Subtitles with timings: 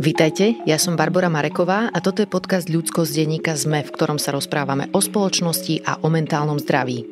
[0.00, 4.16] Vítajte, ja som Barbara Mareková a toto je podcast Ľudsko z denníka ZME, v ktorom
[4.16, 7.04] sa rozprávame o spoločnosti a o mentálnom zdraví.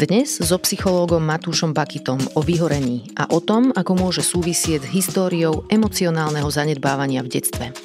[0.00, 5.68] Dnes so psychológom Matúšom Bakitom o vyhorení a o tom, ako môže súvisieť s históriou
[5.68, 7.76] emocionálneho zanedbávania v detstve.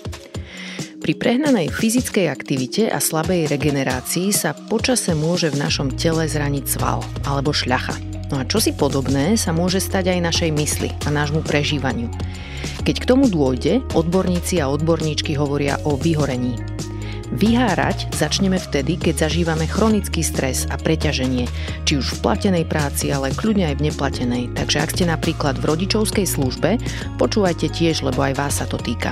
[1.03, 7.03] Pri prehnanej fyzickej aktivite a slabej regenerácii sa počase môže v našom tele zraniť sval
[7.27, 8.14] alebo šľacha.
[8.33, 12.09] No a čosi podobné sa môže stať aj našej mysli a nášmu prežívaniu.
[12.81, 16.57] Keď k tomu dôjde, odborníci a odborníčky hovoria o vyhorení.
[17.35, 21.49] Vyhárať začneme vtedy, keď zažívame chronický stres a preťaženie,
[21.83, 24.43] či už v platenej práci, ale kľudne aj v neplatenej.
[24.53, 26.77] Takže ak ste napríklad v rodičovskej službe,
[27.17, 29.11] počúvajte tiež, lebo aj vás sa to týka.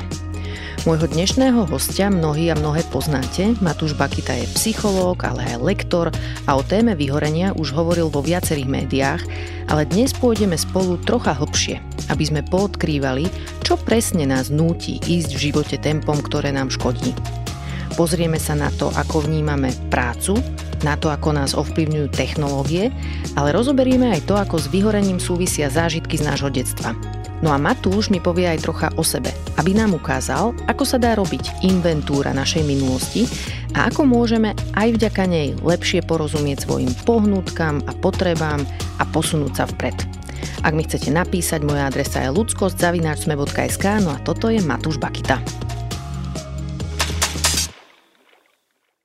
[0.84, 3.56] Môjho dnešného hostia mnohí a mnohé poznáte.
[3.64, 6.12] Matúš Bakita je psychológ, ale aj lektor
[6.44, 9.24] a o téme vyhorenia už hovoril vo viacerých médiách,
[9.72, 11.80] ale dnes pôjdeme spolu trocha hlbšie,
[12.12, 13.32] aby sme poodkrývali,
[13.64, 17.16] čo presne nás núti ísť v živote tempom, ktoré nám škodí.
[17.96, 20.36] Pozrieme sa na to, ako vnímame prácu,
[20.84, 22.92] na to, ako nás ovplyvňujú technológie,
[23.34, 26.94] ale rozoberieme aj to, ako s vyhorením súvisia zážitky z nášho detstva.
[27.44, 31.12] No a Matúš mi povie aj trocha o sebe, aby nám ukázal, ako sa dá
[31.20, 33.28] robiť inventúra našej minulosti
[33.76, 38.64] a ako môžeme aj vďaka nej lepšie porozumieť svojim pohnutkám a potrebám
[38.96, 40.24] a posunúť sa vpred.
[40.64, 45.44] Ak mi chcete napísať, moja adresa je ludskosť.sme.sk, no a toto je Matúš Bakita.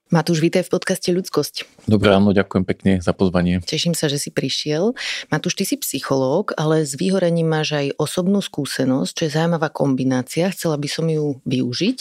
[0.08, 1.84] Matúš, vítaj v podcaste Ľudskosť.
[1.84, 3.60] Dobré ráno, ďakujem pekne za pozvanie.
[3.60, 4.96] Teším sa, že si prišiel.
[5.28, 10.48] Matúš, ty si psychológ, ale s vyhorením máš aj osobnú skúsenosť, čo je zaujímavá kombinácia.
[10.48, 11.98] Chcela by som ju využiť.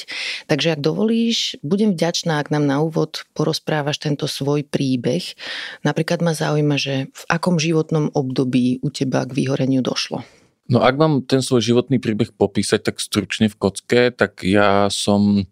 [0.47, 5.35] Takže ak dovolíš, budem vďačná, ak nám na úvod porozprávaš tento svoj príbeh.
[5.83, 10.23] Napríklad ma zaujíma, že v akom životnom období u teba k vyhoreniu došlo.
[10.71, 15.43] No ak mám ten svoj životný príbeh popísať tak stručne v kocke, tak ja som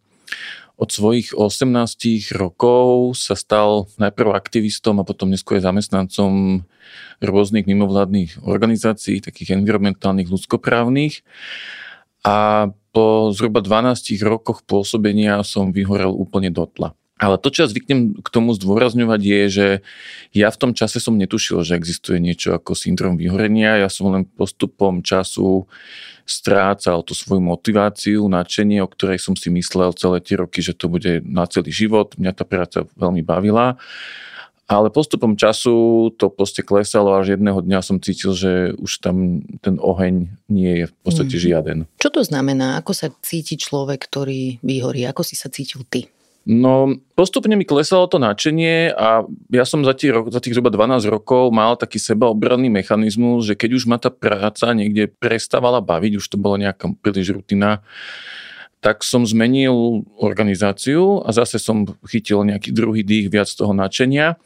[0.76, 6.64] od svojich 18 rokov sa stal najprv aktivistom a potom neskôr zamestnancom
[7.24, 11.24] rôznych mimovládnych organizácií, takých environmentálnych, ľudskoprávnych.
[12.28, 16.92] A po zhruba 12 rokoch pôsobenia som vyhorel úplne do tla.
[17.16, 19.68] Ale to, čo ja zvyknem k tomu zdôrazňovať, je, že
[20.36, 23.80] ja v tom čase som netušil, že existuje niečo ako syndrom vyhorenia.
[23.80, 25.64] Ja som len postupom času
[26.28, 30.92] strácal tú svoju motiváciu, nadšenie, o ktorej som si myslel celé tie roky, že to
[30.92, 32.20] bude na celý život.
[32.20, 33.80] Mňa tá práca veľmi bavila.
[34.66, 39.78] Ale postupom času to proste klesalo až jedného dňa som cítil, že už tam ten
[39.78, 41.44] oheň nie je v podstate mm.
[41.46, 41.78] žiaden.
[42.02, 42.82] Čo to znamená?
[42.82, 45.06] Ako sa cíti človek, ktorý vyhorí?
[45.06, 46.10] Ako si sa cítil ty?
[46.46, 51.10] No, postupne mi klesalo to nadšenie a ja som za, tie, za tých zhruba 12
[51.10, 56.26] rokov mal taký sebaobranný mechanizmus, že keď už ma tá práca niekde prestávala baviť, už
[56.30, 57.82] to bolo nejaká príliš rutina,
[58.78, 64.38] tak som zmenil organizáciu a zase som chytil nejaký druhý dých viac toho nadšenia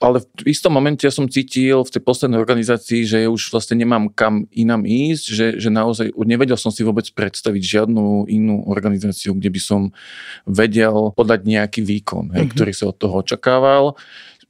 [0.00, 4.08] ale v istom momente ja som cítil v tej poslednej organizácii, že už vlastne nemám
[4.08, 9.52] kam inám ísť, že, že naozaj nevedel som si vôbec predstaviť žiadnu inú organizáciu, kde
[9.52, 9.80] by som
[10.48, 12.52] vedel podať nejaký výkon, hej, mm-hmm.
[12.56, 13.84] ktorý sa od toho očakával.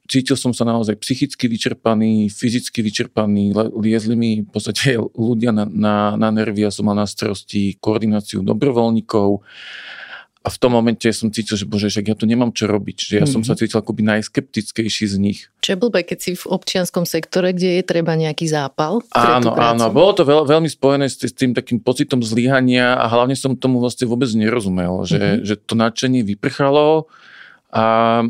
[0.07, 5.95] Cítil som sa naozaj psychicky vyčerpaný, fyzicky vyčerpaný, liezli mi v podstate ľudia na, na,
[6.15, 9.43] na nervy, ja som mal na starosti koordináciu dobrovoľníkov,
[10.41, 12.97] a v tom momente som cítil, že bože, že ja tu nemám čo robiť.
[12.97, 13.33] Že ja mm-hmm.
[13.37, 13.59] som sa mhm.
[13.61, 15.39] cítil akoby najskeptickejší z nich.
[15.61, 19.05] Čo je blbé, keď si v občianskom sektore, kde je treba nejaký zápal?
[19.13, 19.85] Áno, áno.
[19.93, 23.77] Bolo to veľ, veľmi spojené s, s tým takým pocitom zlyhania a hlavne som tomu
[23.77, 25.05] vlastne vôbec nerozumel.
[25.05, 25.45] Že, mm-hmm.
[25.45, 27.05] že to nadšenie vyprchalo
[27.71, 27.83] a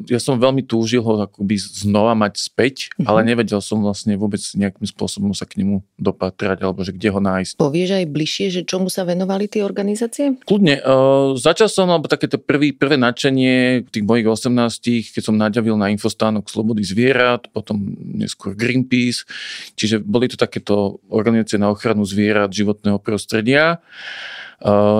[0.05, 3.09] ja som veľmi túžil ho akoby znova mať späť, mm-hmm.
[3.09, 7.17] ale nevedel som vlastne vôbec nejakým spôsobom sa k nemu dopatrať, alebo že kde ho
[7.17, 7.57] nájsť.
[7.57, 10.37] Povieš aj bližšie, že čomu sa venovali tie organizácie?
[10.45, 10.85] Kľudne.
[10.85, 15.73] Uh, začal som, alebo také to prvý, prvé nadšenie tých mojich 18, keď som naďavil
[15.73, 19.25] na infostánok Slobody zvierat, potom neskôr Greenpeace,
[19.73, 23.81] čiže boli to takéto organizácie na ochranu zvierat, životného prostredia.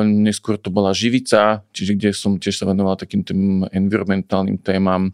[0.04, 5.14] Neskôr to bola Živica, čiže kde som tiež sa venoval takým tým environmentálnym témam.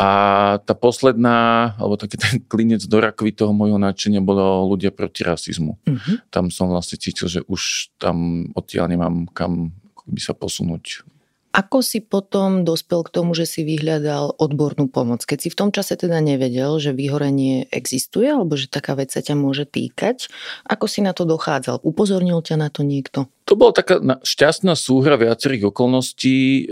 [0.00, 5.22] A tá posledná, alebo taký ten klinec do rakvy toho môjho nadšenia bolo ľudia proti
[5.22, 5.76] rasizmu.
[5.76, 6.16] Uh-huh.
[6.32, 11.06] Tam som vlastne cítil, že už tam odtiaľ nemám kam by sa posunúť
[11.52, 15.28] ako si potom dospel k tomu, že si vyhľadal odbornú pomoc?
[15.28, 19.20] Keď si v tom čase teda nevedel, že vyhorenie existuje alebo že taká vec sa
[19.20, 20.32] ťa môže týkať,
[20.64, 21.84] ako si na to dochádzal?
[21.84, 23.28] Upozornil ťa na to niekto?
[23.52, 26.36] To bola taká šťastná súhra viacerých okolností.
[26.38, 26.62] E,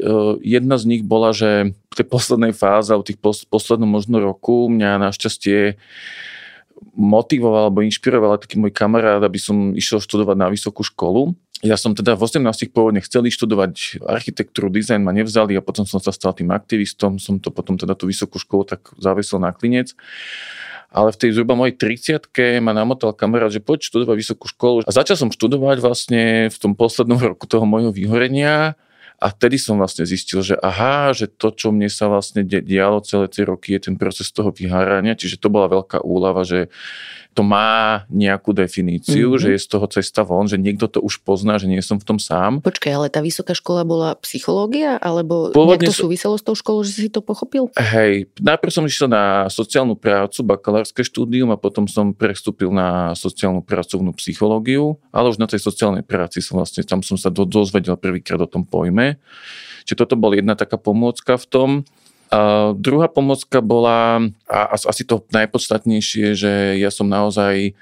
[0.40, 3.20] jedna z nich bola, že v tej poslednej fáze, v tých
[3.52, 5.76] poslednom možno roku, mňa našťastie
[6.96, 11.36] motivoval alebo inšpiroval taký môj kamarát, aby som išiel študovať na vysokú školu.
[11.60, 16.00] Ja som teda v 18 pôvodne chcel študovať architektúru, dizajn ma nevzali a potom som
[16.00, 19.92] sa stal tým aktivistom, som to potom teda tú vysokú školu tak zavesil na klinec.
[20.90, 22.32] Ale v tej zhruba mojej 30
[22.64, 24.76] ma namotal kamarát, že poď študovať vysokú školu.
[24.88, 28.74] A začal som študovať vlastne v tom poslednom roku toho môjho vyhorenia
[29.20, 33.28] a vtedy som vlastne zistil, že aha, že to, čo mne sa vlastne dialo celé
[33.28, 36.72] tie roky, je ten proces toho vyhárania, čiže to bola veľká úlava, že
[37.30, 39.42] to má nejakú definíciu, mm-hmm.
[39.42, 42.04] že je z toho cesta von, že niekto to už pozná, že nie som v
[42.06, 42.58] tom sám.
[42.58, 46.82] Počkaj, ale tá vysoká škola bola psychológia, alebo Pôvodne nejak to súviselo s tou školou,
[46.82, 47.70] že si to pochopil?
[47.78, 53.62] Hej, najprv som išiel na sociálnu prácu, bakalárske štúdium a potom som prestúpil na sociálnu
[53.62, 58.42] pracovnú psychológiu, ale už na tej sociálnej práci som vlastne, tam som sa dozvedel prvýkrát
[58.42, 59.09] o tom pojme.
[59.88, 61.70] Čiže toto bola jedna taká pomôcka v tom.
[62.30, 67.74] A druhá pomocka bola, a asi to najpodstatnejšie, že ja som naozaj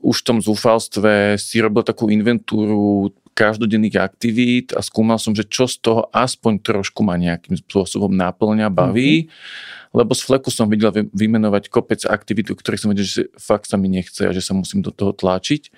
[0.00, 5.64] už v tom zúfalstve si robil takú inventúru každodenných aktivít a skúmal som, že čo
[5.64, 9.24] z toho aspoň trošku ma nejakým spôsobom náplňa, baví.
[9.24, 9.96] Mm-hmm.
[9.96, 13.74] Lebo z fleku som videl vymenovať kopec aktivít, o ktorých som vedel, že fakt sa
[13.74, 15.72] mi nechce a že sa musím do toho tlačiť.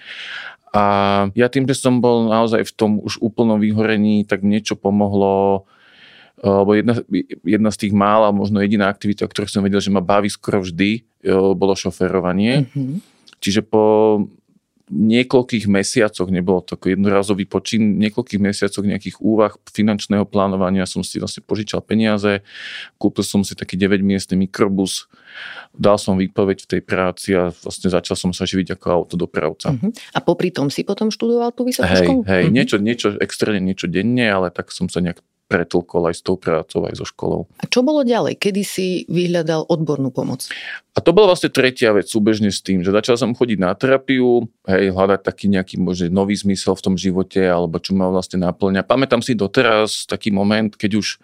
[0.73, 0.83] A
[1.37, 5.69] ja tým, že som bol naozaj v tom už úplnom vyhorení, tak niečo pomohlo
[6.43, 6.99] alebo jedna,
[7.47, 11.07] jedna z tých mála, možno jediná aktivita, ktorú som vedel, že ma baví skoro vždy,
[11.55, 12.67] bolo šoferovanie.
[12.67, 12.99] Mm-hmm.
[13.39, 13.83] Čiže po
[14.93, 21.17] niekoľkých mesiacoch, nebolo to ako jednorazový počin, niekoľkých mesiacoch nejakých úvah finančného plánovania som si
[21.17, 22.45] vlastne požičal peniaze,
[23.01, 25.09] kúpil som si taký 9-miestny mikrobus,
[25.73, 29.73] dal som výpoveď v tej práci a vlastne začal som sa živiť ako autodopravca.
[29.73, 29.91] Uh-huh.
[30.13, 32.21] A popri tom si potom študoval tú vysokú hej, školu?
[32.29, 32.53] Hej, uh-huh.
[32.53, 36.89] niečo, niečo extrémne, niečo denne, ale tak som sa nejak pretlkol aj s tou prácou,
[36.89, 37.45] aj so školou.
[37.61, 38.41] A čo bolo ďalej?
[38.41, 40.49] Kedy si vyhľadal odbornú pomoc?
[40.97, 44.49] A to bola vlastne tretia vec súbežne s tým, že začal som chodiť na terapiu,
[44.65, 48.89] hej, hľadať taký nejaký možno nový zmysel v tom živote, alebo čo ma vlastne naplňa.
[48.89, 51.21] Pamätám si doteraz taký moment, keď už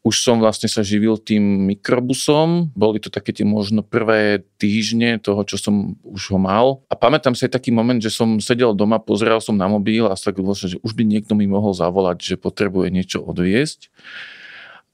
[0.00, 2.72] už som vlastne sa živil tým mikrobusom.
[2.72, 6.80] Boli to také tie možno prvé týždne toho, čo som už ho mal.
[6.88, 10.16] A pamätám si aj taký moment, že som sedel doma, pozeral som na mobil a
[10.16, 13.92] tak vlastne, že už by niekto mi mohol zavolať, že potrebuje niečo odviesť.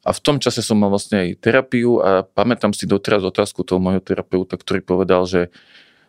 [0.06, 3.79] A v tom čase som mal vlastne aj terapiu a pamätám si doteraz otázku toho
[3.79, 5.55] môjho terapeuta, ktorý povedal, že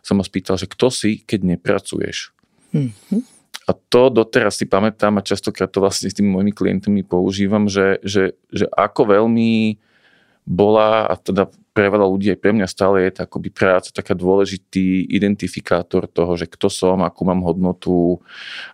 [0.02, 2.34] sa ma spýtal, že kto si, keď nepracuješ.
[2.74, 3.37] Mm-hmm.
[3.68, 8.00] A to doteraz si pamätám a častokrát to vlastne s tými mojimi klientami používam, že,
[8.00, 9.76] že, že ako veľmi
[10.48, 14.16] bola a teda pre veľa ľudí aj pre mňa stále je tá akoby práca taká
[14.16, 18.18] dôležitý identifikátor toho, že kto som, akú mám hodnotu,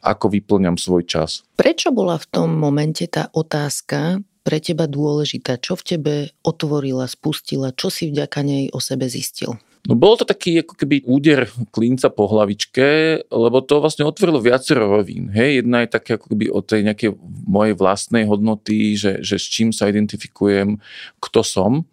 [0.01, 1.43] ako vyplňam svoj čas.
[1.59, 5.61] Prečo bola v tom momente tá otázka pre teba dôležitá?
[5.61, 6.15] Čo v tebe
[6.47, 7.75] otvorila, spustila?
[7.75, 9.59] Čo si vďaka nej o sebe zistil?
[9.85, 14.89] No bolo to taký ako keby úder klinca po hlavičke, lebo to vlastne otvorilo viacero
[14.89, 15.29] rovín.
[15.29, 17.13] Hej, jedna je také ako keby o tej nejakej
[17.45, 20.81] mojej vlastnej hodnoty, že, že s čím sa identifikujem,
[21.21, 21.85] kto som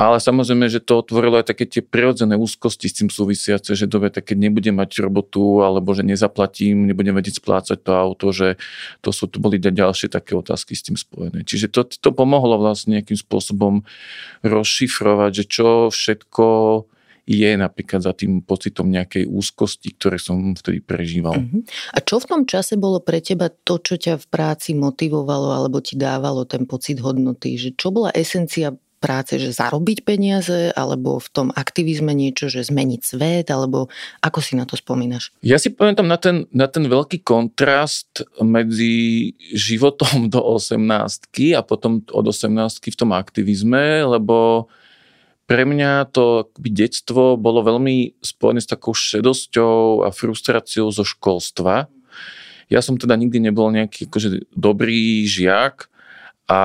[0.00, 4.08] ale samozrejme, že to otvorilo aj také tie prirodzené úzkosti s tým súvisiace, že dobre,
[4.08, 8.56] tak keď nebudem mať robotu, alebo že nezaplatím, nebudem vedieť splácať to auto, že
[9.04, 11.44] to sú, to boli ďalšie také otázky s tým spojené.
[11.44, 13.84] Čiže to, to pomohlo vlastne nejakým spôsobom
[14.40, 16.46] rozšifrovať, že čo všetko
[17.30, 21.38] je napríklad za tým pocitom nejakej úzkosti, ktoré som vtedy prežíval.
[21.38, 21.62] Uh-huh.
[21.94, 25.78] A čo v tom čase bolo pre teba to, čo ťa v práci motivovalo alebo
[25.78, 27.54] ti dávalo ten pocit hodnoty?
[27.54, 33.00] Že čo bola esencia práce, že zarobiť peniaze, alebo v tom aktivizme niečo, že zmeniť
[33.00, 33.88] svet, alebo
[34.20, 35.32] ako si na to spomínaš?
[35.40, 42.04] Ja si pamätám na ten, na ten veľký kontrast medzi životom do 18 a potom
[42.12, 44.68] od 18 v tom aktivizme, lebo
[45.50, 51.90] pre mňa to detstvo bolo veľmi spojené s takou šedosťou a frustráciou zo školstva.
[52.70, 55.90] Ja som teda nikdy nebol nejaký akože, dobrý žiak,
[56.50, 56.56] a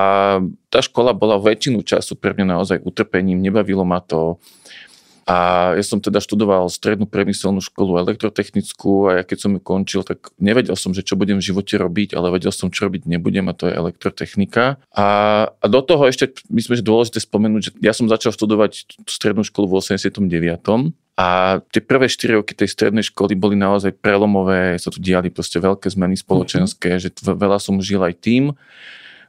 [0.66, 4.42] tá škola bola väčšinu času pre mňa naozaj utrpením, nebavilo ma to.
[5.26, 10.06] A ja som teda študoval strednú priemyselnú školu elektrotechnickú a ja keď som ju končil,
[10.06, 13.50] tak nevedel som, že čo budem v živote robiť, ale vedel som, čo robiť nebudem
[13.50, 14.78] a to je elektrotechnika.
[14.94, 15.06] A,
[15.50, 19.66] a do toho ešte, myslím, že dôležité spomenúť, že ja som začal študovať strednú školu
[19.66, 20.94] v 89.
[21.18, 25.58] A tie prvé 4 roky tej strednej školy boli naozaj prelomové, sa tu diali proste
[25.58, 27.02] veľké zmeny spoločenské, mm-hmm.
[27.02, 28.54] že veľa som žil aj tým.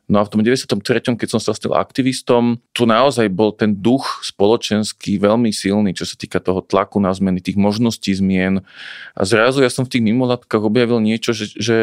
[0.08, 4.24] No a v tom 93., keď som sa stal aktivistom, tu naozaj bol ten duch
[4.24, 8.64] spoločenský veľmi silný, čo sa týka toho tlaku na zmeny, tých možností zmien.
[9.12, 11.78] A zrazu ja som v tých mimolatkách objavil niečo, že, že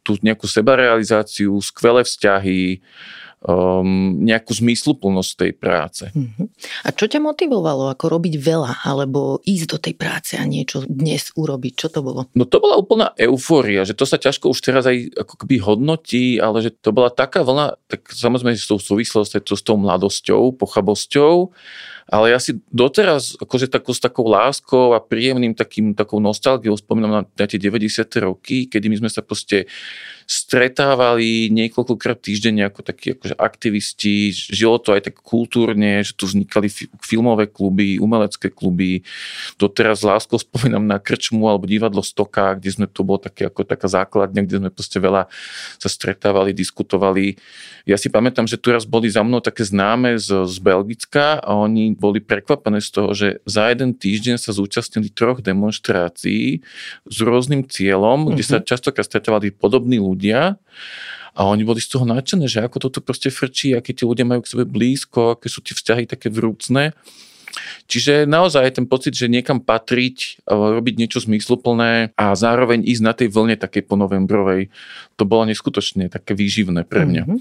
[0.00, 2.80] tú nejakú sebarealizáciu, skvelé vzťahy,
[3.44, 6.04] um, nejakú zmysluplnosť tej práce.
[6.10, 6.48] Uh-huh.
[6.84, 11.30] A čo ťa motivovalo ako robiť veľa alebo ísť do tej práce a niečo dnes
[11.36, 11.72] urobiť?
[11.76, 12.20] Čo to bolo?
[12.32, 16.40] No to bola úplná eufória, že to sa ťažko už teraz aj ako keby hodnotí,
[16.40, 21.52] ale že to bola taká vlna, tak samozrejme s tou súvislosťou, s tou mladosťou, pochabosťou,
[22.04, 27.10] ale ja si doteraz akože takú, s takou láskou a príjemným takým, takou nostalgiou spomínam
[27.10, 28.04] na, na tie 90.
[28.20, 29.64] roky, kedy my sme sa proste
[30.24, 36.72] stretávali niekoľkokrát týždenne ako takí akože aktivisti, žilo to aj tak kultúrne, že tu vznikali
[37.04, 39.04] filmové kluby, umelecké kluby.
[39.60, 43.68] Doteraz s láskou spomínam na Krčmu alebo divadlo Stoka, kde sme to bolo také ako
[43.68, 45.28] taká základňa, kde sme proste veľa
[45.76, 47.36] sa stretávali, diskutovali.
[47.84, 51.52] Ja si pamätám, že tu raz boli za mnou také známe z, z Belgicka a
[51.52, 56.60] oni boli prekvapené z toho, že za jeden týždeň sa zúčastnili troch demonstrácií
[57.06, 58.32] s rôznym cieľom, mm-hmm.
[58.34, 58.66] kde sa mhm.
[58.66, 60.56] častokrát stretávali podobní ľudia ľudia
[61.34, 64.46] a oni boli z toho nadšené, že ako toto proste frčí, aké tí ľudia majú
[64.46, 66.94] k sebe blízko, aké sú tie vzťahy také vrúcne.
[67.86, 73.28] Čiže naozaj ten pocit, že niekam patriť, robiť niečo zmysluplné a zároveň ísť na tej
[73.30, 74.72] vlne takej ponovembrovej,
[75.14, 77.22] to bolo neskutočne také výživné pre mňa.
[77.22, 77.40] Mm-hmm.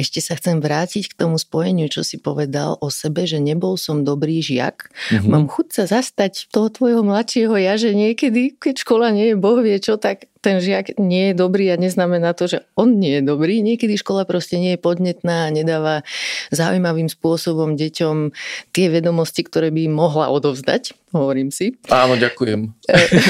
[0.00, 4.06] Ešte sa chcem vrátiť k tomu spojeniu, čo si povedal o sebe, že nebol som
[4.06, 4.88] dobrý žiak.
[4.88, 5.28] Mm-hmm.
[5.28, 9.60] Mám chuť sa zastať toho tvojho mladšieho ja, že niekedy, keď škola nie je boh
[9.60, 13.22] vie čo, tak ten žiak nie je dobrý a neznamená to, že on nie je
[13.22, 13.60] dobrý.
[13.60, 16.00] Niekedy škola proste nie je podnetná a nedáva
[16.48, 18.32] zaujímavým spôsobom deťom
[18.72, 21.74] tie vedomosti, ktoré by mohla odovzdať, hovorím si.
[21.90, 22.70] Áno, ďakujem.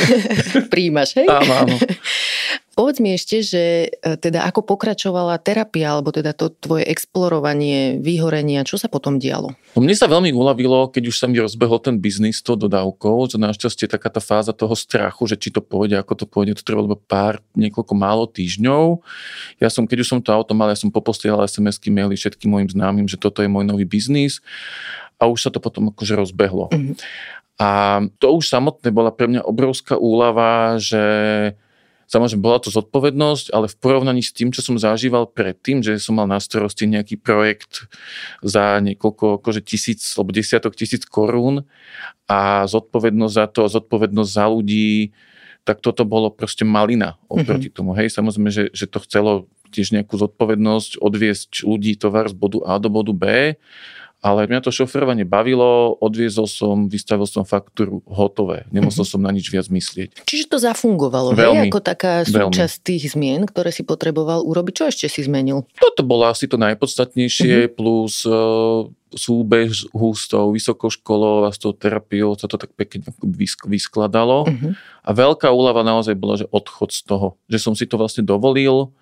[0.73, 1.27] Príjimaš, hej?
[1.29, 1.77] Áno, áno.
[2.71, 8.65] Povedz mi ešte, že e, teda ako pokračovala terapia, alebo teda to tvoje explorovanie, vyhorenia,
[8.65, 9.53] čo sa potom dialo?
[9.77, 13.37] No mne sa veľmi uľavilo, keď už sa mi rozbehol ten biznis to dodávkou, že
[13.37, 16.97] našťastie taká tá fáza toho strachu, že či to pôjde, ako to pôjde, to trvalo
[16.97, 19.05] pár, niekoľko málo týždňov.
[19.61, 22.71] Ja som, keď už som to auto mal, ja som popostielal SMS-ky, maily všetkým mojim
[22.71, 24.41] známym, že toto je môj nový biznis
[25.21, 26.73] a už sa to potom akože rozbehlo.
[26.73, 26.97] Mm-hmm.
[27.61, 31.05] A to už samotné bola pre mňa obrovská úlava, že
[32.11, 36.19] Samozrejme, bola to zodpovednosť, ale v porovnaní s tým, čo som zažíval predtým, že som
[36.19, 37.87] mal na starosti nejaký projekt
[38.43, 41.71] za niekoľko akože tisíc alebo desiatok tisíc korún
[42.27, 45.15] a zodpovednosť za to, zodpovednosť za ľudí,
[45.63, 47.79] tak toto bolo proste malina oproti mm-hmm.
[47.79, 47.95] tomu.
[47.95, 52.83] Hej, samozrejme, že, že to chcelo tiež nejakú zodpovednosť odviesť ľudí tovar z bodu A
[52.83, 53.55] do bodu B
[54.21, 58.69] ale mňa to šoferovanie bavilo, odviezol som, vystavil som faktúru hotové.
[58.69, 59.13] Nemusel mm-hmm.
[59.17, 60.29] som na nič viac myslieť.
[60.29, 61.73] Čiže to zafungovalo, veľmi, hej?
[61.73, 62.89] Ako taká súčasť veľmi.
[62.89, 64.73] tých zmien, ktoré si potreboval urobiť.
[64.77, 65.65] Čo ešte si zmenil?
[65.81, 67.77] Toto bolo asi to najpodstatnejšie, mm-hmm.
[67.81, 68.85] plus uh,
[69.17, 73.01] súbeh s hustou, vysokou školou a s tou terapiou sa to tak pekne
[73.67, 74.45] vyskladalo.
[74.47, 74.73] Mm-hmm.
[75.01, 77.41] A veľká úlava naozaj bola, že odchod z toho.
[77.49, 78.93] Že som si to vlastne dovolil,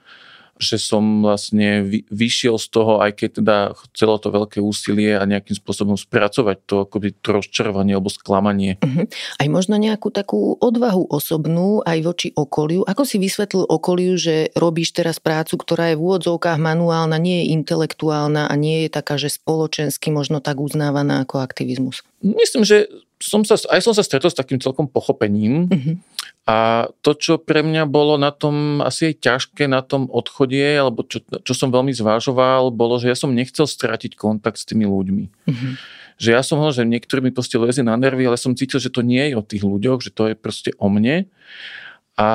[0.59, 3.57] že som vlastne vyšiel z toho, aj keď teda
[3.89, 8.77] chcelo to veľké úsilie a nejakým spôsobom spracovať to akoby to rozčarovanie alebo sklamanie.
[8.83, 9.07] Uh-huh.
[9.39, 12.83] Aj možno nejakú takú odvahu osobnú aj voči okoliu.
[12.85, 17.55] Ako si vysvetlil okoliu, že robíš teraz prácu, ktorá je v úvodzovkách manuálna, nie je
[17.55, 22.03] intelektuálna a nie je taká, že spoločensky možno tak uznávaná ako aktivizmus?
[22.19, 25.95] Myslím, že som sa, aj som sa stretol s takým celkom pochopením uh-huh.
[26.47, 26.57] a
[27.03, 31.23] to, čo pre mňa bolo na tom asi aj ťažké na tom odchode, alebo čo,
[31.23, 35.25] čo som veľmi zvážoval, bolo, že ja som nechcel stratiť kontakt s tými ľuďmi.
[35.51, 35.73] Uh-huh.
[36.19, 38.91] Že ja som hovoril, že niektorí mi proste lezie na nervy, ale som cítil, že
[38.91, 41.27] to nie je o tých ľuďoch, že to je proste o mne.
[42.19, 42.31] A,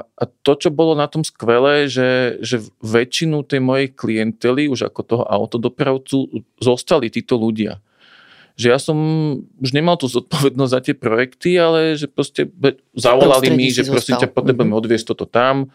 [0.00, 5.00] a to, čo bolo na tom skvelé, že, že väčšinu tej mojej klientely, už ako
[5.04, 7.84] toho autodopravcu, zostali títo ľudia
[8.56, 8.96] že ja som
[9.60, 12.48] už nemal tú zodpovednosť za tie projekty, ale že proste
[12.96, 14.80] zavolali mi, že prosím ťa, potrebujeme mm-hmm.
[14.80, 15.68] odviesť toto tam,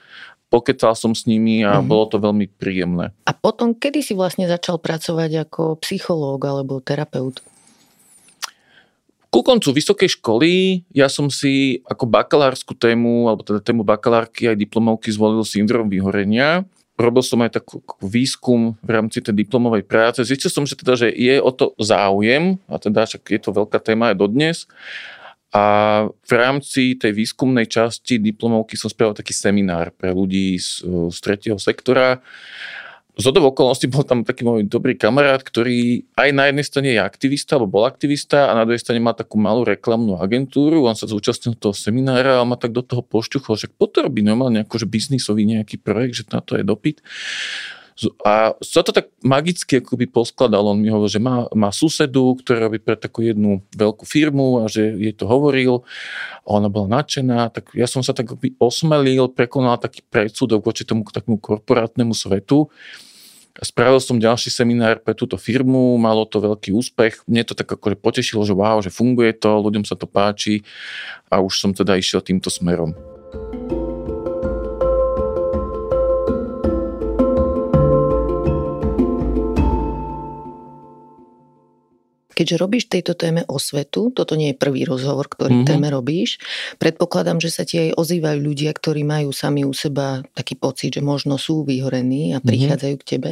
[0.50, 1.88] pokecal som s nimi a mm-hmm.
[1.88, 3.14] bolo to veľmi príjemné.
[3.30, 7.46] A potom, kedy si vlastne začal pracovať ako psychológ alebo terapeut?
[9.32, 14.60] Ku koncu vysokej školy ja som si ako bakalárskú tému, alebo teda tému bakalárky aj
[14.60, 16.68] diplomovky zvolil syndrom vyhorenia
[17.02, 20.22] robil som aj taký výskum v rámci tej diplomovej práce.
[20.22, 23.82] Zistil som, že, teda, že je o to záujem, a teda však je to veľká
[23.82, 24.58] téma aj dodnes.
[25.52, 25.64] A
[26.08, 31.60] v rámci tej výskumnej časti diplomovky som spravil taký seminár pre ľudí z, z tretieho
[31.60, 32.24] sektora
[33.22, 37.56] z okolností bol tam taký môj dobrý kamarát, ktorý aj na jednej strane je aktivista,
[37.56, 40.90] alebo bol aktivista a na druhej strane má takú malú reklamnú agentúru.
[40.90, 44.66] On sa zúčastnil toho seminára a ma tak do toho pošťuchol, že potom robí normálne
[44.66, 47.06] akože biznisový nejaký projekt, že na to je dopyt.
[48.26, 50.74] A sa to tak magicky akoby poskladal.
[50.74, 54.72] On mi hovoril, že má, má susedu, ktorá robí pre takú jednu veľkú firmu a
[54.72, 55.86] že jej to hovoril.
[56.42, 57.54] A ona bola nadšená.
[57.54, 62.74] Tak ja som sa tak osmelil, prekonal taký predsudok voči tomu takému korporátnemu svetu
[63.62, 67.22] Spravil som ďalší seminár pre túto firmu, malo to veľký úspech.
[67.30, 70.66] Mne to tak akože potešilo, že wow, že funguje to, ľuďom sa to páči
[71.30, 72.98] a už som teda išiel týmto smerom.
[82.34, 85.70] Keďže robíš tejto téme osvetu, toto nie je prvý rozhovor, ktorý mm-hmm.
[85.70, 86.40] téme robíš,
[86.80, 91.02] predpokladám, že sa ti aj ozývajú ľudia, ktorí majú sami u seba taký pocit, že
[91.04, 92.48] možno sú vyhorení a mhm.
[92.48, 93.08] prichádzajú mm-hmm.
[93.08, 93.32] k tebe.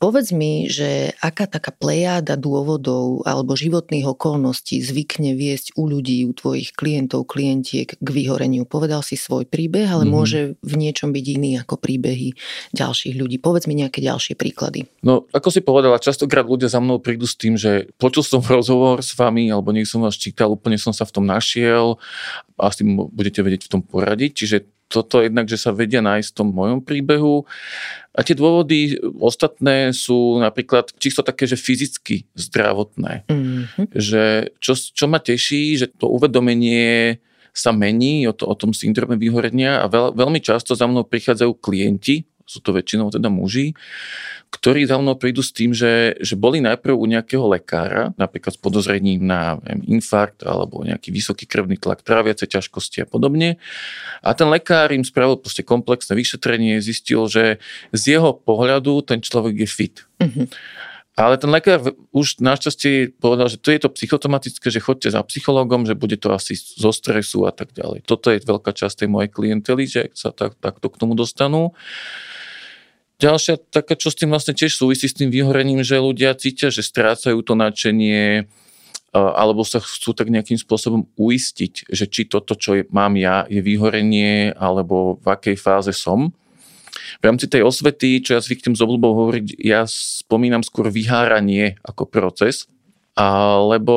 [0.00, 6.32] Povedz mi, že aká taká plejáda dôvodov alebo životných okolností zvykne viesť u ľudí, u
[6.32, 8.64] tvojich klientov, klientiek k vyhoreniu.
[8.64, 10.14] Povedal si svoj príbeh, ale mm-hmm.
[10.14, 12.34] môže v niečom byť iný ako príbehy
[12.72, 13.36] ďalších ľudí.
[13.38, 14.88] Povedz mi nejaké ďalšie príklady.
[15.04, 19.02] No, ako si povedala, častokrát ľudia za mnou prídu s tým, že počul som rozhovor
[19.02, 22.00] s vami, alebo nech som vás čítal, úplne som sa v tom našiel
[22.56, 24.32] a s tým budete vedieť v tom poradiť.
[24.32, 24.56] Čiže
[24.92, 27.48] toto jednak, že sa vedia nájsť v tom mojom príbehu.
[28.12, 33.24] A tie dôvody ostatné sú napríklad čisto také, že fyzicky zdravotné.
[33.24, 33.86] Mm-hmm.
[33.96, 34.22] Že
[34.60, 37.16] čo, čo ma teší, že to uvedomenie
[37.52, 41.52] sa mení o, to, o tom syndrome vyhorenia a veľ, veľmi často za mnou prichádzajú
[41.60, 43.74] klienti, sú to väčšinou teda muži,
[44.52, 48.60] ktorí za mnou prídu s tým, že, že boli najprv u nejakého lekára, napríklad s
[48.60, 53.56] podozrením na viem, infarkt alebo nejaký vysoký krvný tlak, tráviace ťažkosti a podobne.
[54.20, 57.64] A ten lekár im spravil proste komplexné vyšetrenie, zistil, že
[57.96, 59.96] z jeho pohľadu ten človek je fit.
[60.20, 60.46] Mm-hmm.
[61.12, 65.84] Ale ten lekár už našťastie povedal, že to je to psychotomatické, že chodte za psychológom,
[65.84, 68.08] že bude to asi zo stresu a tak ďalej.
[68.08, 71.76] Toto je veľká časť tej mojej klientely, že sa tak, takto k tomu dostanú.
[73.20, 76.80] Ďalšia taká, čo s tým vlastne tiež súvisí s tým vyhorením, že ľudia cítia, že
[76.80, 78.48] strácajú to nadšenie,
[79.12, 84.56] alebo sa chcú tak nejakým spôsobom uistiť, že či toto, čo mám ja, je vyhorenie,
[84.56, 86.32] alebo v akej fáze som.
[86.92, 92.04] V rámci tej osvety, čo ja zvyknem s obľubou hovoriť, ja spomínam skôr vyháranie ako
[92.04, 92.68] proces,
[93.12, 93.96] alebo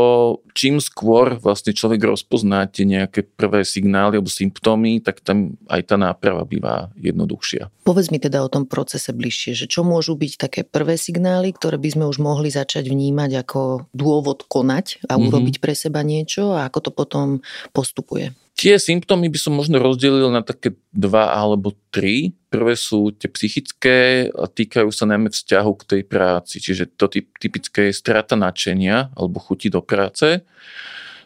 [0.52, 5.96] čím skôr vlastne človek rozpozná tie nejaké prvé signály alebo symptómy, tak tam aj tá
[5.96, 7.72] náprava býva jednoduchšia.
[7.88, 11.80] Povedz mi teda o tom procese bližšie, že čo môžu byť také prvé signály, ktoré
[11.80, 15.32] by sme už mohli začať vnímať ako dôvod konať a mhm.
[15.32, 15.64] urobiť mm-hmm.
[15.64, 17.28] pre seba niečo a ako to potom
[17.72, 18.36] postupuje?
[18.56, 22.32] Tie symptómy by som možno rozdelil na také dva alebo tri.
[22.48, 27.92] Prvé sú tie psychické a týkajú sa najmä vzťahu k tej práci, čiže to typické
[27.92, 30.48] je strata nadšenia alebo chuti do práce.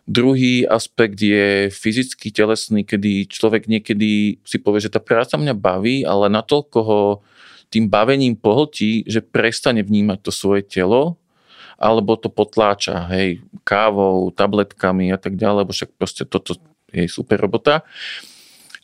[0.10, 6.02] Druhý aspekt je fyzický, telesný, kedy človek niekedy si povie, že tá práca mňa baví,
[6.02, 7.02] ale natoľko ho
[7.70, 11.22] tým bavením pohltí, že prestane vnímať to svoje telo
[11.80, 16.60] alebo to potláča, hej, kávou, tabletkami a tak ďalej, lebo však proste toto
[16.93, 17.86] je super robota.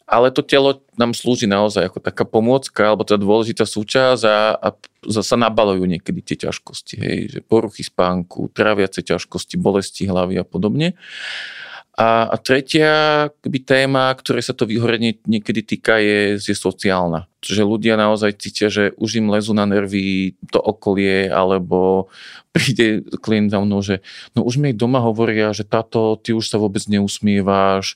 [0.05, 4.67] Ale to telo nám slúži naozaj ako taká pomôcka, alebo teda dôležitá súčasť a, a
[5.09, 10.93] sa nabalujú niekedy tie ťažkosti, hej, že poruchy spánku, tráviace ťažkosti, bolesti hlavy a podobne.
[11.95, 17.31] A, a tretia kby, téma, ktoré sa to vyhorenie niekedy týka, je, je sociálna.
[17.39, 22.11] Čiže ľudia naozaj cítia, že už im lezú na nervy to okolie, alebo
[22.55, 24.03] príde klient za mnou, že
[24.35, 27.95] no už mi doma hovoria, že táto, ty už sa vôbec neusmieváš,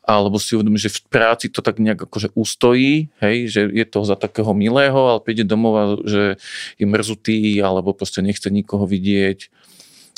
[0.00, 4.08] alebo si uvedomí, že v práci to tak nejak akože ustojí, hej, že je to
[4.08, 6.40] za takého milého, ale príde domov že
[6.80, 9.52] je mrzutý, alebo proste nechce nikoho vidieť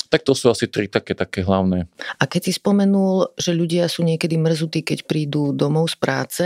[0.07, 1.85] tak to sú asi tri také, také hlavné.
[2.17, 6.45] A keď si spomenul, že ľudia sú niekedy mrzutí, keď prídu domov z práce,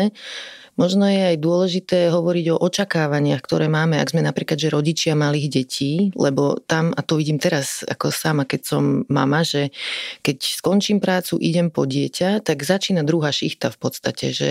[0.79, 5.47] Možno je aj dôležité hovoriť o očakávaniach, ktoré máme, ak sme napríklad, že rodičia malých
[5.51, 9.75] detí, lebo tam, a to vidím teraz ako sama, keď som mama, že
[10.23, 14.49] keď skončím prácu, idem po dieťa, tak začína druhá šichta v podstate, že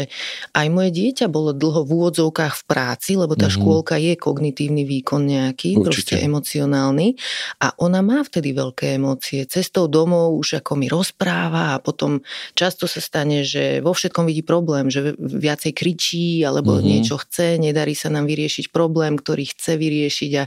[0.52, 3.56] aj moje dieťa bolo dlho v úvodzovkách v práci, lebo tá mm-hmm.
[3.56, 5.88] škôlka je kognitívny výkon nejaký, Určite.
[5.88, 7.16] proste emocionálny
[7.64, 9.48] a ona má vtedy veľké emócie.
[9.48, 12.20] Cestou domov už ako mi rozpráva a potom
[12.52, 16.90] často sa stane, že vo všetkom vidí problém, že viacej kričí kričí alebo mm-hmm.
[16.90, 20.44] niečo chce, nedarí sa nám vyriešiť problém, ktorý chce vyriešiť a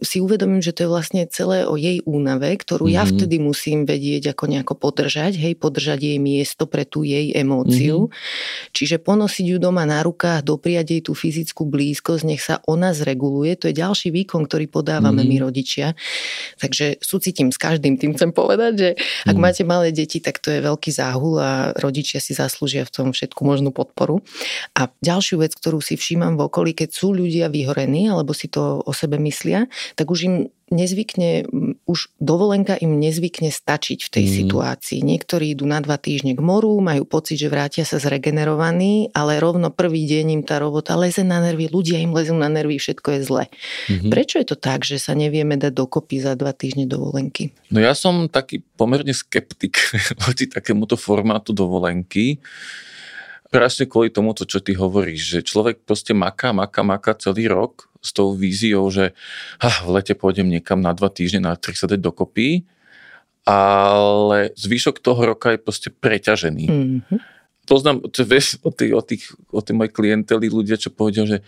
[0.00, 2.96] si uvedomím, že to je vlastne celé o jej únave, ktorú mm-hmm.
[2.96, 3.10] ja mhm.
[3.12, 8.08] vtedy musím vedieť ako nejako podržať, hej, podržať jej miesto pre tú jej emóciu.
[8.08, 8.72] Mm-hmm.
[8.72, 13.52] Čiže ponosiť ju doma na rukách, dopriať jej tú fyzickú blízkosť, nech sa ona zreguluje,
[13.60, 15.40] to je ďalší výkon, ktorý podávame mm-hmm.
[15.40, 15.86] my rodičia.
[16.56, 18.88] Takže súcitím s každým, tým chcem povedať, že
[19.28, 19.42] ak mm-hmm.
[19.42, 23.40] máte malé deti, tak to je veľký záhul a rodičia si zaslúžia v tom všetku
[23.42, 24.22] možnú podporu.
[24.72, 28.80] A ďalšiu vec, ktorú si všímam v okolí, keď sú ľudia vyhorení, alebo si to
[28.80, 29.66] o sebe myslia,
[29.98, 30.34] tak už im
[30.72, 31.46] nezvykne,
[31.84, 34.32] už dovolenka im nezvykne stačiť v tej mm.
[34.32, 35.04] situácii.
[35.04, 39.68] Niektorí idú na dva týždne k moru, majú pocit, že vrátia sa zregenerovaní, ale rovno
[39.68, 43.20] prvý deň im tá robota leze na nervy, ľudia im lezú na nervy, všetko je
[43.20, 43.44] zle.
[43.92, 44.10] Mm-hmm.
[44.10, 47.52] Prečo je to tak, že sa nevieme dať dokopy za dva týždne dovolenky?
[47.68, 49.76] No ja som taký pomerne skeptik
[50.24, 52.40] voči takémuto formátu dovolenky
[53.52, 58.16] presne kvôli tomu, čo ty hovoríš, že človek proste maká, maká, maká celý rok s
[58.16, 59.12] tou víziou, že
[59.60, 62.64] ah, v lete pôjdem niekam na dva týždne, na tri sa dať dokopy,
[63.44, 66.66] ale zvyšok toho roka je proste preťažený.
[66.66, 67.18] Mm-hmm.
[67.68, 71.38] Poznám, to vieš, o tých, o tých, o tých mojich klienteli ľudia, čo povedia, že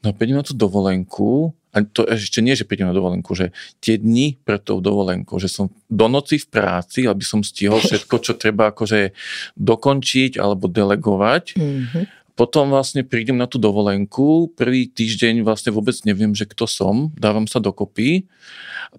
[0.00, 3.94] no prídem na tú dovolenku, a to ešte nie, že prídem na dovolenku, že tie
[3.94, 8.34] dni pred tou dovolenkou, že som do noci v práci, aby som stihol všetko, čo
[8.34, 9.14] treba akože
[9.54, 11.54] dokončiť alebo delegovať.
[11.54, 12.04] Mm-hmm.
[12.38, 17.50] Potom vlastne prídem na tú dovolenku, prvý týždeň vlastne vôbec neviem, že kto som, dávam
[17.50, 18.30] sa dokopy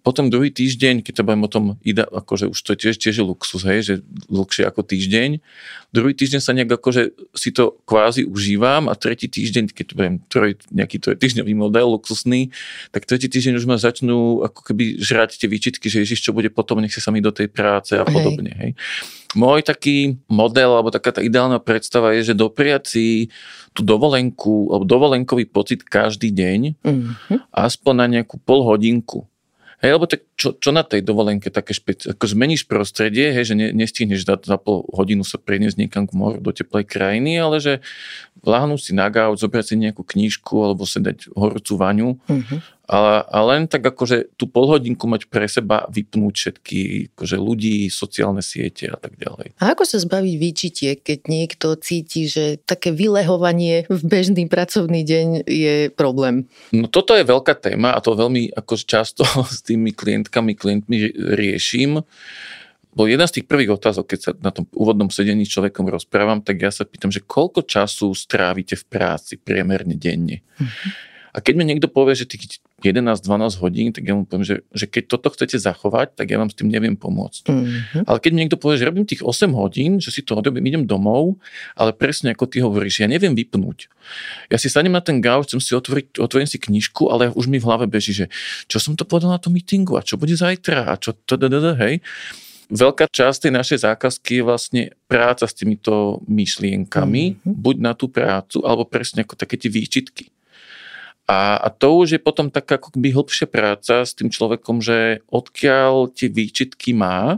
[0.05, 3.25] potom druhý týždeň, keď sa bavím o tom, ide, akože už to tiež, tiež je
[3.25, 3.93] luxus, hej, že
[4.29, 5.41] dlhšie ako týždeň.
[5.89, 10.61] Druhý týždeň sa nejak akože si to kvázi užívam a tretí týždeň, keď budem troj,
[10.69, 12.53] nejaký troj týždňový model luxusný,
[12.93, 16.53] tak tretí týždeň už ma začnú ako keby žrať tie výčitky, že ježiš, čo bude
[16.53, 18.53] potom, nech sa mi do tej práce a podobne.
[18.61, 18.71] Hej.
[19.37, 23.05] Môj taký model, alebo taká tá ideálna predstava je, že dopriať si
[23.77, 27.37] tú dovolenku, alebo dovolenkový pocit každý deň, mm-hmm.
[27.53, 29.29] aspoň na nejakú pol hodinku.
[29.79, 32.11] Hej, lebo tak čo, čo na tej dovolenke také špeci...
[32.11, 36.17] ako zmeníš prostredie, hej, že ne, nestihneš za, za pol hodinu sa preniesť niekam k
[36.19, 37.73] moru do teplej krajiny, ale že
[38.43, 42.59] láhnu si na gauč, zobrať si nejakú knížku alebo si dať horúcu vaňu uh-huh.
[42.89, 46.79] Ale, ale len tak akože tú polhodinku mať pre seba, vypnúť všetky
[47.13, 49.53] akože ľudí, sociálne siete a tak ďalej.
[49.61, 55.45] A ako sa zbaviť výčitie, keď niekto cíti, že také vylehovanie v bežný pracovný deň
[55.45, 56.49] je problém?
[56.73, 59.21] No toto je veľká téma a to veľmi ako často
[59.53, 62.01] s tými klientkami, klientmi riešim.
[62.89, 66.41] Bo jedna z tých prvých otázok, keď sa na tom úvodnom sedení s človekom rozprávam,
[66.41, 70.41] tak ja sa pýtam, že koľko času strávite v práci priemerne denne.
[70.57, 70.91] Mm-hmm.
[71.29, 74.85] A keď mi niekto povie, že tých 11-12 hodín, tak ja mu poviem, že, že
[74.87, 77.51] keď toto chcete zachovať, tak ja vám s tým neviem pomôcť.
[77.51, 78.03] Mm-hmm.
[78.07, 80.83] Ale keď mi niekto povie, že robím tých 8 hodín, že si to odrobím, idem
[80.87, 81.39] domov,
[81.75, 83.91] ale presne ako ty hovoríš, ja neviem vypnúť.
[84.49, 87.61] Ja si sadnem na ten gauč, chcem si otvoriť, otvorím si knižku, ale už mi
[87.61, 88.25] v hlave beží, že
[88.71, 91.37] čo som to povedal na tom meetingu a čo bude zajtra a čo to,
[91.77, 92.01] hej
[92.69, 97.53] veľká časť tej našej zákazky je vlastne práca s týmito myšlienkami, mm-hmm.
[97.57, 100.29] buď na tú prácu, alebo presne ako také tie výčitky.
[101.29, 105.21] A, a to už je potom taká ako by hĺbšia práca s tým človekom, že
[105.29, 107.37] odkiaľ tie výčitky má,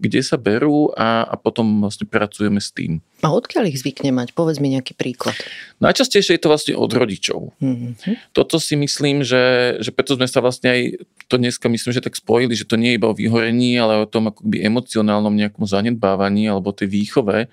[0.00, 3.04] kde sa berú a, a potom vlastne pracujeme s tým.
[3.20, 4.32] A odkiaľ ich zvykne mať?
[4.32, 5.36] Povedz mi nejaký príklad.
[5.80, 7.52] Najčastejšie je to vlastne od rodičov.
[7.60, 8.32] Mm-hmm.
[8.32, 10.80] Toto si myslím, že, že preto sme sa vlastne aj
[11.28, 14.08] to dneska myslím, že tak spojili, že to nie je iba o vyhorení, ale o
[14.08, 17.52] tom akoby emocionálnom nejakom zanedbávaní alebo tej výchove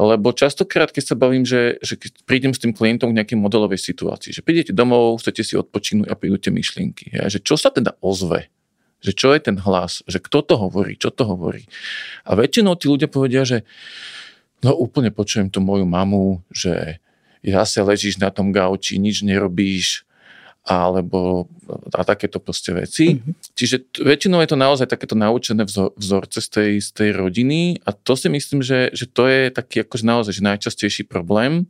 [0.00, 3.76] lebo častokrát, keď sa bavím, že, že keď prídem s tým klientom k nejakej modelovej
[3.76, 7.12] situácii, že prídete domov, chcete si odpočinúť a prídu tie myšlienky.
[7.12, 8.48] Ja, že čo sa teda ozve?
[9.04, 10.00] Že čo je ten hlas?
[10.08, 10.96] Že kto to hovorí?
[10.96, 11.68] Čo to hovorí?
[12.24, 13.68] A väčšinou tí ľudia povedia, že
[14.64, 17.00] no úplne počujem tú moju mamu, že
[17.44, 20.08] ja sa ležíš na tom gauči, nič nerobíš,
[20.60, 21.48] alebo
[21.96, 23.16] a takéto proste veci.
[23.16, 23.56] Mm-hmm.
[23.56, 27.80] Čiže t- väčšinou je to naozaj takéto naučené vzor, vzorce z tej, z tej rodiny
[27.88, 31.64] a to si myslím, že, že to je taký akože naozaj že najčastejší problém.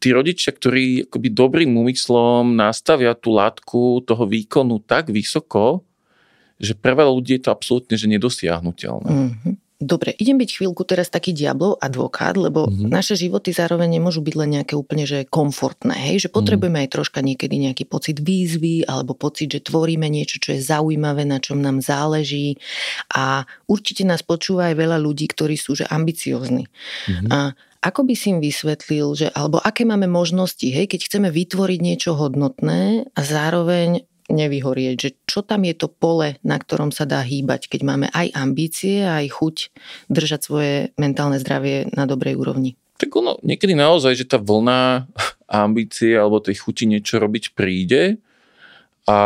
[0.00, 5.84] Tí rodičia, ktorí akoby dobrým úmyslom nastavia tú látku toho výkonu tak vysoko,
[6.56, 9.12] že pre veľa ľudí je to absolútne že nedosiahnutelné.
[9.12, 9.67] Mm-hmm.
[9.78, 12.90] Dobre, idem byť chvíľku teraz taký diablov advokát, lebo mm-hmm.
[12.90, 16.26] naše životy zároveň nemôžu byť len nejaké úplne že komfortné, hej?
[16.26, 16.90] že potrebujeme mm-hmm.
[16.90, 21.38] aj troška niekedy nejaký pocit výzvy alebo pocit, že tvoríme niečo, čo je zaujímavé, na
[21.38, 22.58] čom nám záleží
[23.14, 26.66] a určite nás počúva aj veľa ľudí, ktorí sú že ambiciozni.
[27.06, 27.30] Mm-hmm.
[27.30, 31.78] A ako by si im vysvetlil, že, alebo aké máme možnosti, hej, keď chceme vytvoriť
[31.78, 37.24] niečo hodnotné a zároveň nevyhorieť, že čo tam je to pole, na ktorom sa dá
[37.24, 39.56] hýbať, keď máme aj ambície, aj chuť
[40.12, 42.76] držať svoje mentálne zdravie na dobrej úrovni.
[42.98, 45.08] Tak ono, niekedy naozaj, že tá vlna
[45.48, 48.20] ambície alebo tej chuti niečo robiť príde,
[49.08, 49.16] a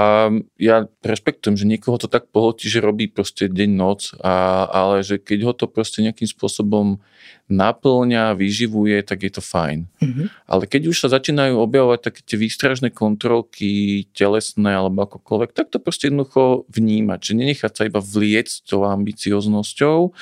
[0.62, 5.18] ja rešpektujem, že niekoho to tak pohltí, že robí proste deň, noc, a, ale že
[5.18, 7.02] keď ho to proste nejakým spôsobom
[7.50, 9.90] naplňa, vyživuje, tak je to fajn.
[9.98, 10.26] Mm-hmm.
[10.46, 15.82] Ale keď už sa začínajú objavovať také tie výstražné kontrolky, telesné alebo akokoľvek, tak to
[15.82, 20.14] proste jednoducho vnímať, že nenechať sa iba vliec tou ambicioznosťou,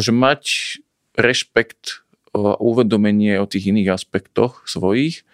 [0.00, 0.42] že mať
[1.20, 2.00] rešpekt
[2.32, 5.26] uvedomenie o tých iných aspektoch svojich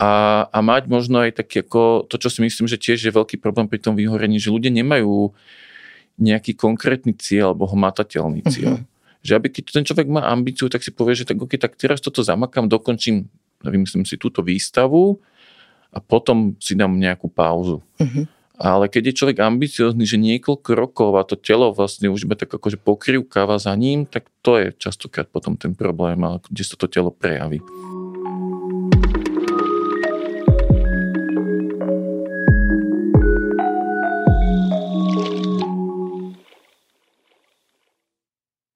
[0.00, 3.36] a, a mať možno aj taký ako to, čo si myslím, že tiež je veľký
[3.36, 5.36] problém pri tom vyhorení, že ľudia nemajú
[6.16, 8.80] nejaký konkrétny cieľ alebo hmatateľný cieľ.
[8.80, 8.88] Uh-huh.
[9.20, 12.00] Že aby keď ten človek má ambíciu, tak si povie, že tak, okay, tak teraz
[12.00, 13.28] toto zamakám, dokončím,
[13.60, 15.20] vymyslím si túto výstavu
[15.92, 17.84] a potom si dám nejakú pauzu.
[18.00, 18.24] Uh-huh.
[18.56, 22.52] Ale keď je človek ambiciózny, že niekoľko rokov a to telo vlastne už iba tak
[22.52, 27.12] akože pokrývkáva za ním, tak to je častokrát potom ten problém, kde sa to telo
[27.12, 27.60] prejaví.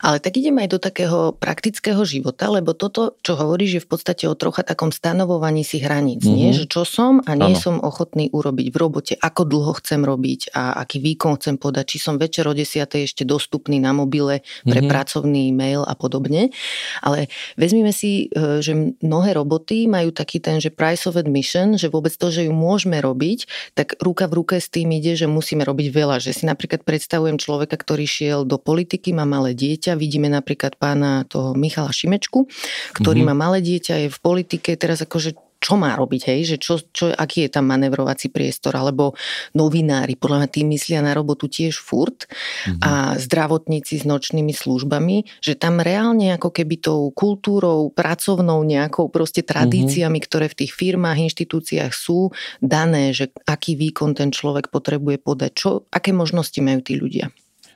[0.05, 4.25] Ale tak ideme aj do takého praktického života, lebo toto, čo hovoríš, je v podstate
[4.29, 6.29] o trocha takom stanovovaní si hraníc.
[6.29, 6.37] Mm-hmm.
[6.37, 7.65] Nie, že čo som a nie ano.
[7.65, 11.99] som ochotný urobiť v robote, ako dlho chcem robiť a aký výkon chcem podať, či
[12.05, 12.85] som večer o 10.
[12.85, 14.93] ešte dostupný na mobile pre mm-hmm.
[14.93, 16.53] pracovný mail a podobne.
[17.01, 21.89] Ale vezmime si, e, že mnohé roboty majú taký ten, že price of admission, že
[21.89, 25.65] vôbec to, že ju môžeme robiť, tak ruka v ruke s tým ide, že musíme
[25.65, 26.21] robiť veľa.
[26.21, 31.25] Že si napríklad predstavujem človeka, ktorý šiel do politiky, má malé dieťa, Vidíme napríklad pána
[31.27, 32.47] toho Michala Šimečku,
[32.95, 33.35] ktorý mm-hmm.
[33.39, 36.41] má malé dieťa, je v politike, teraz akože čo má robiť, hej?
[36.45, 39.17] že čo, čo, aký je tam manevrovací priestor, alebo
[39.57, 42.85] novinári, podľa mňa tým myslia na robotu tiež furt mm-hmm.
[42.85, 49.41] a zdravotníci s nočnými službami, že tam reálne ako keby tou kultúrou, pracovnou nejakou proste
[49.41, 50.29] tradíciami, mm-hmm.
[50.29, 55.89] ktoré v tých firmách, inštitúciách sú dané, že aký výkon ten človek potrebuje podať, čo,
[55.89, 57.33] aké možnosti majú tí ľudia.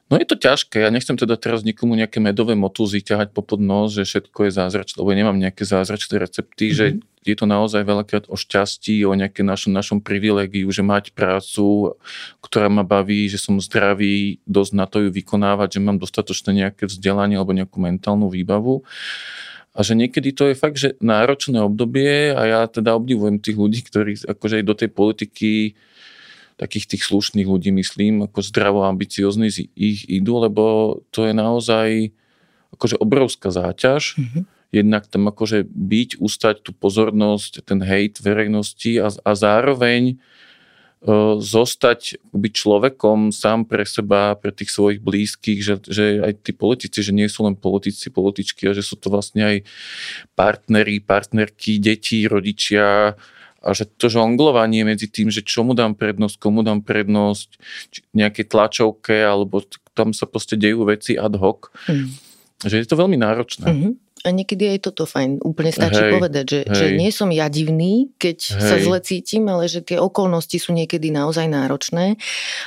[0.08, 3.92] No je to ťažké, ja nechcem teda teraz nikomu nejaké medové motúzy ťahať po nos,
[3.92, 6.78] že všetko je zázračné, lebo ja nemám nejaké zázračné recepty, mm-hmm.
[6.80, 6.84] že
[7.28, 11.92] je to naozaj veľakrát o šťastí, o nejaké našom, našom privilegiu, že mať prácu,
[12.40, 16.88] ktorá ma baví, že som zdravý, dosť na to ju vykonávať, že mám dostatočné nejaké
[16.88, 18.80] vzdelanie alebo nejakú mentálnu výbavu.
[19.76, 23.84] A že niekedy to je fakt, že náročné obdobie a ja teda obdivujem tých ľudí,
[23.84, 25.52] ktorí akože aj do tej politiky
[26.58, 31.88] takých tých slušných ľudí, myslím, ako zdravo ambiciozní ich idú, lebo to je naozaj
[32.74, 34.18] akože obrovská záťaž.
[34.18, 34.42] Mm-hmm.
[34.68, 42.20] Jednak tam akože byť, ustať tú pozornosť, ten hejt verejnosti a, a zároveň uh, zostať
[42.36, 47.16] byť človekom sám pre seba, pre tých svojich blízkych, že, že aj tí politici, že
[47.16, 49.56] nie sú len politici, političky, a že sú to vlastne aj
[50.36, 53.16] partneri, partnerky, deti, rodičia,
[53.68, 57.60] a že to žonglovanie medzi tým, že čomu dám prednosť, komu dám prednosť,
[58.16, 59.60] nejaké tlačovke, alebo
[59.92, 62.08] tam sa proste dejú veci ad hoc, mm.
[62.64, 63.68] že je to veľmi náročné.
[63.68, 63.92] Mm-hmm.
[64.26, 65.38] A niekedy je toto fajn.
[65.44, 66.74] Úplne stačí hej, povedať, že, hej.
[66.74, 68.62] že nie som ja divný, keď hej.
[68.62, 72.18] sa zle cítim, ale že tie okolnosti sú niekedy naozaj náročné.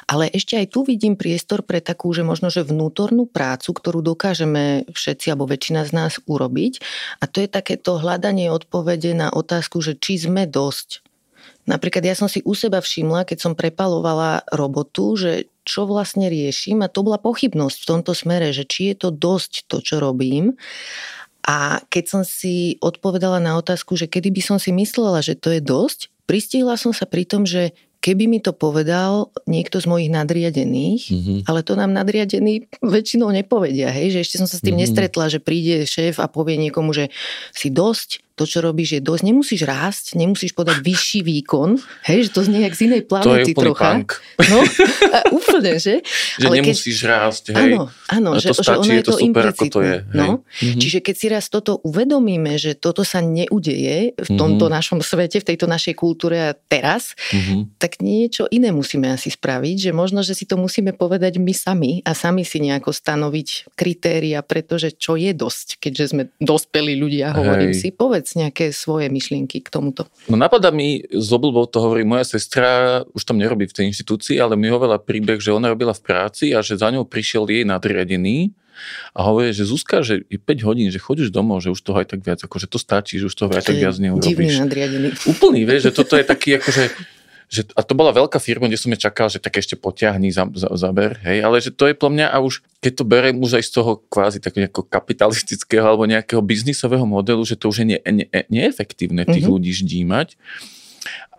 [0.07, 4.87] Ale ešte aj tu vidím priestor pre takú, že možno, že vnútornú prácu, ktorú dokážeme
[4.91, 6.79] všetci alebo väčšina z nás urobiť.
[7.19, 11.03] A to je takéto hľadanie odpovede na otázku, že či sme dosť.
[11.69, 16.81] Napríklad ja som si u seba všimla, keď som prepalovala robotu, že čo vlastne riešim
[16.81, 20.57] a to bola pochybnosť v tomto smere, že či je to dosť to, čo robím
[21.45, 25.49] a keď som si odpovedala na otázku, že kedy by som si myslela, že to
[25.53, 30.09] je dosť, pristihla som sa pri tom, že keby mi to povedal niekto z mojich
[30.09, 31.39] nadriadených, mm-hmm.
[31.45, 34.89] ale to nám nadriadení väčšinou nepovedia, hej, že ešte som sa s tým mm-hmm.
[34.89, 37.13] nestretla, že príde šéf a povie niekomu, že
[37.53, 39.21] si dosť, to, čo robíš, je dosť.
[39.21, 41.77] Nemusíš rásť, nemusíš podať vyšší výkon,
[42.09, 43.89] hej, že to znie jak z inej planety to je trocha.
[43.93, 44.09] Punk.
[44.49, 44.57] No,
[45.13, 46.01] a úplne, že?
[46.41, 47.11] že Ale nemusíš keď...
[47.13, 47.77] rásť, hej.
[47.77, 49.97] Áno, áno, že, to stačí, že ono je to, super, ako to je.
[50.01, 50.17] Hej.
[50.17, 50.79] No, mm-hmm.
[50.81, 54.73] Čiže keď si raz toto uvedomíme, že toto sa neudeje v tomto mm-hmm.
[54.73, 57.77] našom svete, v tejto našej kultúre a teraz, mm-hmm.
[57.77, 62.01] tak niečo iné musíme asi spraviť, že možno, že si to musíme povedať my sami
[62.01, 67.75] a sami si nejako stanoviť kritéria, pretože čo je dosť, keďže sme dospelí ľudia, hovorím
[67.75, 67.79] hej.
[67.79, 70.07] si, povedz nejaké svoje myšlienky k tomuto.
[70.27, 74.37] No napadá mi, z obľubou to hovorí moja sestra, už tam nerobí v tej inštitúcii,
[74.37, 77.63] ale mi hovorila príbeh, že ona robila v práci a že za ňou prišiel jej
[77.67, 78.53] nadriadený
[79.13, 82.17] a hovorí, že Zuzka, že je 5 hodín, že chodíš domov, že už toho aj
[82.17, 84.25] tak viac, akože to stačí, že už toho aj tak viac neurobíš.
[84.25, 85.07] Divný nadriadený.
[85.27, 86.83] Úplný, vieš, že toto je taký akože
[87.51, 90.47] že, a to bola veľká firma, kde som je čakal, že tak ešte potiahni za,
[90.55, 93.59] za, zaber, hej, ale že to je pre mňa a už, keď to berem už
[93.59, 97.85] aj z toho kvázi tak nejakého kapitalistického alebo nejakého biznisového modelu, že to už je
[97.91, 99.51] ne, ne, neefektívne tých mm-hmm.
[99.51, 100.39] ľudí ždímať.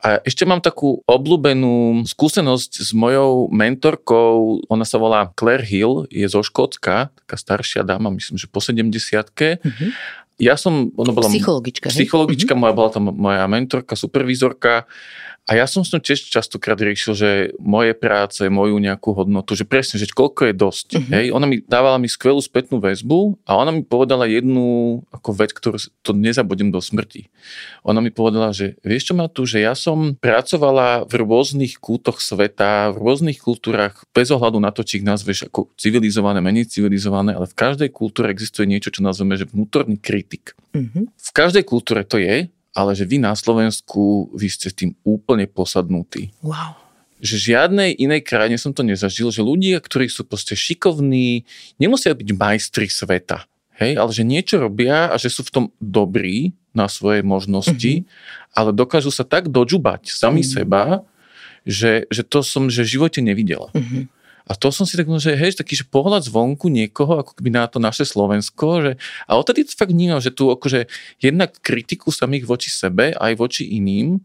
[0.04, 6.28] A ešte mám takú obľúbenú skúsenosť s mojou mentorkou, ona sa volá Claire Hill, je
[6.28, 9.90] zo Škótska, taká staršia dáma, myslím, že po 70 mm-hmm.
[10.44, 14.84] ja som, ono bola psychologička, psychologička moja, bola tam moja mentorka, supervizorka
[15.42, 19.66] a ja som s ňou tiež častokrát riešil, že moje práce, moju nejakú hodnotu, že
[19.66, 20.88] presne, že koľko je dosť.
[20.94, 21.12] Uh-huh.
[21.18, 21.26] Hej?
[21.34, 25.82] Ona mi dávala mi skvelú spätnú väzbu a ona mi povedala jednu ako vec, ktorú
[26.06, 27.26] to nezabudím do smrti.
[27.82, 32.22] Ona mi povedala, že vieš čo ma tu, že ja som pracovala v rôznych kútoch
[32.22, 37.34] sveta, v rôznych kultúrach, bez ohľadu na to, či ich nazveš ako civilizované, menej civilizované,
[37.34, 40.54] ale v každej kultúre existuje niečo, čo nazveme, že vnútorný kritik.
[40.70, 41.10] Uh-huh.
[41.10, 46.32] V každej kultúre to je, ale že vy na Slovensku, vy ste tým úplne posadnutí.
[46.40, 46.76] Wow.
[47.22, 51.46] Že žiadnej inej krajine som to nezažil, že ľudia, ktorí sú proste šikovní,
[51.78, 53.46] nemusia byť majstri sveta,
[53.78, 58.56] hej, ale že niečo robia a že sú v tom dobrí na svoje možnosti, mm-hmm.
[58.56, 60.56] ale dokážu sa tak dožubať sami mm-hmm.
[60.56, 60.82] seba,
[61.62, 63.70] že, že to som že v živote nevidela.
[63.76, 64.21] Mm-hmm.
[64.46, 67.70] A to som si tak že hej, taký že pohľad zvonku niekoho, ako keby na
[67.70, 68.92] to naše Slovensko, že,
[69.30, 70.90] a odtedy to fakt vnímam, že tu akože
[71.22, 74.18] jednak kritiku samých voči sebe, aj voči iným,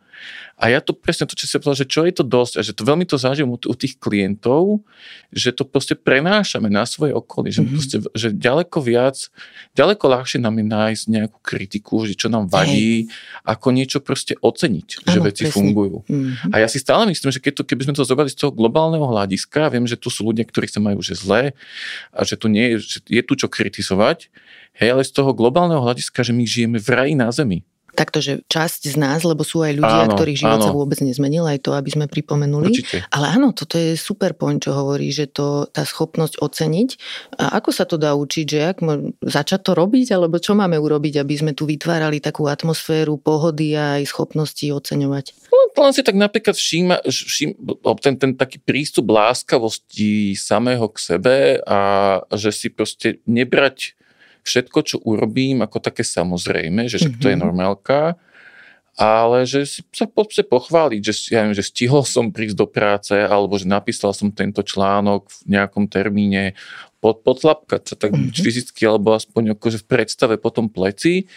[0.57, 2.73] a ja to presne to, čo si povedal, že čo je to dosť a že
[2.73, 4.81] to veľmi to zažijem u, u tých klientov,
[5.29, 7.77] že to proste prenášame na svoje okolie, že, mm-hmm.
[7.77, 9.29] proste, že ďaleko viac,
[9.77, 13.13] ďaleko ľahšie nám je nájsť nejakú kritiku, že čo nám vadí, Hej.
[13.45, 15.53] ako niečo proste oceniť, ano, že veci presne.
[15.61, 15.97] fungujú.
[16.09, 16.49] Mm-hmm.
[16.49, 19.05] A ja si stále myslím, že keď to, keby sme to zobrali z toho globálneho
[19.05, 21.53] hľadiska, viem, že tu sú ľudia, ktorí sa majú že zlé
[22.09, 24.33] a že tu nie je, že je tu čo kritizovať,
[24.81, 27.61] hej, ale z toho globálneho hľadiska, že my žijeme v raji na zemi
[27.97, 30.67] takto, že časť z nás, lebo sú aj ľudia, áno, ktorých život áno.
[30.69, 32.69] sa vôbec nezmenil, aj to, aby sme pripomenuli.
[32.69, 33.01] Určite.
[33.09, 36.89] Ale áno, toto je super point, čo hovorí, že to, tá schopnosť oceniť.
[37.41, 38.77] A ako sa to dá učiť, že ak
[39.25, 43.97] začať to robiť, alebo čo máme urobiť, aby sme tu vytvárali takú atmosféru pohody a
[43.97, 45.33] aj schopnosti oceňovať?
[45.77, 47.53] len si tak napríklad všíma, vším,
[48.01, 51.79] ten, ten taký prístup láskavosti samého k sebe a
[52.33, 53.97] že si proste nebrať
[54.47, 57.19] všetko, čo urobím, ako také samozrejme, že mm-hmm.
[57.19, 57.43] to je mhm.
[57.43, 58.15] normálka,
[58.97, 63.13] ale že si sa poďte pochváliť, že, ja viem, že stihol som prísť do práce,
[63.13, 66.57] alebo že napísal som tento článok v nejakom termíne,
[66.97, 68.33] pod, podlapkať sa tak mm-hmm.
[68.33, 71.29] fyzicky, alebo aspoň akože v predstave potom pleci.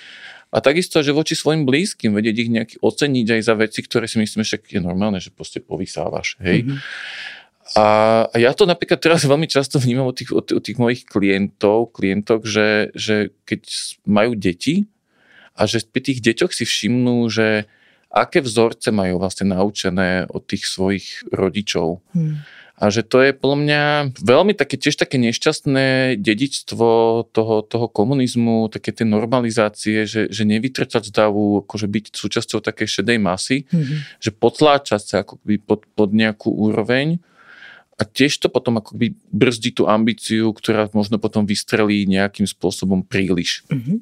[0.51, 4.19] A takisto, že voči svojim blízkym vedieť ich nejaký oceniť aj za veci, ktoré si
[4.19, 6.41] myslíme, že je normálne, že proste povysávaš.
[6.41, 6.65] Hej.
[6.65, 6.79] Mm-hmm.
[7.79, 11.95] A, ja to napríklad teraz veľmi často vnímam od tých, od, od tých mojich klientov,
[11.95, 13.63] klientok, že, že keď
[14.11, 14.91] majú deti
[15.55, 17.71] a že pri tých deťoch si všimnú, že
[18.11, 22.03] aké vzorce majú vlastne naučené od tých svojich rodičov.
[22.11, 22.43] Hmm.
[22.81, 23.83] A že to je podľa mňa
[24.25, 26.89] veľmi také, tiež také nešťastné dedičstvo
[27.29, 32.89] toho, toho komunizmu, také tie normalizácie, že, že nevytrčať z davu, akože byť súčasťou takej
[32.89, 33.99] šedej masy, mm-hmm.
[34.17, 37.21] že potláčať sa ako pod, pod nejakú úroveň
[38.01, 43.61] a tiež to potom akoby brzdí tú ambíciu, ktorá možno potom vystrelí nejakým spôsobom príliš.
[43.69, 43.97] Mm-hmm.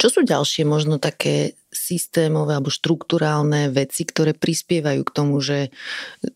[0.00, 5.68] Čo sú ďalšie možno také systémové alebo štruktúrálne veci, ktoré prispievajú k tomu, že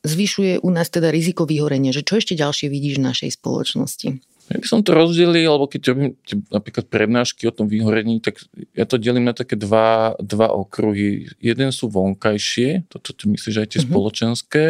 [0.04, 1.96] zvyšuje u nás teda riziko vyhorenia?
[1.96, 4.08] Že čo ešte ďalšie vidíš v našej spoločnosti?
[4.46, 6.14] Ja by som to rozdelil, alebo keď robím
[6.54, 8.38] napríklad prednášky o tom vyhorení, tak
[8.78, 11.34] ja to delím na také dva, dva okruhy.
[11.42, 13.90] Jeden sú vonkajšie, toto ty myslíš aj tie mm-hmm.
[13.90, 14.64] spoločenské,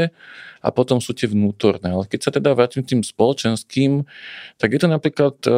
[0.60, 1.92] a potom sú tie vnútorné.
[1.92, 4.04] Ale keď sa teda vrátim tým spoločenským,
[4.56, 5.50] tak je to napríklad e,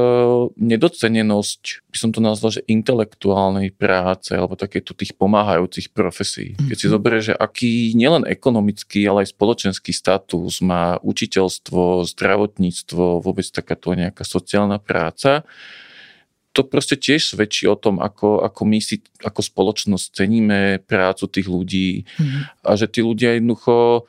[0.59, 6.59] nedocenenosť, by som to nazval, že intelektuálnej práce alebo takéto tých pomáhajúcich profesí.
[6.59, 6.93] Keď si mhm.
[6.95, 14.23] zoberieš, že aký nielen ekonomický, ale aj spoločenský status má učiteľstvo, zdravotníctvo, vôbec takáto nejaká
[14.23, 15.47] sociálna práca,
[16.59, 21.47] to proste tiež svedčí o tom, ako, ako my si ako spoločnosť ceníme prácu tých
[21.47, 22.67] ľudí mm.
[22.67, 24.09] a že tí ľudia jednoducho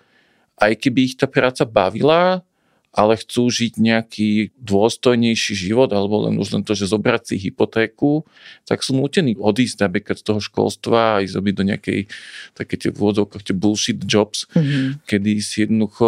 [0.59, 2.43] aj keby ich tá práca bavila,
[2.89, 8.25] ale chcú žiť nejaký dôstojnejší život, alebo len už len to, že zobrať si hypotéku,
[8.65, 12.09] tak sú nútení odísť napríklad z toho školstva a ísť do nejakej
[12.57, 15.05] také tie vôdzovkách, tie bullshit jobs, mm-hmm.
[15.05, 16.07] kedy si jednoducho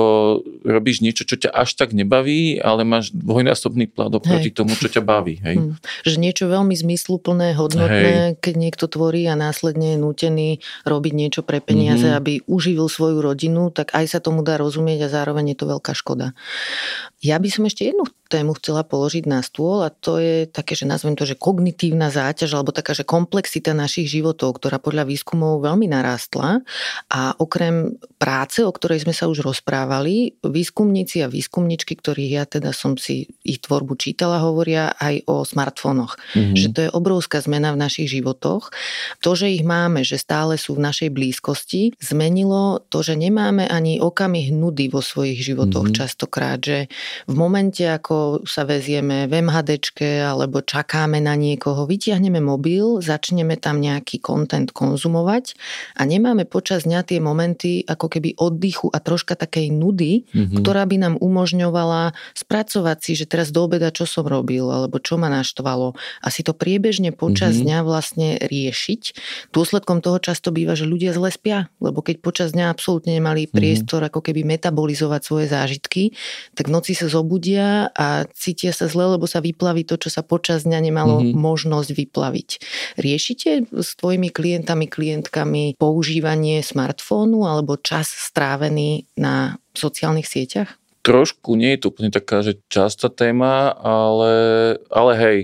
[0.65, 4.57] robíš niečo, čo ťa až tak nebaví, ale máš dvojnásobný plat oproti hej.
[4.57, 5.37] tomu, čo ťa baví.
[5.37, 5.61] Hej.
[5.61, 5.73] Mm.
[6.01, 8.41] Že niečo veľmi zmysluplné, hodnotné, hej.
[8.41, 10.49] keď niekto tvorí a následne je nútený
[10.89, 12.19] robiť niečo pre peniaze, mm-hmm.
[12.19, 15.93] aby uživil svoju rodinu, tak aj sa tomu dá rozumieť a zároveň je to veľká
[15.93, 16.33] škoda.
[17.21, 20.87] Ja by som ešte jednu tému chcela položiť na stôl a to je také, že
[20.87, 25.91] nazvem to, že kognitívna záťaž alebo taká, že komplexita našich životov, ktorá podľa výskumov veľmi
[25.91, 26.63] narástla
[27.11, 32.71] a okrem práce, o ktorej sme sa už rozprávali, výskumníci a výskumničky, ktorých ja teda
[32.71, 36.15] som si ich tvorbu čítala, hovoria aj o smartfónoch.
[36.31, 36.55] Mm-hmm.
[36.55, 38.71] Že to je obrovská zmena v našich životoch.
[39.19, 43.99] To, že ich máme, že stále sú v našej blízkosti, zmenilo to, že nemáme ani
[43.99, 45.99] okamih nudy vo svojich životoch mm-hmm.
[45.99, 46.77] častokrát, že
[47.27, 53.81] v momente, ako sa vezieme v MHDčke alebo čakáme na niekoho, vytiahneme mobil, začneme tam
[53.81, 55.57] nejaký kontent konzumovať
[55.97, 60.57] a nemáme počas dňa tie momenty ako keby oddychu a troška takej nudy, mm-hmm.
[60.61, 65.17] ktorá by nám umožňovala spracovať si, že teraz do obeda čo som robil alebo čo
[65.17, 67.67] ma naštvalo a si to priebežne počas mm-hmm.
[67.67, 69.01] dňa vlastne riešiť.
[69.51, 73.51] Dôsledkom toho často býva, že ľudia zle spia, lebo keď počas dňa absolútne nemali mhm.
[73.51, 74.11] priestor mm-hmm.
[74.13, 76.13] ako keby metabolizovať svoje zážitky,
[76.55, 80.21] tak v noci sa zobudia a cítia sa zle, lebo sa vyplaví to, čo sa
[80.21, 81.37] počas dňa nemalo mm-hmm.
[81.39, 82.49] možnosť vyplaviť.
[82.99, 90.75] Riešite s tvojimi klientami, klientkami používanie smartfónu alebo čas strávený na sociálnych sieťach?
[91.01, 94.33] Trošku nie je to úplne taká, že častá téma, ale,
[94.93, 95.37] ale hej,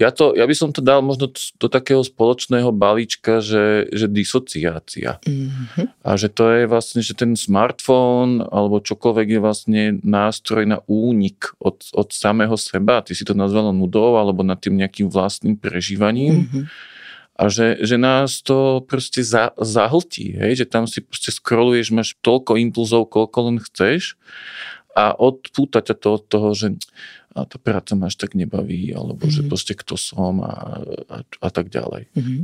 [0.00, 1.28] ja, to, ja by som to dal možno
[1.60, 5.20] do takého spoločného balíčka, že, že disociácia.
[5.20, 5.86] Mm-hmm.
[6.00, 11.52] A že to je vlastne, že ten smartfón alebo čokoľvek je vlastne nástroj na únik
[11.60, 13.04] od, od samého seba.
[13.04, 16.48] Ty si to nazvala nudou alebo nad tým nejakým vlastným prežívaním.
[16.48, 16.64] Mm-hmm.
[17.40, 20.64] A že, že nás to proste za, zahltí, hej?
[20.64, 24.16] že tam si proste scrolluješ, máš toľko impulzov, koľko len chceš
[24.96, 26.66] a odpúta ťa to od toho, že
[27.30, 29.34] a tá práca ma až tak nebaví, alebo mm-hmm.
[29.34, 29.48] že mhm.
[29.48, 32.10] proste kto som a, a, a tak ďalej.
[32.10, 32.40] Mm-hmm.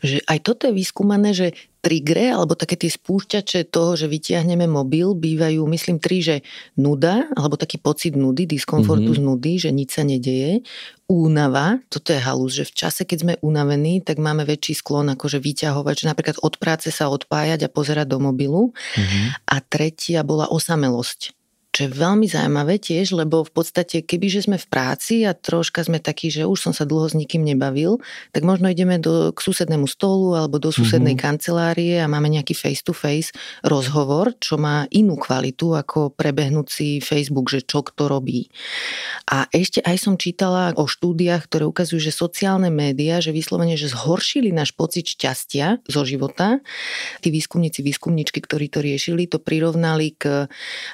[0.00, 1.52] Že aj toto je vyskúmané, že
[1.84, 6.40] trigre, alebo také tie spúšťače toho, že vytiahneme mobil, bývajú, myslím, tri, že
[6.78, 9.26] nuda, alebo taký pocit nudy, diskomfortu mm-hmm.
[9.26, 10.64] z nudy, že nič sa nedeje.
[11.10, 15.42] Únava, toto je halus, že v čase, keď sme unavení, tak máme väčší sklon akože
[15.42, 18.72] vyťahovať, že napríklad od práce sa odpájať a pozerať do mobilu.
[18.72, 19.24] Mm-hmm.
[19.50, 21.41] A tretia bola osamelosť
[21.72, 26.04] čo je veľmi zaujímavé tiež, lebo v podstate, kebyže sme v práci a troška sme
[26.04, 27.96] takí, že už som sa dlho s nikým nebavil,
[28.36, 31.32] tak možno ideme do, k susednému stolu alebo do susednej mm-hmm.
[31.32, 33.32] kancelárie a máme nejaký face-to-face
[33.64, 38.52] rozhovor, čo má inú kvalitu ako prebehnúci Facebook, že čo kto robí.
[39.32, 43.88] A ešte aj som čítala o štúdiách, ktoré ukazujú, že sociálne médiá, že vyslovene, že
[43.88, 46.60] zhoršili náš pocit šťastia zo života.
[47.24, 50.44] Tí výskumníci, výskumničky, ktorí to riešili, to prirovnali k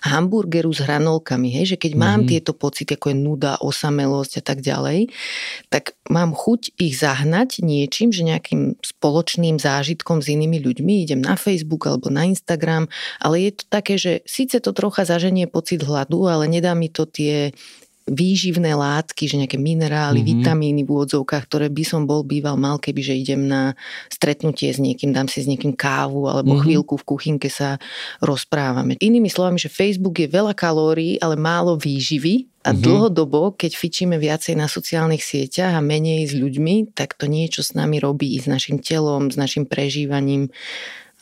[0.07, 2.13] hamburgeru veru s hranolkami, hej, že keď mm-hmm.
[2.13, 2.29] mám mhm.
[2.29, 5.09] tieto pocity, ako je nuda, osamelosť a tak ďalej,
[5.73, 11.41] tak mám chuť ich zahnať niečím, že nejakým spoločným zážitkom s inými ľuďmi, idem na
[11.41, 16.29] Facebook alebo na Instagram, ale je to také, že síce to trocha zaženie pocit hladu,
[16.29, 17.57] ale nedá mi to tie
[18.09, 20.41] výživné látky, že nejaké minerály, mm-hmm.
[20.43, 23.77] vitamíny v úvodzovkách, ktoré by som bol býval mal, keby že idem na
[24.09, 26.65] stretnutie s niekým, dám si s niekým kávu alebo mm-hmm.
[26.65, 27.77] chvíľku v kuchynke sa
[28.25, 28.97] rozprávame.
[28.99, 32.83] Inými slovami, že Facebook je veľa kalórií, ale málo výživy a mm-hmm.
[32.83, 37.77] dlhodobo, keď fičíme viacej na sociálnych sieťach a menej s ľuďmi, tak to niečo s
[37.77, 40.51] nami robí, s našim telom, s našim prežívaním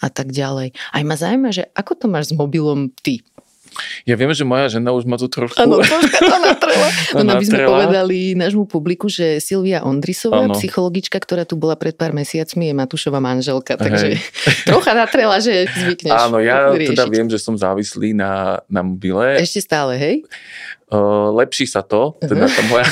[0.00, 0.76] a tak ďalej.
[0.92, 3.24] Aj ma zaujíma, že ako to máš s mobilom ty?
[4.08, 5.58] Ja viem, že moja žena už má tu trošku...
[5.58, 6.88] Áno, troška to natrela.
[7.20, 10.54] Ona by sme povedali nášmu publiku, že Silvia Ondrisová, ano.
[10.56, 14.20] psychologička, ktorá tu bola pred pár mesiacmi, je Matúšova manželka, takže
[14.68, 16.96] trocha natrela, že zvykneš Áno, ja riešiť.
[16.96, 19.40] teda viem, že som závislý na, na mobile.
[19.40, 20.16] Ešte stále, hej?
[20.86, 22.86] Uh, lepší sa to, teda tá moja,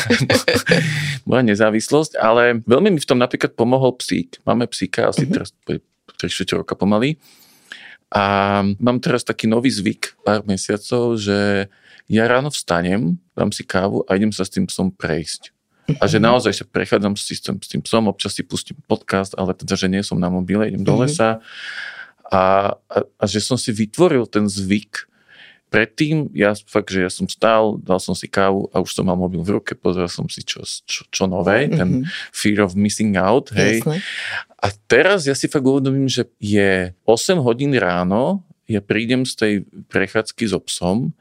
[1.30, 4.42] moja nezávislosť, ale veľmi mi v tom napríklad pomohol psík.
[4.42, 5.46] Máme psíka asi uh-huh.
[5.46, 5.54] teraz
[6.18, 7.22] 3 roka pomaly
[8.14, 8.24] a
[8.78, 11.66] mám teraz taký nový zvyk pár mesiacov, že
[12.06, 15.50] ja ráno vstanem, dám si kávu a idem sa s tým psom prejsť.
[16.00, 19.52] A že naozaj sa prechádzam s tým, s tým psom, občas si pustím podcast, ale
[19.52, 21.00] teda, že nie som na mobile, idem do mhm.
[21.04, 21.42] lesa.
[22.30, 25.10] A, a, a že som si vytvoril ten zvyk,
[25.74, 29.18] predtým, ja fakt, že ja som stál, dal som si kávu a už som mal
[29.18, 31.78] mobil v ruke, pozrel som si čo, čo, čo nové, mm-hmm.
[31.78, 31.90] ten
[32.30, 33.82] fear of missing out, hej.
[33.82, 33.98] Jasne.
[34.62, 39.52] A teraz ja si fakt uvedomím, že je 8 hodín ráno, ja prídem z tej
[39.90, 41.12] prechádzky so psom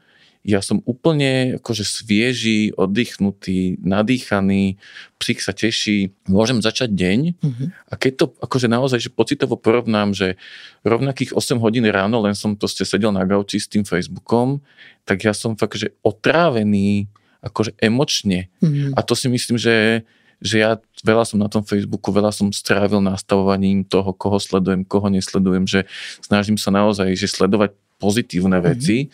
[0.44, 4.76] ja som úplne akože svieži, oddychnutý, nadýchaný,
[5.16, 7.68] psych sa teší, môžem začať deň mm-hmm.
[7.88, 10.36] a keď to akože naozaj že pocitovo porovnám, že
[10.84, 14.60] rovnakých 8 hodín ráno len som proste sedel na gauči s tým Facebookom,
[15.08, 17.08] tak ja som fakt, že otrávený
[17.40, 18.52] akože emočne.
[18.60, 18.96] Mm-hmm.
[18.96, 20.04] A to si myslím, že
[20.44, 25.08] že ja veľa som na tom Facebooku, veľa som strávil nastavovaním toho, koho sledujem, koho
[25.08, 25.88] nesledujem, že
[26.20, 28.70] snažím sa naozaj že sledovať pozitívne mm-hmm.
[28.76, 29.08] veci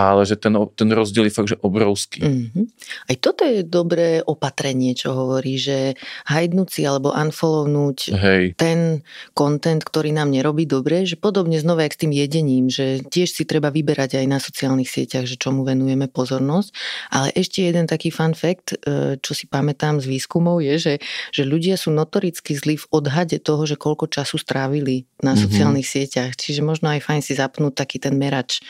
[0.00, 2.24] ale že ten, ten rozdiel je fakt, že obrovský.
[2.24, 2.64] Mm-hmm.
[3.12, 8.44] Aj toto je dobré opatrenie, čo hovorí, že hajdnúť si alebo unfollownúť Hej.
[8.56, 9.04] ten
[9.36, 13.44] content, ktorý nám nerobí dobre, že podobne znova jak s tým jedením, že tiež si
[13.44, 16.70] treba vyberať aj na sociálnych sieťach, že čomu venujeme pozornosť.
[17.10, 20.94] Ale ešte jeden taký fun fact, e, čo si pamätám z výskumov, je, že,
[21.34, 25.42] že ľudia sú notoricky zlí v odhade toho, že koľko času strávili na mm-hmm.
[25.44, 26.32] sociálnych sieťach.
[26.38, 28.62] Čiže možno aj fajn si zapnúť taký ten merač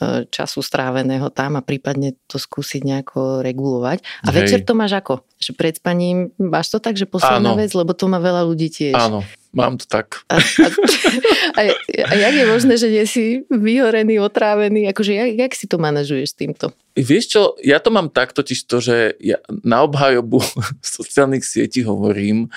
[0.00, 4.00] e, času stráveného tam a prípadne to skúsiť nejako regulovať.
[4.24, 4.36] A Hej.
[4.40, 5.20] večer to máš ako?
[5.36, 7.60] Že pred spaním máš to tak, že posledná Áno.
[7.60, 8.96] vec, lebo to má veľa ľudí tiež.
[8.96, 9.20] Áno,
[9.52, 10.24] mám to tak.
[10.32, 11.62] A, a, a,
[12.08, 14.88] a jak je možné, že nie si vyhorený, otrávený?
[14.88, 16.72] Akože jak, jak si to manažuješ týmto?
[16.92, 20.44] Vieš čo, ja to mám tak totiž to, že ja na obhajobu
[20.84, 22.52] sociálnych sietí hovorím,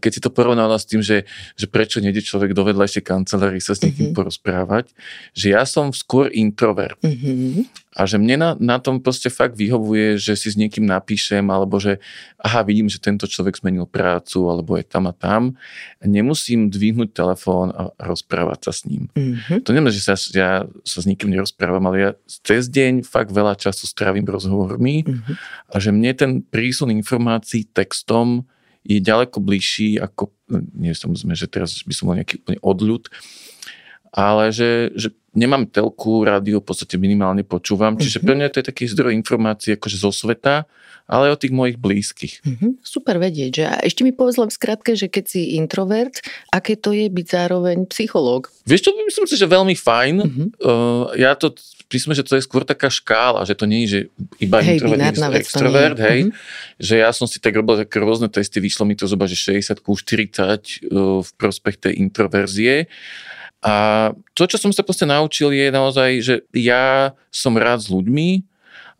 [0.00, 3.76] keď si to porovnala s tým, že, že prečo nejde človek do vedľajšej kancelárii sa
[3.76, 4.16] s niekým mm-hmm.
[4.16, 4.88] porozprávať,
[5.36, 6.96] že ja som skôr introvert.
[7.04, 7.84] Mm-hmm.
[7.94, 11.78] A že mne na, na tom proste fakt vyhovuje, že si s niekým napíšem, alebo
[11.78, 12.02] že
[12.42, 15.54] aha, vidím, že tento človek zmenil prácu, alebo je tam a tam.
[16.02, 19.06] A nemusím dvihnúť telefón a rozprávať sa s ním.
[19.14, 19.62] Mm-hmm.
[19.62, 23.54] To neviem, že sa, ja sa s nikým nerozprávam, ale ja cez deň fakt veľa
[23.54, 25.34] času strávim rozhovormi mm-hmm.
[25.70, 28.46] a že mne ten prísun informácií textom
[28.86, 30.30] je ďaleko bližší ako,
[30.78, 33.10] nie samozrejme, že teraz by som bol nejaký úplne odľud,
[34.14, 38.26] ale že, že nemám telku, rádio v podstate minimálne počúvam, čiže mm-hmm.
[38.26, 40.64] pre mňa to je taký zdroj informácií akože zo sveta,
[41.04, 42.40] ale o tých mojich blízkych.
[42.40, 42.70] Mm-hmm.
[42.80, 46.80] Super vedieť, že a ešte mi povedz len v skratke, že keď si introvert, aké
[46.80, 48.48] to je byť zároveň psychológ?
[48.64, 50.14] Vieš čo, myslím si, že veľmi fajn.
[50.24, 50.46] Mm-hmm.
[50.64, 51.52] Uh, ja to
[51.92, 54.00] myslím, že to je skôr taká škála, že to nie je, že
[54.40, 56.80] iba hej, introvert, extrovert, hej, mm-hmm.
[56.80, 59.84] že ja som si tak robil také rôzne testy, vyšlo mi to zhruba, že 60
[59.84, 62.88] ku 40 uh, v prospech tej introverzie.
[63.64, 68.44] A to, čo som sa proste naučil, je naozaj, že ja som rád s ľuďmi,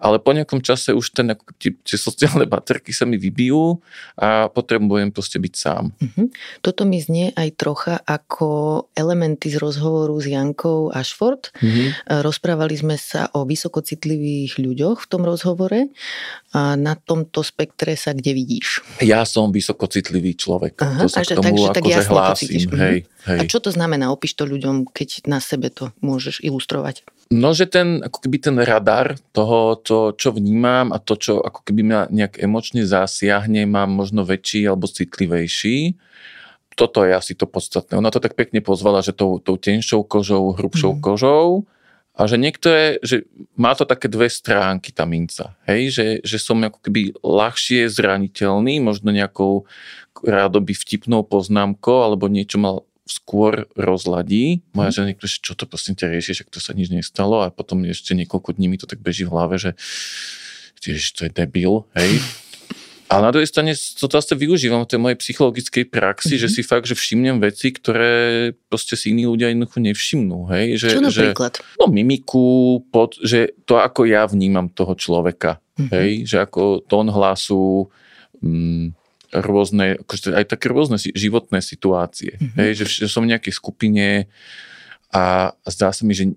[0.04, 3.80] ale po nejakom čase už ten, tie, sociálne baterky sa mi vybijú
[4.20, 5.96] a potrebujem proste byť sám.
[5.96, 6.28] Uh-huh.
[6.60, 11.56] Toto mi znie aj trocha ako elementy z rozhovoru s Jankou Ashford.
[11.56, 11.96] Uh-huh.
[12.20, 15.88] Rozprávali sme sa o vysokocitlivých ľuďoch v tom rozhovore
[16.52, 18.84] a na tomto spektre sa kde vidíš?
[19.00, 20.84] Ja som vysokocitlivý človek.
[20.84, 22.68] Aha, to sa k tomu tak, akože hlásim.
[22.76, 23.38] Hej, hej.
[23.40, 24.12] A čo to znamená?
[24.12, 27.02] Opíš to ľuďom, keď na sebe to môžeš ilustrovať.
[27.32, 31.64] No, že ten, ako keby ten radar toho, to, čo vnímam a to, čo ako
[31.64, 35.96] keby ma nejak emočne zasiahne, mám možno väčší alebo citlivejší.
[36.74, 37.96] Toto je asi to podstatné.
[37.96, 41.00] Ona to tak pekne pozvala, že tou, tou tenšou kožou, hrubšou mm.
[41.00, 41.64] kožou
[42.14, 43.26] a že niektoré, že
[43.58, 48.78] má to také dve stránky tá minca, hej, že, že som ako keby ľahšie zraniteľný,
[48.78, 49.66] možno nejakou
[50.22, 54.64] rádoby vtipnou poznámkou alebo niečo mal skôr rozladí.
[54.72, 54.94] Moja mhm.
[54.96, 57.84] žena niekto, že čo to prosím ťa riešiš, ak to sa nič nestalo a potom
[57.84, 59.76] ešte niekoľko dní mi to tak beží v hlave, že
[60.80, 62.20] tiež to je debil, hej.
[63.04, 66.44] Ale na druhej strane to zase využívam v tej mojej psychologickej praxi, mm-hmm.
[66.48, 70.48] že si fakt, že všimnem veci, ktoré proste si iní ľudia jednoducho nevšimnú.
[70.50, 70.80] Hej?
[70.80, 71.52] Že, Čo napríklad?
[71.60, 75.60] Že, no mimiku, pod, že to ako ja vnímam toho človeka.
[75.76, 75.90] Mm-hmm.
[75.92, 76.08] Hej?
[76.26, 77.92] Že ako tón hlasu,
[78.40, 79.03] mm,
[79.34, 82.38] rôzne, akože aj také rôzne životné situácie.
[82.38, 82.58] Mm-hmm.
[82.58, 84.30] Hej, že, že som v nejakej skupine
[85.10, 86.34] a zdá sa mi, že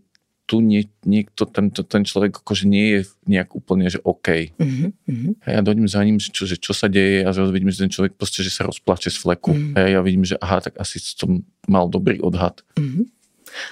[0.47, 4.55] tu nie, niekto, ten, ten človek akože nie je nejak úplne, že OK.
[4.55, 5.43] Mm-hmm.
[5.43, 7.83] Hej, ja dojdem za ním, že čo, že čo sa deje a zrazu vidím, že
[7.83, 9.51] ten človek proste, že sa rozplače z fleku.
[9.51, 9.75] Mm-hmm.
[9.75, 12.63] Hej, ja vidím, že aha, tak asi som mal dobrý odhad.
[12.79, 13.16] Mm-hmm.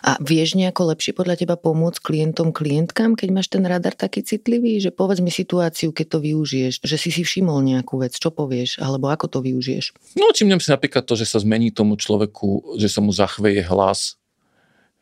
[0.06, 4.82] A vieš nejako lepšie podľa teba pomôcť klientom, klientkám, keď máš ten radar taký citlivý?
[4.82, 8.82] Že povedz mi situáciu, keď to využiješ, že si si všimol nejakú vec, čo povieš,
[8.82, 10.18] alebo ako to využiješ?
[10.18, 14.20] No, všimnem si napríklad to, že sa zmení tomu človeku, že sa mu zachveje hlas,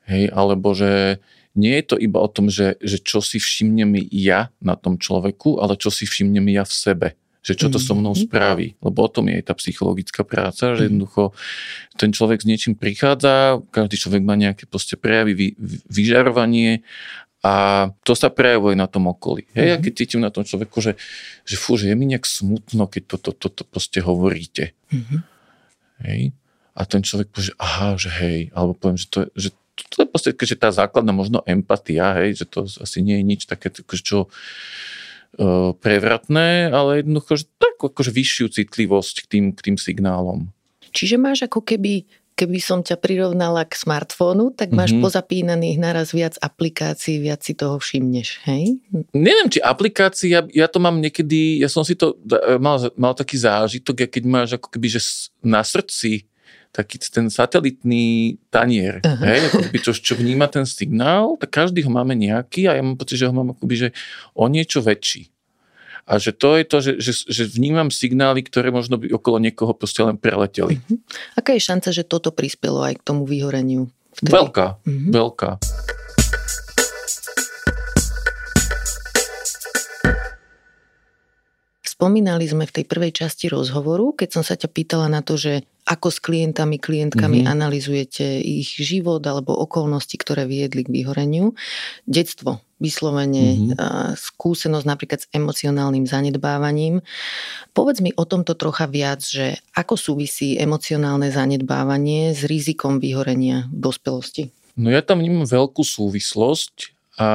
[0.07, 1.23] hej, alebo že
[1.53, 5.61] nie je to iba o tom, že, že čo si všimnem ja na tom človeku,
[5.61, 7.07] ale čo si všimnem ja v sebe
[7.43, 8.23] že čo to so mnou mhm.
[8.23, 8.67] spraví.
[8.79, 10.89] Lebo o tom je aj tá psychologická práca, že mhm.
[10.89, 11.23] jednoducho
[11.99, 15.47] ten človek s niečím prichádza, každý človek má nejaké proste prejavy, vy,
[15.91, 16.81] vyžarovanie
[17.43, 17.53] a
[18.07, 19.43] to sa prejavuje na tom okolí.
[19.51, 19.73] Hej, mm-hmm.
[19.75, 20.95] ja keď cítim na tom človeku, že,
[21.43, 24.71] že fú, že je mi nejak smutno, keď toto to, to, to proste hovoríte.
[24.95, 25.19] Mm-hmm.
[26.07, 26.31] Hej.
[26.71, 29.51] A ten človek povie, že aha, že hej, alebo poviem, že to, že
[29.91, 33.41] to je proste, že tá základná možno empatia, hej, že to asi nie je nič
[33.43, 34.31] také, čo
[35.81, 40.53] prevratné, ale jednoducho že tak akože vyššiu citlivosť k tým, k tým signálom.
[40.93, 45.05] Čiže máš ako keby keby som ťa prirovnala k smartfónu, tak máš mm-hmm.
[45.05, 48.81] pozapínaných naraz viac aplikácií, viac si toho všimneš, hej?
[49.13, 52.17] Neviem, či aplikácií, ja, to mám niekedy, ja som si to
[52.57, 56.25] mal, mal taký zážitok, keď máš ako keby, že na srdci
[56.73, 59.21] taký ten satelitný tanier, uh-huh.
[59.21, 62.97] hej, akoby čo, čo vníma ten signál, tak každý ho máme nejaký a ja mám
[62.97, 63.89] pocit, že ho mám akoby, že
[64.33, 65.29] o niečo väčší.
[66.03, 69.71] A že to je to, že, že, že vnímam signály, ktoré možno by okolo niekoho
[69.71, 70.81] proste len preleteli.
[70.81, 70.99] Uh-huh.
[71.37, 73.87] Aká je šanca, že toto prispelo aj k tomu vyhoreniu?
[74.17, 74.33] Vtedy?
[74.33, 75.09] Veľká, uh-huh.
[75.13, 75.49] veľká.
[82.03, 85.63] Spomínali sme v tej prvej časti rozhovoru, keď som sa ťa pýtala na to, že
[85.87, 87.53] ako s klientami, klientkami mm-hmm.
[87.55, 91.55] analizujete ich život alebo okolnosti, ktoré viedli k vyhoreniu.
[92.03, 94.19] Detstvo vyslovene mm-hmm.
[94.19, 96.99] skúsenosť napríklad s emocionálnym zanedbávaním.
[97.71, 103.79] Povedz mi o tomto trocha viac, že ako súvisí emocionálne zanedbávanie s rizikom vyhorenia v
[103.79, 104.51] dospelosti?
[104.75, 107.27] No ja tam vnímam veľkú súvislosť a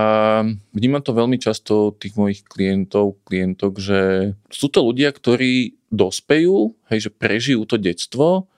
[0.75, 7.09] vnímam to veľmi často tých mojich klientov, klientok, že sú to ľudia, ktorí dospejú, hej,
[7.09, 8.51] že prežijú to detstvo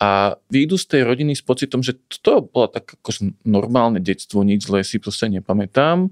[0.00, 4.64] a výjdu z tej rodiny s pocitom, že to bolo tak akože normálne detstvo, nič
[4.64, 6.08] zlé si proste nepamätám.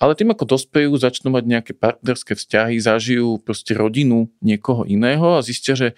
[0.00, 5.44] Ale tým, ako dospejú, začnú mať nejaké partnerské vzťahy, zažijú proste rodinu niekoho iného a
[5.44, 5.92] zistia, že,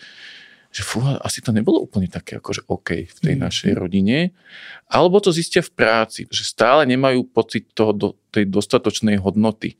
[0.72, 3.42] že fú, asi to nebolo úplne také akože OK v tej mm.
[3.44, 4.32] našej rodine.
[4.88, 9.76] Alebo to zistia v práci, že stále nemajú pocit toho, do, tej dostatočnej hodnoty.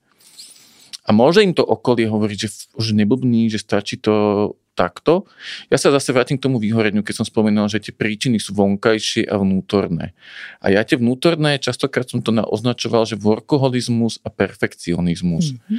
[1.02, 5.28] A môže im to okolie hovoriť, že už neblbní, že stačí to takto.
[5.68, 9.28] Ja sa zase vrátim k tomu výhoreniu, keď som spomínal, že tie príčiny sú vonkajšie
[9.28, 10.16] a vnútorné.
[10.64, 15.52] A ja tie vnútorné, častokrát som to označoval, že workoholizmus a perfekcionizmus.
[15.52, 15.78] Mm-hmm.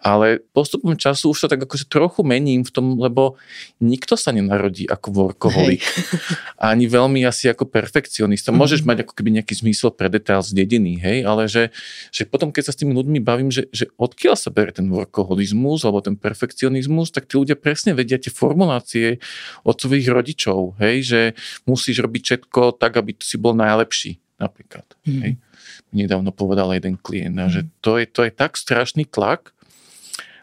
[0.00, 3.36] Ale postupom času už sa tak akože trochu mením v tom, lebo
[3.84, 5.84] nikto sa nenarodí ako workoholik.
[6.56, 8.48] Ani veľmi asi ako perfekcionista.
[8.48, 8.88] Môžeš mm-hmm.
[8.88, 11.68] mať ako keby nejaký zmysel pre detail zdedený, hej, ale že,
[12.08, 15.84] že potom, keď sa s tými ľuďmi bavím, že, že odkiaľ sa berie ten workoholizmus
[15.84, 19.20] alebo ten perfekcionizmus, tak tí ľudia presne vedia tie formulácie
[19.66, 21.20] od svojich rodičov, hej, že
[21.66, 24.86] musíš robiť všetko tak, aby si bol najlepší, napríklad.
[25.04, 25.20] Mm.
[25.22, 25.32] Hej.
[25.90, 27.50] Nedávno povedal jeden klient, mm.
[27.50, 29.52] že to je, to je tak strašný tlak,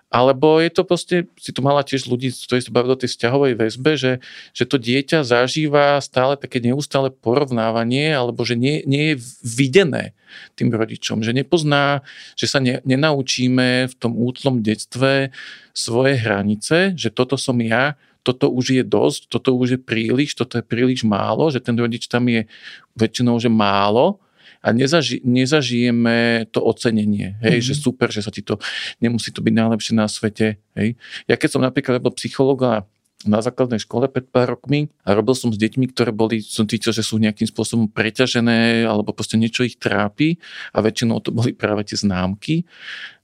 [0.08, 3.54] alebo je to proste, si tu mala tiež ľudí, ktorí sa bavili o tej vzťahovej
[3.60, 4.14] väzbe, že,
[4.56, 10.16] že to dieťa zažíva stále také neustále porovnávanie, alebo že nie, nie je videné
[10.56, 12.08] tým rodičom, že nepozná,
[12.40, 15.36] že sa ne, nenaučíme v tom útlom detstve
[15.76, 20.60] svoje hranice, že toto som ja, toto už je dosť, toto už je príliš, toto
[20.60, 22.48] je príliš málo, že ten rodič tam je
[22.96, 24.24] väčšinou, že málo
[24.68, 27.68] a nezaži, nezažijeme to ocenenie, hej, mm-hmm.
[27.72, 28.60] že super, že sa ti to,
[29.00, 31.00] nemusí to byť najlepšie na svete, hej.
[31.32, 32.84] Ja keď som napríklad bol psychológ
[33.26, 36.94] na základnej škole pred pár rokmi a robil som s deťmi, ktoré boli, som cítil,
[36.94, 40.38] že sú nejakým spôsobom preťažené alebo proste niečo ich trápi
[40.76, 42.70] a väčšinou to boli práve tie známky,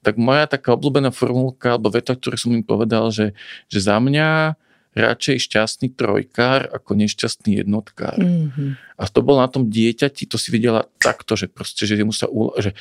[0.01, 3.37] tak moja taká obľúbená formulka alebo veta, ktorú som im povedal, že,
[3.69, 4.57] že za mňa
[4.93, 8.17] radšej šťastný trojkár ako nešťastný jednotkár.
[8.17, 8.69] Mm-hmm.
[8.97, 12.29] A to bol na tom dieťati, to si videla takto, že proste, že mu sa
[12.29, 12.71] úla, že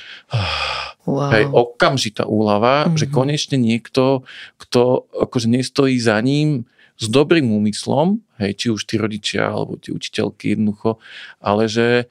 [1.09, 1.33] wow.
[1.33, 2.99] hej, okamžitá úlava, mm-hmm.
[3.01, 4.29] že konečne niekto,
[4.61, 6.69] kto akože nestojí za ním
[7.01, 11.01] s dobrým úmyslom, hej, či už tí rodičia alebo tí učiteľky jednoducho,
[11.41, 12.07] ale že,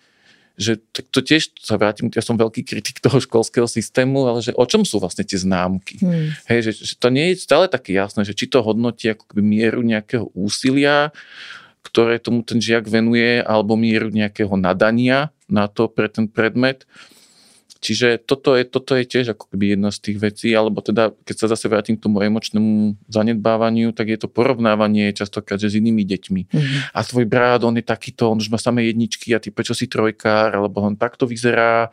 [0.61, 0.77] že
[1.09, 4.85] to tiež sa vrátim, ja som veľký kritik toho školského systému, ale že o čom
[4.85, 5.97] sú vlastne tie známky?
[5.97, 6.29] Hmm.
[6.45, 9.41] Hej, že, že to nie je stále také jasné, že či to hodnotí ako keby
[9.41, 11.09] mieru nejakého úsilia,
[11.81, 16.85] ktoré tomu ten žiak venuje, alebo mieru nejakého nadania na to pre ten predmet.
[17.81, 21.35] Čiže toto je, toto je tiež ako keby jedna z tých vecí, alebo teda, keď
[21.35, 26.41] sa zase vrátim k tomu emočnému zanedbávaniu, tak je to porovnávanie častokrát s inými deťmi.
[26.45, 26.79] Mm-hmm.
[26.93, 29.89] A tvoj brat, on je takýto, on už má samé jedničky a ty prečo si
[29.89, 31.89] trojkár, alebo on takto vyzerá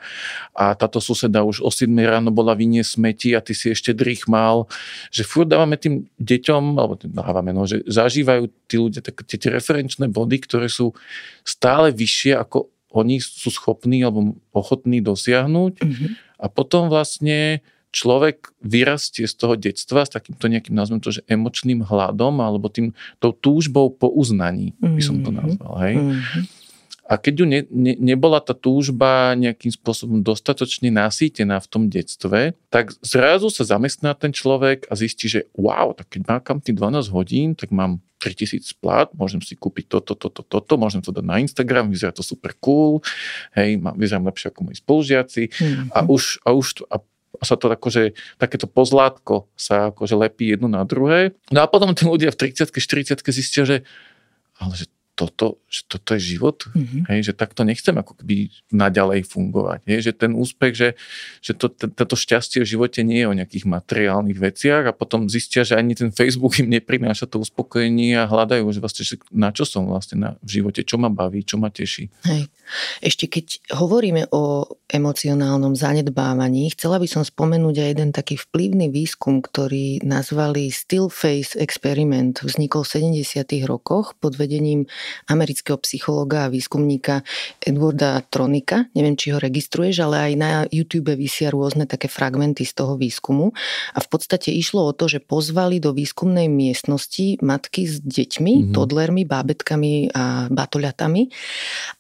[0.53, 4.29] a táto suseda už o 7 ráno bola vinie smeti a ty si ešte drých
[4.29, 4.69] mal,
[5.09, 9.57] že furt dávame tým deťom, alebo dávame, no, že zažívajú tí ľudia tak, tie, tie
[9.57, 10.93] referenčné body, ktoré sú
[11.49, 16.09] stále vyššie ako oni sú schopní alebo ochotní dosiahnuť mm-hmm.
[16.41, 21.85] a potom vlastne človek vyrastie z toho detstva s takýmto nejakým, nazvem to, že emočným
[21.85, 25.37] hladom alebo tým, tou túžbou po uznaní, by som to mhm.
[25.37, 25.97] nazval, hej.
[25.97, 26.45] Mm-hmm.
[27.09, 32.53] A keď ju ne, ne, nebola tá túžba nejakým spôsobom dostatočne nasýtená v tom detstve,
[32.69, 37.09] tak zrazu sa zamestná ten človek a zistí, že wow, tak keď mákam tých 12
[37.09, 41.39] hodín, tak mám 3000 plat, môžem si kúpiť toto, toto, toto, môžem to dať na
[41.39, 43.01] Instagram, vyzerá to super cool,
[43.55, 45.89] hej, vyzerám lepšie ako moji spolužiaci mm-hmm.
[45.95, 46.99] a už, a už a
[47.39, 51.39] a sa to akože, takéto pozlátko sa akože lepí jedno na druhé.
[51.55, 53.87] No a potom tí ľudia v 30 40 zistia, že
[54.59, 57.11] ale že toto, že toto je život, mm-hmm.
[57.11, 59.83] hej, že takto nechcem ako keby naďalej fungovať.
[59.91, 60.89] Hej, že ten úspech, že,
[61.43, 65.67] že to, toto šťastie v živote nie je o nejakých materiálnych veciach a potom zistia,
[65.67, 69.67] že ani ten Facebook im neprináša to uspokojenie a hľadajú, že vlastne, že na čo
[69.67, 72.07] som vlastne na, v živote, čo ma baví, čo ma teší.
[72.23, 72.47] Hej.
[73.03, 79.41] Ešte keď hovoríme o emocionálnom zanedbávaní, chcela by som spomenúť aj jeden taký vplyvný výskum,
[79.41, 82.45] ktorý nazvali Still Face Experiment.
[82.45, 83.69] Vznikol v 70.
[83.69, 84.85] rokoch pod vedením
[85.31, 87.23] amerického psychologa a výskumníka
[87.63, 88.89] Edwarda Tronika.
[88.93, 93.53] Neviem, či ho registruješ, ale aj na YouTube vysia rôzne také fragmenty z toho výskumu.
[93.95, 98.75] A v podstate išlo o to, že pozvali do výskumnej miestnosti matky s deťmi, mm-hmm.
[98.75, 101.23] todlermi, bábetkami a batoľatami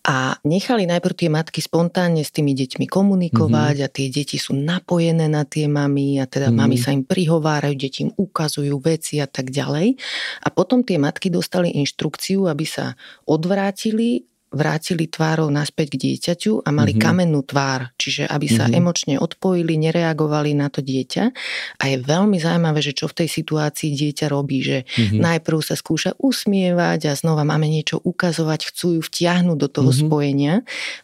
[0.09, 3.89] a nechali najprv tie matky spontánne s tými deťmi komunikovať mm-hmm.
[3.89, 6.59] a tie deti sú napojené na tie mamy a teda mm-hmm.
[6.59, 9.95] mamy sa im prihovárajú, deti im ukazujú veci a tak ďalej.
[10.43, 16.73] A potom tie matky dostali inštrukciu, aby sa odvrátili vrátili tvárou naspäť k dieťaťu a
[16.73, 17.05] mali mm-hmm.
[17.05, 18.79] kamennú tvár, čiže aby sa mm-hmm.
[18.81, 21.25] emočne odpojili, nereagovali na to dieťa.
[21.77, 25.21] A je veľmi zaujímavé, že čo v tej situácii dieťa robí, že mm-hmm.
[25.21, 30.09] najprv sa skúša usmievať a znova máme niečo ukazovať, chcú ju vtiahnuť do toho mm-hmm.
[30.09, 30.55] spojenia.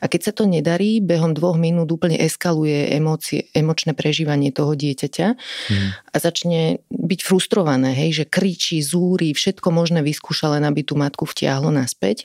[0.00, 5.28] A keď sa to nedarí, behom dvoch minút úplne eskaluje emócie, emočné prežívanie toho dieťaťa
[5.36, 5.88] mm-hmm.
[6.12, 11.28] a začne byť frustrované, hej, že kričí, zúri, všetko možné vyskúša, len aby tú matku
[11.28, 12.24] vtiahlo naspäť.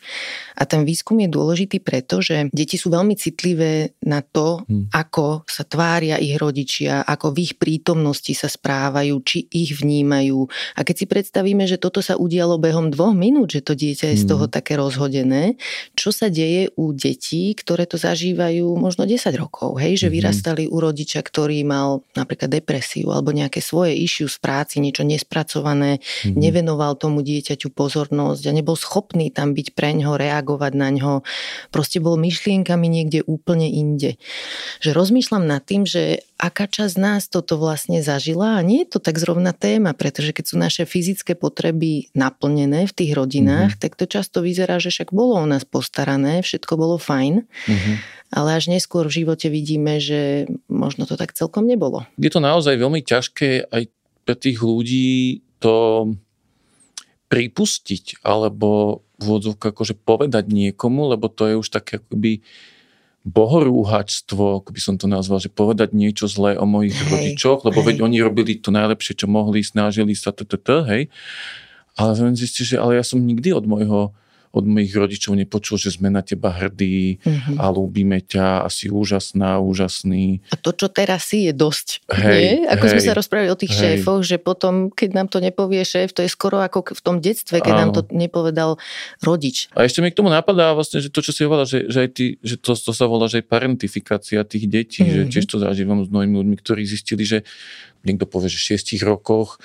[0.55, 4.93] A ten výskum výskum je dôležitý preto, že deti sú veľmi citlivé na to, hmm.
[4.93, 10.45] ako sa tvária ich rodičia, ako v ich prítomnosti sa správajú, či ich vnímajú.
[10.77, 14.21] A keď si predstavíme, že toto sa udialo behom dvoch minút, že to dieťa je
[14.21, 14.53] z toho hmm.
[14.53, 15.57] také rozhodené,
[15.97, 20.13] čo sa deje u detí, ktoré to zažívajú možno 10 rokov, hej, že hmm.
[20.13, 25.97] vyrastali u rodiča, ktorý mal napríklad depresiu alebo nejaké svoje issue z práci, niečo nespracované,
[25.97, 26.37] hmm.
[26.37, 31.23] nevenoval tomu dieťaťu pozornosť a nebol schopný tam byť preňho, reagovať na ňo,
[31.71, 34.19] proste bol myšlienkami niekde úplne inde.
[34.83, 38.99] Že rozmýšľam nad tým, že aká časť nás toto vlastne zažila a nie je to
[38.99, 43.83] tak zrovna téma, pretože keď sú naše fyzické potreby naplnené v tých rodinách, mm-hmm.
[43.83, 47.43] tak to často vyzerá, že však bolo o nás postarané, všetko bolo fajn.
[47.43, 47.95] Mm-hmm.
[48.29, 52.05] Ale až neskôr v živote vidíme, že možno to tak celkom nebolo.
[52.21, 53.89] Je to naozaj veľmi ťažké aj
[54.21, 56.05] pre tých ľudí to
[57.29, 62.41] pripustiť alebo v úvodzovkách akože povedať niekomu, lebo to je už také akoby
[63.27, 67.83] bohorúhačstvo, ako by som to nazval, že povedať niečo zlé o mojich hej, rodičoch, lebo
[67.83, 67.87] hej.
[67.93, 70.31] veď oni robili to najlepšie, čo mohli, snažili sa,
[70.87, 71.11] hej.
[71.99, 74.15] Ale som zistil, že ale ja som nikdy od môjho
[74.49, 77.61] od mojich rodičov nepočul, že sme na teba hrdí mm-hmm.
[77.61, 80.41] a ľúbime ťa a si úžasná, úžasný.
[80.49, 82.01] A to, čo teraz si, je dosť.
[82.09, 82.55] Hej, nie?
[82.65, 84.01] Ako hej, sme sa rozprávali o tých hej.
[84.01, 87.61] šéfoch, že potom, keď nám to nepovie šéf, to je skoro ako v tom detstve,
[87.61, 87.81] keď Áno.
[87.85, 88.81] nám to nepovedal
[89.21, 89.69] rodič.
[89.77, 92.09] A ešte mi k tomu napadá vlastne, že to, čo si hovorila, že, že, aj
[92.09, 95.13] ty, že to, to sa volá, že aj parentifikácia tých detí, mm-hmm.
[95.13, 95.29] že mhm.
[95.29, 97.45] tiež to zažívam s mnohými ľuďmi, ktorí zistili, že
[98.01, 99.61] niekto povie, že v šiestich rokoch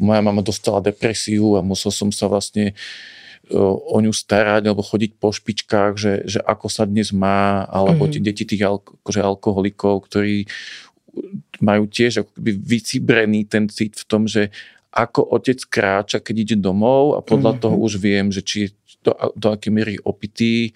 [0.00, 2.72] moja mama dostala depresiu a musel som sa vlastne
[3.52, 8.14] o ňu starať alebo chodiť po špičkách, že, že ako sa dnes má, alebo mm-hmm.
[8.16, 10.48] tie deti tých alko, akože alkoholikov, ktorí
[11.60, 14.48] majú tiež akoby vycibrený ten cit v tom, že
[14.94, 17.62] ako otec kráča, keď ide domov a podľa mm-hmm.
[17.68, 18.68] toho už viem, že či je
[19.04, 20.72] do, do akej miery opitý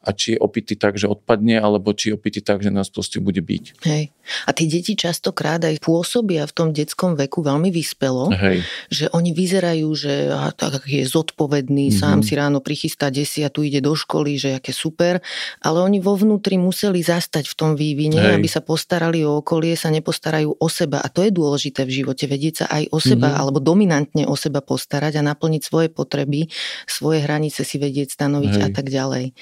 [0.00, 3.20] a či je opitý tak, že odpadne, alebo či je opitý tak, že nás proste
[3.20, 3.64] bude byť.
[3.84, 4.15] Hej.
[4.46, 8.66] A tí deti častokrát aj pôsobia v tom detskom veku veľmi vyspelo, Hej.
[8.90, 12.00] že oni vyzerajú, že aha, tak je zodpovedný, mm-hmm.
[12.00, 15.22] sám si ráno prichystá desiatu, ide do školy, že aké super,
[15.62, 18.34] ale oni vo vnútri museli zastať v tom vývine, Hej.
[18.38, 21.00] aby sa postarali o okolie, sa nepostarajú o seba.
[21.00, 23.40] A to je dôležité v živote, vedieť sa aj o seba, mm-hmm.
[23.40, 26.50] alebo dominantne o seba postarať a naplniť svoje potreby,
[26.84, 28.64] svoje hranice si vedieť stanoviť Hej.
[28.64, 29.32] a tak ďalej.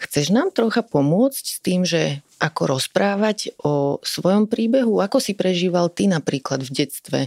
[0.00, 5.04] Chceš nám trocha pomôcť s tým, že ako rozprávať o svojom príbehu?
[5.04, 7.20] Ako si prežíval ty napríklad v detstve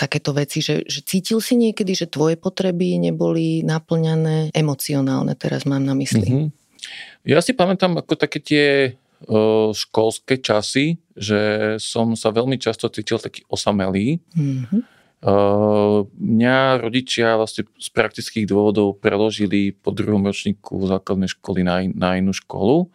[0.00, 5.84] takéto veci, že, že cítil si niekedy, že tvoje potreby neboli naplňané emocionálne, teraz mám
[5.84, 6.24] na mysli?
[6.24, 6.48] Mm-hmm.
[7.28, 8.66] Ja si pamätám ako také tie
[9.74, 14.16] školské časy, že som sa veľmi často cítil taký osamelý.
[14.32, 22.14] Mm-hmm Mňa rodičia vlastne z praktických dôvodov preložili po druhom ročníku základnej školy na, na
[22.22, 22.86] inú školu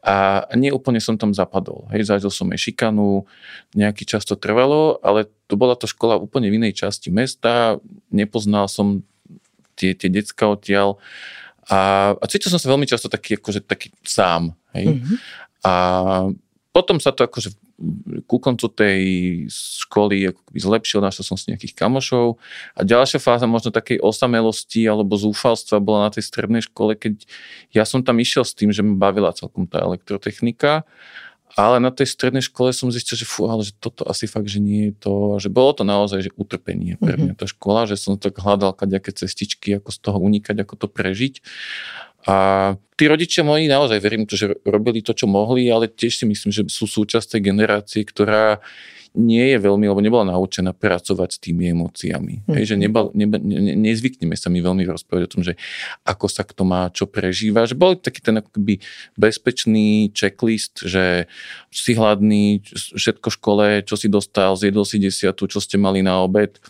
[0.00, 1.90] a nie úplne som tam zapadol.
[1.92, 3.28] Hej, zažil som aj šikanu,
[3.76, 8.70] nejaký čas to trvalo, ale to bola to škola úplne v inej časti mesta, nepoznal
[8.70, 9.04] som
[9.76, 10.96] tie, tie decka odtiaľ
[11.68, 14.56] a, a cítil som sa veľmi často taký, akože, taký sám.
[14.72, 14.96] Hej.
[14.96, 15.16] Mm-hmm.
[15.66, 15.72] A
[16.70, 17.52] potom sa to akože
[18.28, 19.02] ku koncu tej
[19.50, 22.36] školy zlepšil, našiel som si nejakých kamošov
[22.76, 27.24] a ďalšia fáza možno takej osamelosti alebo zúfalstva bola na tej strednej škole, keď
[27.72, 30.84] ja som tam išiel s tým, že ma bavila celkom tá elektrotechnika
[31.58, 34.62] ale na tej strednej škole som zistil, že fú, ale že toto asi fakt, že
[34.62, 37.20] nie je to, že bolo to naozaj že utrpenie pre mhm.
[37.20, 40.86] mňa tá škola, že som tak hľadal kaďaké cestičky, ako z toho unikať, ako to
[40.86, 41.34] prežiť.
[42.28, 42.36] A
[43.00, 46.50] tí rodičia moji naozaj verím to, že robili to, čo mohli, ale tiež si myslím,
[46.52, 48.60] že sú súčasť tej generácie, ktorá
[49.10, 52.46] nie je veľmi, lebo nebola naučená pracovať s tými emóciami.
[52.46, 52.54] Mm.
[52.54, 55.58] Hej, že nebal, neba, ne, nezvykneme sa mi veľmi rozprávať o tom, že
[56.06, 57.66] ako sa kto má, čo prežíva.
[57.66, 58.78] Že bol taký ten akoby
[59.18, 61.26] bezpečný checklist, že
[61.74, 62.62] si hladný,
[62.94, 66.62] všetko v škole, čo si dostal, zjedol si desiatu, čo ste mali na obed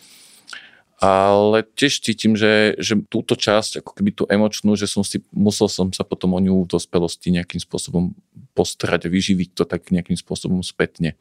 [1.01, 5.73] ale tiež cítim, že, že túto časť, ako keby tú emočnú, že som si, musel
[5.73, 8.13] som sa potom o ňu v dospelosti nejakým spôsobom
[8.53, 11.17] postarať a vyživiť to tak nejakým spôsobom spätne.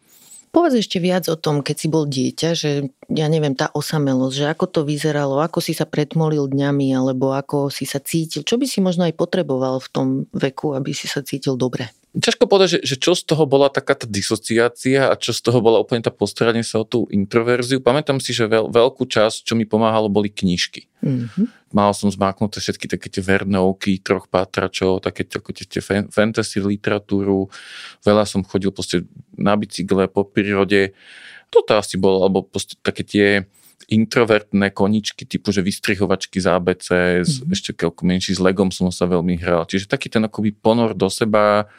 [0.50, 4.46] Povedz ešte viac o tom, keď si bol dieťa, že ja neviem, tá osamelosť, že
[4.50, 8.66] ako to vyzeralo, ako si sa pretmolil dňami, alebo ako si sa cítil, čo by
[8.66, 11.94] si možno aj potreboval v tom veku, aby si sa cítil dobre?
[12.10, 15.62] Ťažko povedať, že, že čo z toho bola taká tá disociácia a čo z toho
[15.62, 17.86] bola úplne tá postaranie sa o tú introverziu.
[17.86, 20.90] Pamätám si, že veľ, veľkú časť, čo mi pomáhalo, boli knižky.
[21.06, 21.70] Mm-hmm.
[21.70, 27.46] Mal som zmáknuté všetky také tie vernovky, troch pátračov, také ako tie, tie fantasy literatúru.
[28.02, 29.06] Veľa som chodil proste
[29.38, 30.98] na bicykle po prírode.
[31.54, 33.28] Toto asi bolo, alebo proste také tie
[33.88, 36.88] introvertné koničky typu, že vystrihovačky z ABC,
[37.24, 37.54] mm-hmm.
[37.56, 39.64] ešte keľko menší, s Legom som sa veľmi hral.
[39.64, 41.70] Čiže taký ten akoby ponor do seba,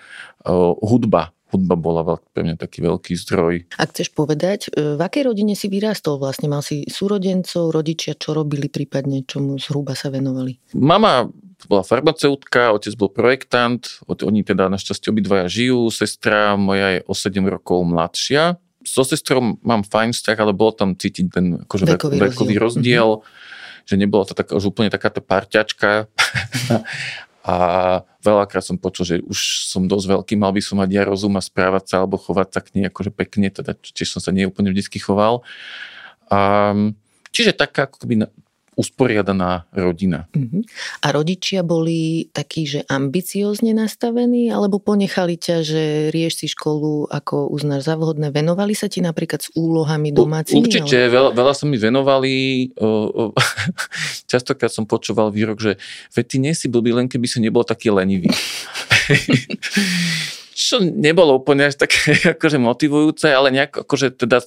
[0.49, 3.55] uh, hudba, hudba bola veľk, pre mňa taký veľký zdroj.
[3.77, 6.47] Ak chceš povedať, e, v akej rodine si vyrástol vlastne?
[6.47, 10.63] Mal si súrodencov, rodičia, čo robili prípadne, čomu zhruba sa venovali?
[10.79, 11.27] Mama
[11.67, 17.37] bola farmaceutka, otec bol projektant, oni teda našťastie obidvaja žijú, sestra moja je o 7
[17.45, 22.55] rokov mladšia, so sestrou mám fajn vzťah, ale bolo tam cítiť ten akože vekový, vekový
[22.57, 23.87] rozdiel, mm-hmm.
[23.87, 26.09] že nebolo to tak, už úplne taká tá parťačka.
[27.51, 27.57] a
[28.21, 31.43] veľakrát som počul, že už som dosť veľký, mal by som mať ja rozum a
[31.43, 34.69] správať sa alebo chovať sa k nej akože pekne, teda tiež som sa nie úplne
[34.69, 35.41] vždy choval.
[36.29, 36.73] A,
[37.33, 38.29] čiže taká ako keby
[38.81, 40.25] usporiadaná rodina.
[40.33, 40.65] Uh-huh.
[41.05, 47.53] A rodičia boli takí, že ambiciózne nastavení, alebo ponechali ťa, že rieš si školu, ako
[47.53, 48.33] uznáš za vhodné?
[48.33, 50.65] Venovali sa ti napríklad s úlohami domácimi?
[50.65, 51.13] Určite, ale...
[51.13, 52.33] veľa, veľa sa mi venovali.
[52.81, 53.23] O, o,
[54.33, 55.73] častokrát som počúval výrok, že
[56.17, 58.33] veď ty nie si blbý, len keby si nebol taký lenivý.
[60.61, 64.45] Čo nebolo úplne až také akože motivujúce, ale nejak akože teda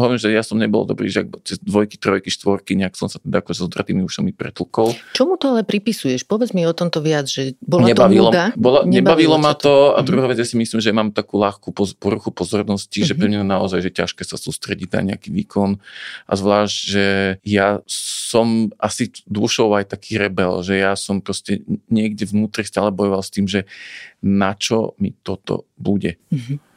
[0.00, 3.44] hovorím, že ja som nebol dobrý že cez dvojky, trojky, štvorky, nejak som sa teda
[3.44, 4.96] ako s odratými ušami pretlkol.
[5.12, 6.24] Čomu to ale pripisuješ?
[6.24, 8.44] Povedz mi o tomto viac, že bola nebavilo, to nuda?
[8.56, 11.70] Bola, nebavilo, nebavilo ma to a druhá vec, ja si myslím, že mám takú ľahkú
[12.00, 13.10] poruchu pozornosti, mm-hmm.
[13.12, 15.76] že pre mňa naozaj že ťažké sa sústrediť na nejaký výkon
[16.26, 17.06] a zvlášť, že
[17.44, 23.20] ja som asi dušou aj taký rebel, že ja som proste niekde vnútri stále bojoval
[23.20, 23.68] s tým, že
[24.24, 26.16] na čo mi toto bude.
[26.32, 26.69] Mm-hmm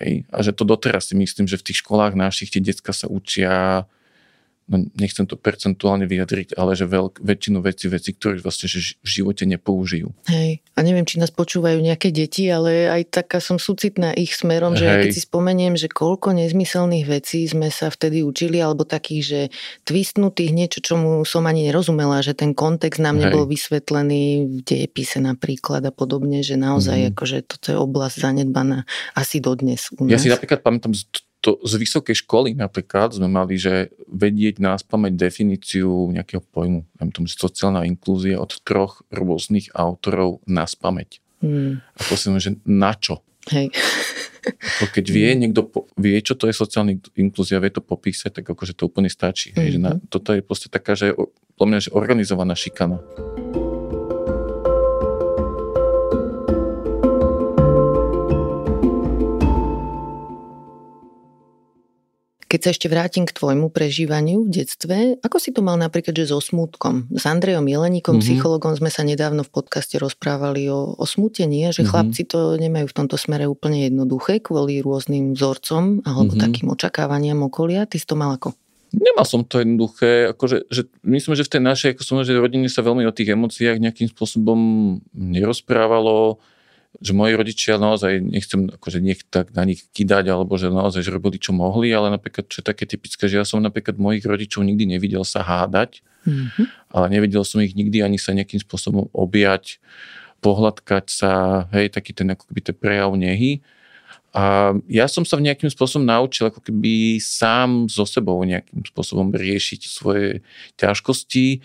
[0.00, 0.24] Hej?
[0.32, 3.84] A že to doteraz si myslím, že v tých školách našich tie decka sa učia
[4.70, 9.08] no nechcem to percentuálne vyjadriť, ale že veľk, väčšinu veci, veci, ktoré vlastne že v
[9.10, 10.14] živote nepoužijú.
[10.30, 14.78] Hej, a neviem, či nás počúvajú nejaké deti, ale aj taká som súcitná ich smerom,
[14.78, 19.40] že keď si spomeniem, že koľko nezmyselných vecí sme sa vtedy učili, alebo takých, že
[19.82, 23.22] twistnutých, niečo, čomu som ani nerozumela, že ten kontext nám Hej.
[23.26, 27.08] nebol vysvetlený v dejepise napríklad a podobne, že naozaj mm.
[27.12, 28.86] akože toto je oblasť zanedbaná
[29.18, 30.14] asi dodnes u nás.
[30.14, 30.94] Ja si napríklad pamätám
[31.40, 37.12] to z vysokej školy napríklad sme mali, že vedieť nás pamäť definíciu nejakého pojmu, neviem
[37.12, 41.24] tomu, sociálna inklúzia od troch rôznych autorov nás pamäť.
[41.40, 41.80] Hmm.
[41.96, 43.24] A prosím, že na čo?
[43.48, 43.72] Hej.
[44.80, 45.40] To keď vie, hmm.
[45.40, 49.08] niekto po, vie, čo to je sociálna inklúzia, vie to popísať, tak akože to úplne
[49.08, 49.52] stačí.
[49.52, 49.60] Mm-hmm.
[49.60, 50.08] Hej, že na, hmm.
[50.08, 51.16] toto je proste taká, že,
[51.60, 53.00] mňa, že organizovaná šikana.
[62.50, 66.34] Keď sa ešte vrátim k tvojmu prežívaniu v detstve, ako si to mal napríklad, že
[66.34, 67.06] so smutkom?
[67.14, 68.26] S Andrejom Jeleníkom, mm-hmm.
[68.26, 71.86] psychologom, sme sa nedávno v podcaste rozprávali o, o smutení, že mm-hmm.
[71.86, 76.42] chlapci to nemajú v tomto smere úplne jednoduché kvôli rôznym vzorcom alebo mm-hmm.
[76.42, 77.86] takým očakávaniam okolia.
[77.86, 78.50] Ty si to mal ako?
[78.90, 82.66] Nemal som to jednoduché, akože, že myslím, že v tej našej ako som, že rodine
[82.66, 84.58] sa veľmi o tých emóciách nejakým spôsobom
[85.14, 86.42] nerozprávalo
[86.98, 91.14] že moji rodičia naozaj, nechcem akože nech tak na nich kidať, alebo že naozaj že
[91.14, 94.66] robili čo mohli, ale napríklad, čo je také typické, že ja som napríklad mojich rodičov
[94.66, 96.66] nikdy nevidel sa hádať, mm-hmm.
[96.90, 99.78] ale nevidel som ich nikdy ani sa nejakým spôsobom objať,
[100.42, 101.32] pohľadkať sa,
[101.70, 103.60] hej, taký ten ako keby ten prejav nehy.
[104.30, 109.34] A ja som sa v nejakým spôsobom naučil ako keby sám so sebou nejakým spôsobom
[109.34, 110.46] riešiť svoje
[110.78, 111.60] ťažkosti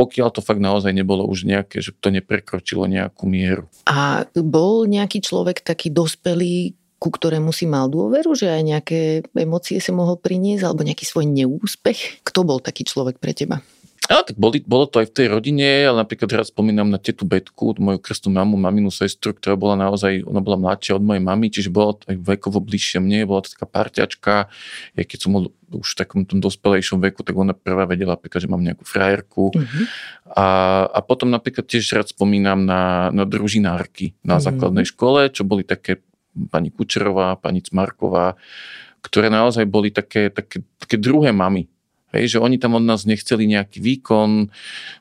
[0.00, 3.68] pokiaľ to fakt naozaj nebolo už nejaké, že to neprekročilo nejakú mieru.
[3.84, 9.00] A bol nejaký človek taký dospelý, ku ktorému si mal dôveru, že aj nejaké
[9.36, 12.24] emócie si mohol priniesť, alebo nejaký svoj neúspech?
[12.24, 13.60] Kto bol taký človek pre teba?
[14.10, 17.22] Ale tak boli, bolo to aj v tej rodine, ale napríklad raz spomínam na tetu
[17.22, 21.46] Betku, moju krstnú mamu, maminu sestru, ktorá bola naozaj, ona bola mladšia od mojej mamy,
[21.46, 24.34] čiže bola aj vekovo bližšie mne, bola to taká parťačka,
[24.98, 28.42] ja keď som bol už v takom tom dospelejšom veku, tak ona prvá vedela napríklad,
[28.42, 29.54] že mám nejakú frajerku.
[29.54, 29.84] Mm-hmm.
[30.34, 30.46] A,
[30.90, 34.42] a potom napríklad tiež rád spomínam na, na družinárky na mm-hmm.
[34.42, 36.02] základnej škole, čo boli také
[36.50, 38.34] pani Kučerová, pani Cmarková,
[39.06, 41.70] ktoré naozaj boli také, také, také druhé mamy
[42.10, 44.50] Hej, že oni tam od nás nechceli nejaký výkon,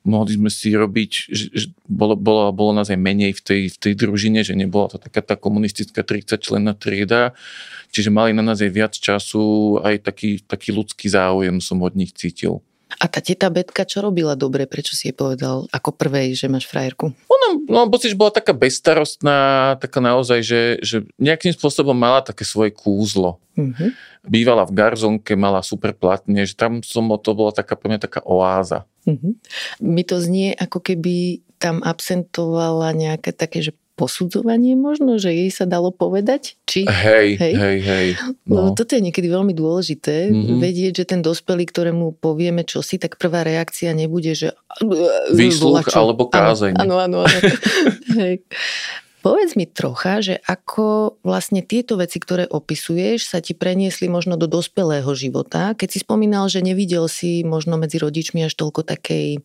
[0.05, 3.77] mohli sme si robiť, že, že bolo, bolo, bolo nás aj menej v tej, v
[3.81, 7.33] tej družine, že nebola to taká tá komunistická 30 členná trieda,
[7.89, 12.13] čiže mali na nás aj viac času, aj taký, taký ľudský záujem som od nich
[12.13, 12.61] cítil.
[12.97, 14.65] A tá teta Betka čo robila dobre?
[14.65, 17.13] Prečo si jej povedal ako prvej, že máš frajerku?
[17.13, 22.73] Ona, no pocit, bola taká bezstarostná, taká naozaj, že, že nejakým spôsobom mala také svoje
[22.73, 23.37] kúzlo.
[23.53, 23.89] Mm-hmm.
[24.25, 28.25] Bývala v Garzonke, mala super platne, že tam som, to bola taká pre mňa taká
[28.25, 28.89] oáza.
[29.05, 29.33] Mm-hmm.
[29.85, 35.67] Mi to znie ako keby tam absentovala nejaké také, že posudzovanie možno, že jej sa
[35.67, 36.55] dalo povedať?
[36.63, 36.87] Či?
[36.87, 37.77] Hej, hej, hej.
[37.83, 38.07] hej
[38.47, 38.71] no.
[38.71, 40.57] no toto je niekedy veľmi dôležité, mm-hmm.
[40.63, 44.55] vedieť, že ten dospelý, ktorému povieme čosi, tak prvá reakcia nebude, že...
[45.35, 46.79] Výsluch alebo kázeň.
[46.79, 47.39] Áno, áno, áno.
[48.23, 48.39] hej.
[49.19, 54.47] Povedz mi trocha, že ako vlastne tieto veci, ktoré opisuješ, sa ti preniesli možno do
[54.47, 55.75] dospelého života.
[55.75, 59.43] Keď si spomínal, že nevidel si možno medzi rodičmi až toľko takej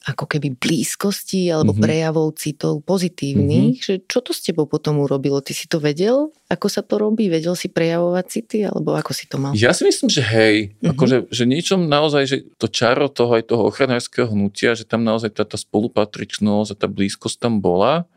[0.00, 1.84] ako keby blízkosti alebo mm-hmm.
[1.84, 3.84] prejavov citov pozitívnych, mm-hmm.
[3.84, 5.44] že čo to s tebou potom urobilo?
[5.44, 7.28] Ty si to vedel, ako sa to robí?
[7.28, 9.52] Vedel si prejavovať city alebo ako si to mal?
[9.52, 10.96] Ja si myslím, že hej, mm-hmm.
[10.96, 15.36] akože, že niečom naozaj, že to čaro toho aj toho ochranárskeho hnutia, že tam naozaj
[15.36, 18.08] tá, tá spolupatričnosť a tá blízkosť tam bola.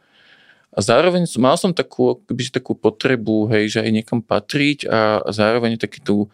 [0.73, 5.77] A zároveň mal som takú, keby, takú potrebu, hej, že aj niekam patriť a zároveň
[5.77, 6.31] taký tú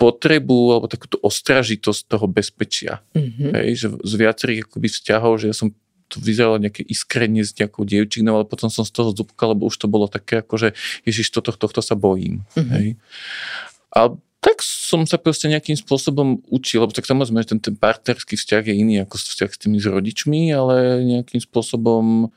[0.00, 3.04] potrebu alebo takúto ostražitosť toho bezpečia.
[3.12, 3.50] Mm-hmm.
[3.52, 5.76] Hej, že z viacerých akoby vzťahov, že ja som
[6.10, 9.76] to vyzeralo nejaké iskrenie s nejakou dievčinou, ale potom som z toho zúbkal, lebo už
[9.76, 10.68] to bolo také ako, že
[11.04, 12.42] ježiš, toto, tohto sa bojím.
[12.56, 12.72] Mm-hmm.
[12.74, 12.88] Hej.
[13.94, 14.00] A
[14.40, 18.74] tak som sa proste nejakým spôsobom učil, lebo tak samozrejme, ten, ten partnerský vzťah je
[18.74, 22.32] iný ako vzťah s tými s rodičmi, ale nejakým spôsobom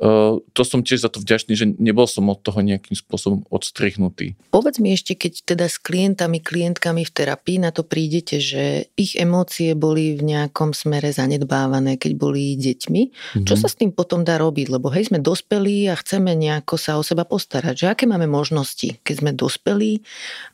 [0.00, 4.32] to som tiež za to vďačný, že nebol som od toho nejakým spôsobom odstrihnutý.
[4.48, 9.12] Povedz mi ešte, keď teda s klientami, klientkami v terapii na to prídete, že ich
[9.20, 13.02] emócie boli v nejakom smere zanedbávané, keď boli deťmi.
[13.12, 13.44] Mm-hmm.
[13.44, 14.72] Čo sa s tým potom dá robiť?
[14.72, 17.84] Lebo hej, sme dospelí a chceme nejako sa o seba postarať.
[17.84, 20.00] Že aké máme možnosti, keď sme dospelí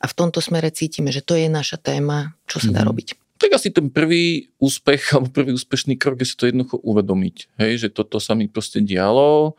[0.03, 2.89] a v tomto smere cítime, že to je naša téma, čo sa dá mm-hmm.
[2.91, 3.26] robiť?
[3.37, 7.87] Tak asi ten prvý úspech alebo prvý úspešný krok je si to jednoducho uvedomiť, hej,
[7.87, 9.55] že toto sa mi proste dialo,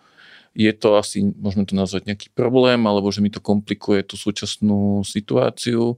[0.59, 5.07] je to asi, môžeme to nazvať nejaký problém, alebo že mi to komplikuje tú súčasnú
[5.07, 5.95] situáciu.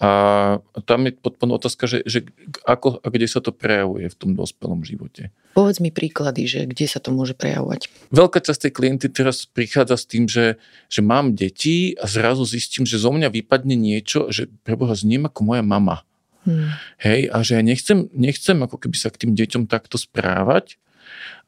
[0.00, 0.56] A
[0.88, 2.24] tam je potom otázka, že, že
[2.64, 5.28] ako a kde sa to prejavuje v tom dospelom živote.
[5.52, 7.92] Povedz mi príklady, že kde sa to môže prejavovať.
[8.08, 10.56] Veľká časť tej klienty teraz prichádza s tým, že,
[10.88, 15.40] že mám deti a zrazu zistím, že zo mňa vypadne niečo, že preboha zniem ako
[15.44, 16.08] moja mama.
[16.44, 16.72] Hmm.
[17.00, 20.80] Hej, a že ja nechcem, nechcem ako keby sa k tým deťom takto správať,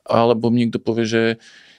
[0.05, 1.23] alebo mi niekto povie, že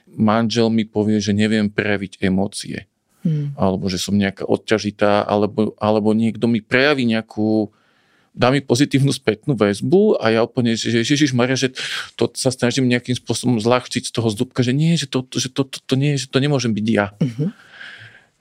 [0.09, 2.89] manžel mi povie, že neviem prejaviť emócie.
[3.23, 3.55] Hmm.
[3.55, 7.71] Alebo že som nejaká odťažitá, alebo, alebo niekto mi prejaví nejakú
[8.33, 11.69] dá mi pozitívnu spätnú väzbu a ja úplne, že Ježiš Maria, že
[12.17, 15.69] to sa snažím nejakým spôsobom zľahčiť z toho zdúbka, že nie, že to, že to,
[15.69, 17.13] to, to nie, že to nemôžem byť ja.
[17.21, 17.53] Uh-huh.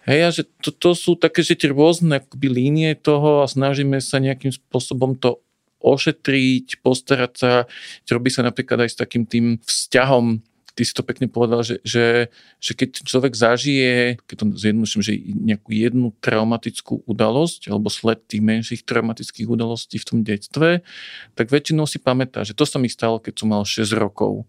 [0.03, 4.03] Hej, a že to, to sú také, že tie rôzne akoby línie toho a snažíme
[4.03, 5.38] sa nejakým spôsobom to
[5.78, 7.50] ošetriť, postarať sa.
[8.11, 10.42] Robí sa napríklad aj s takým tým vzťahom,
[10.72, 15.12] ty si to pekne povedal, že, že, že keď človek zažije, keď to zjednoduším, že
[15.20, 20.80] nejakú jednu traumatickú udalosť alebo sled tých menších traumatických udalostí v tom detstve,
[21.36, 24.48] tak väčšinou si pamätá, že to sa mi stalo, keď som mal 6 rokov.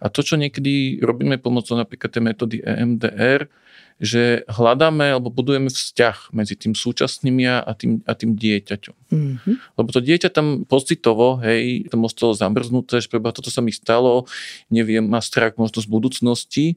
[0.00, 3.50] A to, čo niekedy robíme pomocou napríklad tej metódy EMDR,
[3.96, 8.96] že hľadáme alebo budujeme vzťah medzi tým súčasným ja a tým, a tým dieťaťom.
[9.08, 9.54] Mm-hmm.
[9.80, 14.28] Lebo to dieťa tam pocitovo, hej, tam ostalo zamrznuté, že preba toto sa mi stalo,
[14.68, 16.76] neviem, má strach možno z budúcnosti,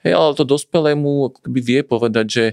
[0.00, 2.44] Hej, ale to dospelému keby vie povedať, že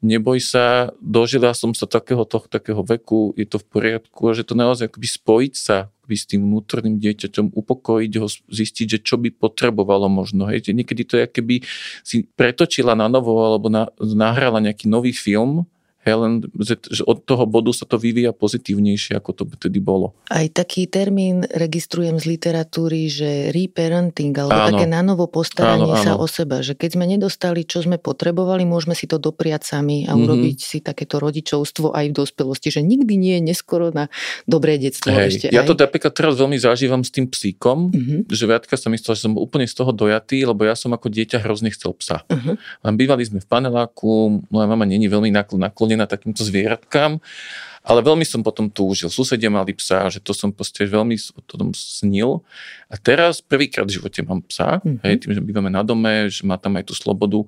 [0.00, 4.48] neboj sa, dožila som sa takého, toho, takého veku, je to v poriadku a že
[4.48, 9.16] to naozaj akoby spojiť sa akoby s tým vnútorným dieťaťom, upokojiť ho, zistiť, že čo
[9.16, 10.52] by potrebovalo možno.
[10.52, 11.64] Hej, niekedy to je, keby
[12.04, 15.64] si pretočila na novo alebo na, nahrala nejaký nový film,
[16.04, 16.76] Hej, len že,
[17.08, 20.12] od toho bodu sa to vyvíja pozitívnejšie, ako to vtedy bolo.
[20.28, 24.68] Aj taký termín registrujem z literatúry, že reparenting, alebo áno.
[24.76, 26.04] také nanovo postaranie áno, áno.
[26.04, 30.04] sa o seba, že keď sme nedostali, čo sme potrebovali, môžeme si to dopriať sami
[30.04, 30.24] a mm-hmm.
[30.28, 34.12] urobiť si takéto rodičovstvo aj v dospelosti, že nikdy nie je neskoro na
[34.44, 35.08] dobré detstvo.
[35.08, 35.72] Hej, ešte ja aj.
[35.72, 38.20] to napríklad teraz veľmi zažívam s tým psíkom, mm-hmm.
[38.28, 41.40] že viacka som myslel, že som úplne z toho dojatý, lebo ja som ako dieťa
[41.40, 42.28] hrozne chcel psa.
[42.28, 42.54] Mm-hmm.
[42.84, 47.22] Len bývali sme v paneláku, moja mama není veľmi naklonená naklonená takýmto zvieratkám,
[47.84, 49.12] ale veľmi som potom túžil.
[49.12, 52.40] Susedia mali psa, že to som proste veľmi o tom snil.
[52.88, 55.04] A teraz prvýkrát v živote mám psa, mm-hmm.
[55.04, 57.44] hej, tým, že bývame na dome, že má tam aj tú slobodu,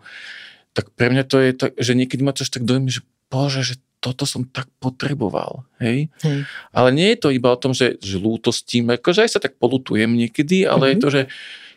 [0.76, 3.00] tak pre mňa to je tak, že niekedy ma to až tak dojme, že
[3.32, 3.74] bože, že
[4.04, 5.64] toto som tak potreboval.
[5.80, 6.12] Hej?
[6.20, 6.44] Hej.
[6.70, 10.12] Ale nie je to iba o tom, že, že lútostím, akože aj sa tak polutujem
[10.12, 10.92] niekedy, ale mm-hmm.
[10.92, 11.22] je to, že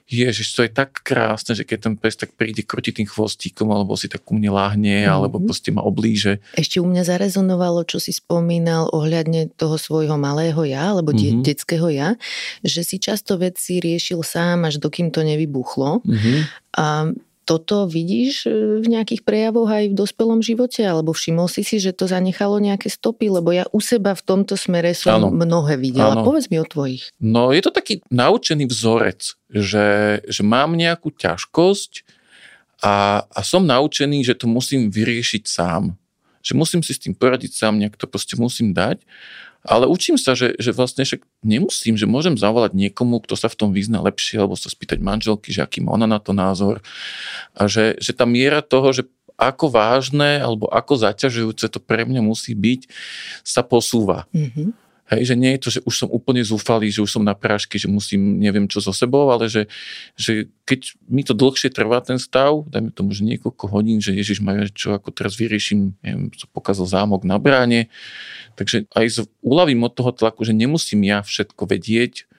[0.10, 3.94] Ježiš, to je tak krásne, že keď ten pes tak príde kroti tým chvostíkom, alebo
[3.94, 5.14] si tak ku mne láhne, mm-hmm.
[5.14, 6.42] alebo proste ma oblíže.
[6.58, 11.46] Ešte u mňa zarezonovalo, čo si spomínal ohľadne toho svojho malého ja, alebo mm-hmm.
[11.46, 12.18] detského ja,
[12.66, 16.02] že si často veci riešil sám, až dokým to nevybuchlo.
[16.02, 16.38] Mm-hmm.
[16.82, 17.14] A
[17.50, 20.86] toto vidíš e, v nejakých prejavoch aj v dospelom živote?
[20.86, 23.34] Alebo všimol si si, že to zanechalo nejaké stopy?
[23.34, 25.34] Lebo ja u seba v tomto smere som ano.
[25.34, 26.14] mnohé videla.
[26.14, 26.30] Ano.
[26.30, 27.10] Povedz mi o tvojich.
[27.18, 32.06] No je to taký naučený vzorec, že, že mám nejakú ťažkosť
[32.86, 35.98] a, a som naučený, že to musím vyriešiť sám.
[36.46, 39.02] Že musím si s tým poradiť sám, nejak to proste musím dať.
[39.68, 43.60] Ale učím sa, že, že vlastne však nemusím, že môžem zavolať niekomu, kto sa v
[43.60, 46.80] tom vyzná lepšie, alebo sa spýtať manželky, že aký má ona na to názor.
[47.52, 49.04] A že, že tá miera toho, že
[49.40, 52.92] ako vážne alebo ako zaťažujúce to pre mňa musí byť,
[53.44, 54.28] sa posúva.
[54.36, 54.89] Mm-hmm.
[55.10, 57.82] Hej, že nie je to, že už som úplne zúfalý, že už som na prášky,
[57.82, 59.66] že musím neviem čo so sebou, ale že,
[60.14, 64.46] že keď mi to dlhšie trvá ten stav, dajme tomu, že niekoľko hodín, že Ježiš
[64.46, 67.90] ma čo ako teraz vyrieším, neviem, co pokazal zámok na bráne,
[68.54, 72.30] takže aj uľavím od toho tlaku, že nemusím ja všetko vedieť,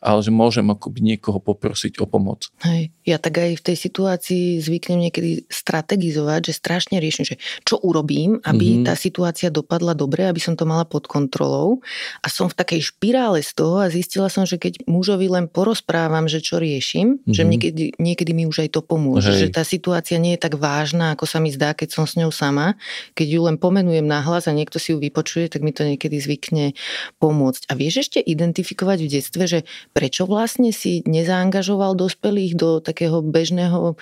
[0.00, 2.48] ale že môžem akoby niekoho poprosiť o pomoc.
[2.64, 2.93] Hej.
[3.04, 7.36] Ja tak aj v tej situácii zvyknem niekedy strategizovať, že strašne riešim, že
[7.68, 8.86] čo urobím, aby mm-hmm.
[8.88, 11.84] tá situácia dopadla dobre, aby som to mala pod kontrolou.
[12.24, 16.24] A som v takej špirále z toho a zistila som, že keď mužovi len porozprávam,
[16.24, 17.34] že čo riešim, mm-hmm.
[17.36, 17.48] že mhm.
[17.52, 19.30] niekedy, niekedy mi už aj to pomôže.
[19.30, 19.40] Hej.
[19.40, 22.32] Že tá situácia nie je tak vážna, ako sa mi zdá, keď som s ňou
[22.32, 22.80] sama.
[23.12, 26.72] Keď ju len pomenujem nahlas a niekto si ju vypočuje, tak mi to niekedy zvykne
[27.20, 27.68] pomôcť.
[27.68, 29.60] A vieš ešte identifikovať v detstve, že
[29.92, 33.98] prečo vlastne si nezaangažoval dospelých do takého bežného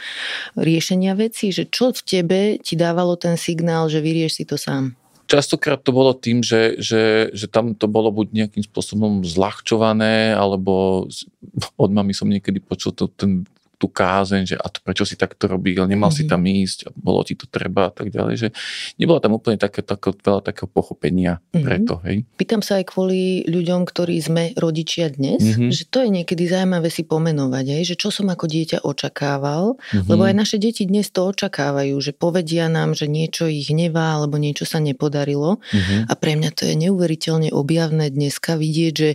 [0.61, 1.49] riešenia vecí?
[1.49, 4.93] Že čo v tebe ti dávalo ten signál, že vyrieš si to sám?
[5.33, 11.09] Častokrát to bolo tým, že, že, že tam to bolo buď nejakým spôsobom zľahčované, alebo
[11.81, 13.49] od mami som niekedy počul to, ten
[13.83, 16.15] tú kázeň, že a to prečo si takto robil, nemal mm-hmm.
[16.15, 16.31] si mhm.
[16.31, 18.49] tam ísť, bolo ti to treba a tak ďalej, že
[18.95, 21.65] nebola tam úplne také, také veľa takého pochopenia mm-hmm.
[21.67, 22.23] preto, hej.
[22.39, 25.75] Pýtam sa aj kvôli ľuďom, ktorí sme rodičia dnes, mm-hmm.
[25.75, 30.07] že to je niekedy zaujímavé si pomenovať, hej, že čo som ako dieťa očakával, mm-hmm.
[30.07, 34.39] lebo aj naše deti dnes to očakávajú, že povedia nám, že niečo ich hnevá alebo
[34.39, 36.07] niečo sa nepodarilo mm-hmm.
[36.07, 39.11] a pre mňa to je neuveriteľne objavné dneska vidieť, že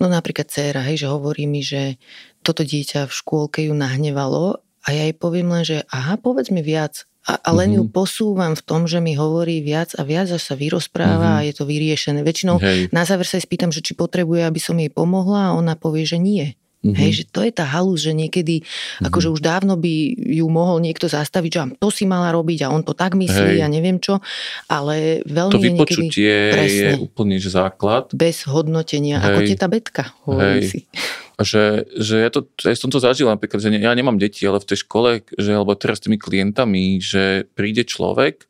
[0.00, 2.00] No napríklad dcéra, hej, že hovorí mi, že
[2.40, 6.64] toto dieťa v škôlke ju nahnevalo a ja jej poviem len, že aha, povedz mi
[6.64, 7.04] viac.
[7.28, 7.76] A, a len mm-hmm.
[7.76, 7.92] ju mhm.
[7.92, 11.44] posúvam v tom, že mi hovorí viac a viac, až sa vyrozpráva mm-hmm.
[11.44, 12.20] a je to vyriešené.
[12.24, 12.88] Väčšinou Hej.
[12.96, 16.08] na záver sa jej spýtam, že či potrebuje, aby som jej pomohla a ona povie,
[16.08, 16.56] že nie.
[16.80, 16.96] Mm-hmm.
[16.96, 19.04] Hej, že to je tá halus, že niekedy, mm-hmm.
[19.12, 22.80] akože už dávno by ju mohol niekto zastaviť, že to si mala robiť a on
[22.80, 23.64] to tak myslí Hej.
[23.64, 24.24] a neviem čo,
[24.64, 28.08] ale veľmi to vypočutie je, presne, je úplný základ.
[28.16, 29.26] Bez hodnotenia, Hej.
[29.28, 30.88] ako teta Betka, hovorí si.
[31.36, 34.68] Že, že ja, to, ja som to zažil napríklad, že ja nemám deti, ale v
[34.72, 38.48] tej škole, že, alebo teraz s tými klientami, že príde človek,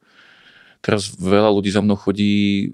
[0.82, 2.70] teraz veľa ľudí za mnou chodí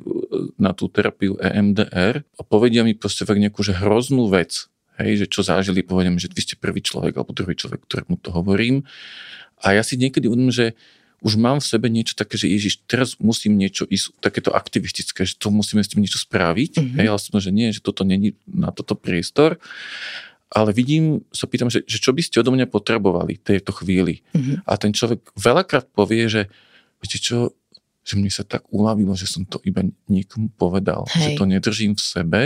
[0.57, 4.71] na tú terapiu EMDR a povedia mi proste fakt nejakú že hroznú vec,
[5.01, 8.33] hej, že čo zažili, povedem, že vy ste prvý človek alebo druhý človek, ktorému to
[8.33, 8.85] hovorím.
[9.61, 10.77] A ja si niekedy uvedomím, že
[11.25, 15.41] už mám v sebe niečo také, že Ježiš, teraz musím niečo ísť takéto aktivistické, že
[15.41, 16.73] to musíme s tým niečo spraviť.
[16.77, 16.97] Mm-hmm.
[17.01, 19.57] Hej, ale som, že nie, že toto není na toto priestor.
[20.53, 24.23] Ale vidím, sa pýtam, že, že čo by ste odo mňa potrebovali v tejto chvíli.
[24.37, 24.69] Mm-hmm.
[24.69, 26.43] A ten človek veľakrát povie, že
[27.01, 27.57] viete čo,
[28.07, 31.09] že mne sa tak uľavilo, že som to iba niekomu povedal.
[31.17, 31.35] Hej.
[31.35, 32.41] Že to nedržím v sebe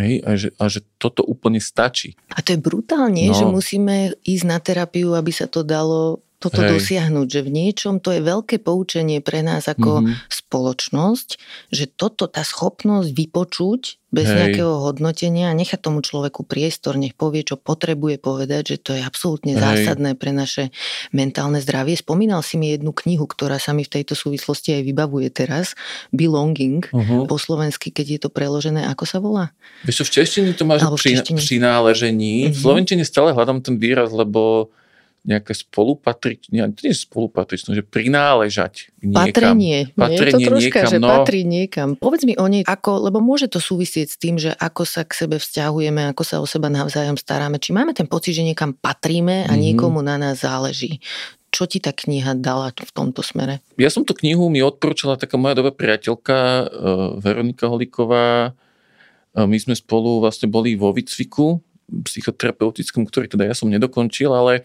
[0.00, 2.16] Hej, a, že, a že toto úplne stačí.
[2.32, 3.36] A to je brutálne, no.
[3.36, 6.80] že musíme ísť na terapiu, aby sa to dalo toto Hej.
[6.80, 10.32] dosiahnuť, že v niečom to je veľké poučenie pre nás ako mm-hmm.
[10.32, 11.28] spoločnosť,
[11.68, 14.36] že toto, tá schopnosť vypočuť bez Hej.
[14.42, 19.02] nejakého hodnotenia a nechať tomu človeku priestor, nech povie, čo potrebuje povedať, že to je
[19.04, 19.62] absolútne Hej.
[19.62, 20.74] zásadné pre naše
[21.14, 21.94] mentálne zdravie.
[21.94, 25.78] Spomínal si mi jednu knihu, ktorá sa mi v tejto súvislosti aj vybavuje teraz,
[26.10, 27.28] Belonging, uh-huh.
[27.30, 29.54] po slovensky, keď je to preložené, ako sa volá?
[29.86, 32.50] Vieš čo, v češtine to máš pri, prináležení.
[32.50, 32.50] Uh-huh.
[32.50, 32.62] V mhm.
[32.66, 34.74] slovenčine stále hľadám ten výraz, lebo
[35.20, 39.28] nejaké spolupatrič, nie, to nie je spolupatričnosť, že prináležať niekam.
[39.28, 39.78] Patrenie.
[39.92, 41.08] Patrenie je to troška, niekam, že no.
[41.12, 41.88] patrí niekam.
[42.00, 45.12] Povedz mi o nej, ako, lebo môže to súvisieť s tým, že ako sa k
[45.12, 47.60] sebe vzťahujeme, ako sa o seba navzájom staráme.
[47.60, 49.60] Či máme ten pocit, že niekam patríme a mm-hmm.
[49.60, 51.04] niekomu na nás záleží.
[51.52, 53.60] Čo ti tá kniha dala v tomto smere?
[53.76, 56.66] Ja som tú knihu mi odporúčala taká moja dobrá priateľka uh,
[57.20, 58.56] Veronika Holiková.
[59.36, 61.60] Uh, my sme spolu vlastne boli vo výcviku
[61.90, 64.62] psychoterapeutickom, ktorý teda ja som nedokončil, ale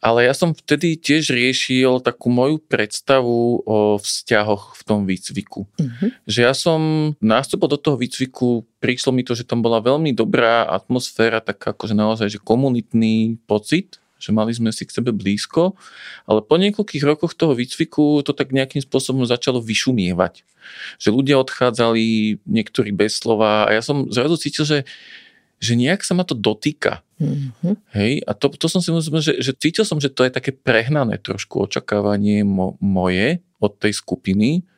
[0.00, 5.66] ale ja som vtedy tiež riešil takú moju predstavu o vzťahoch v tom výcviku.
[5.66, 6.08] Uh-huh.
[6.30, 6.80] Že ja som
[7.18, 11.98] nástupil do toho výcviku, prišlo mi to, že tam bola veľmi dobrá atmosféra, tak akože
[11.98, 15.76] naozaj, že komunitný pocit, že mali sme si k sebe blízko,
[16.24, 20.46] ale po niekoľkých rokoch toho výcviku to tak nejakým spôsobom začalo vyšumievať.
[21.02, 24.78] Že ľudia odchádzali, niektorí bez slova a ja som zrazu cítil, že
[25.56, 27.00] že nejak sa ma to dotýka.
[27.16, 27.74] Mm-hmm.
[27.96, 30.52] Hej, a to, to som si myslel, že, že cítil som, že to je také
[30.52, 34.68] prehnané trošku očakávanie mo, moje od tej skupiny,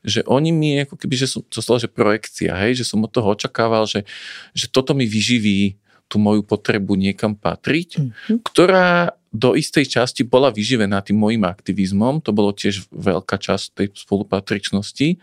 [0.00, 3.12] že oni mi ako keby, že som, to stalo, že projekcia, hej, že som od
[3.12, 4.08] toho očakával, že,
[4.56, 5.76] že toto mi vyživí
[6.08, 8.36] tú moju potrebu niekam patriť, mm-hmm.
[8.40, 13.86] ktorá do istej časti bola vyživená tým môjim aktivizmom, to bolo tiež veľká časť tej
[13.96, 15.16] spolupatričnosti,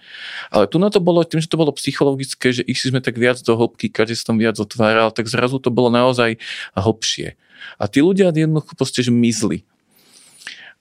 [0.50, 3.38] ale tu na to bolo, tým, že to bolo psychologické, že išli sme tak viac
[3.46, 6.42] do hĺbky, každý tam viac otváral, tak zrazu to bolo naozaj
[6.74, 7.38] hlbšie.
[7.78, 9.62] A tí ľudia jednoducho proste, že mizli.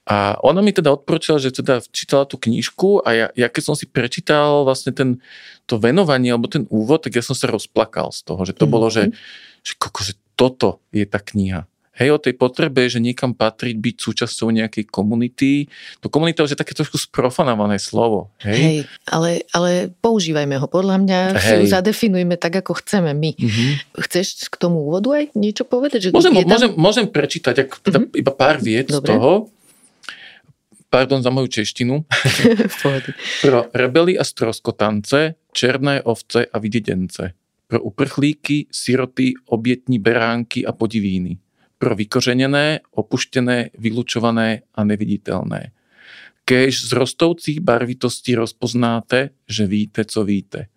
[0.09, 3.75] A ona mi teda odporúčala, že teda čítala tú knižku a ja, ja keď som
[3.77, 5.21] si prečítal vlastne ten,
[5.69, 8.73] to venovanie alebo ten úvod, tak ja som sa rozplakal z toho, že to mm-hmm.
[8.73, 9.13] bolo, že,
[9.61, 11.68] že, koko, že toto je tá kniha
[11.99, 15.67] hej, o tej potrebe, že niekam patriť, byť súčasťou nejakej komunity.
[15.99, 18.31] To komunita už je také trošku sprofanované slovo.
[18.39, 18.77] Hej, hej
[19.11, 20.65] ale, ale používajme ho.
[20.71, 21.67] Podľa mňa hej.
[21.67, 23.35] zadefinujme tak, ako chceme my.
[23.35, 23.69] Mm-hmm.
[24.07, 26.09] Chceš k tomu úvodu aj niečo povedať?
[26.09, 26.47] Že môžem, tam...
[26.47, 28.21] môžem, môžem prečítať ak, teda mm-hmm.
[28.23, 29.03] iba pár viet Dobre.
[29.03, 29.31] z toho.
[30.89, 32.01] Pardon za moju češtinu.
[33.45, 37.37] Pro rebeli a stroskotance, černé ovce a vididence.
[37.69, 41.37] Pro uprchlíky, siroty, obietní beránky a podivíny
[41.79, 45.71] pro vykořenené, opuštené, vylučované a neviditelné.
[46.45, 50.67] Kež z rostoucích barvitostí rozpoznáte, že víte, co víte.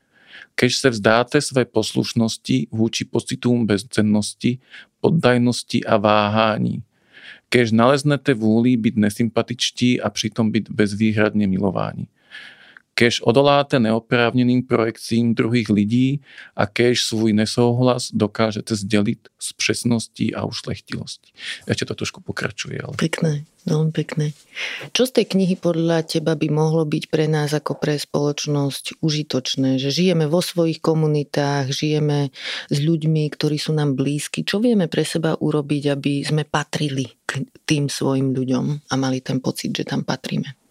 [0.55, 4.59] Kež se vzdáte své poslušnosti vůči pocitům bezcennosti,
[5.01, 6.83] poddajnosti a váhání.
[7.49, 12.07] Kež naleznete vůli být nesympatičtí a přitom být bezvýhradně milováni
[12.95, 16.21] kež odoláte neoprávneným projekcím druhých lidí
[16.57, 21.33] a kež svůj nesouhlas dokážete sdělit s přesností a ušlechtilostí.
[21.67, 22.79] Ešte to trošku pokračuje.
[22.79, 22.95] Ale...
[22.95, 24.37] Pekné, veľmi pekné.
[24.93, 29.81] Čo z tej knihy podľa teba by mohlo byť pre nás ako pre spoločnosť užitočné?
[29.81, 32.31] Že žijeme vo svojich komunitách, žijeme
[32.71, 34.45] s ľuďmi, ktorí sú nám blízki.
[34.45, 39.41] Čo vieme pre seba urobiť, aby sme patrili k tým svojim ľuďom a mali ten
[39.41, 40.62] pocit, že tam patríme?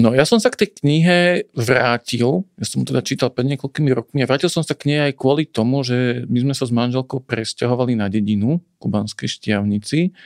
[0.00, 1.18] No ja som sa k tej knihe
[1.52, 5.20] vrátil, ja som teda čítal pred niekoľkými rokmi a vrátil som sa k nej aj
[5.20, 10.16] kvôli tomu, že my sme sa s manželkou presťahovali na dedinu Kubanskej štiavnici.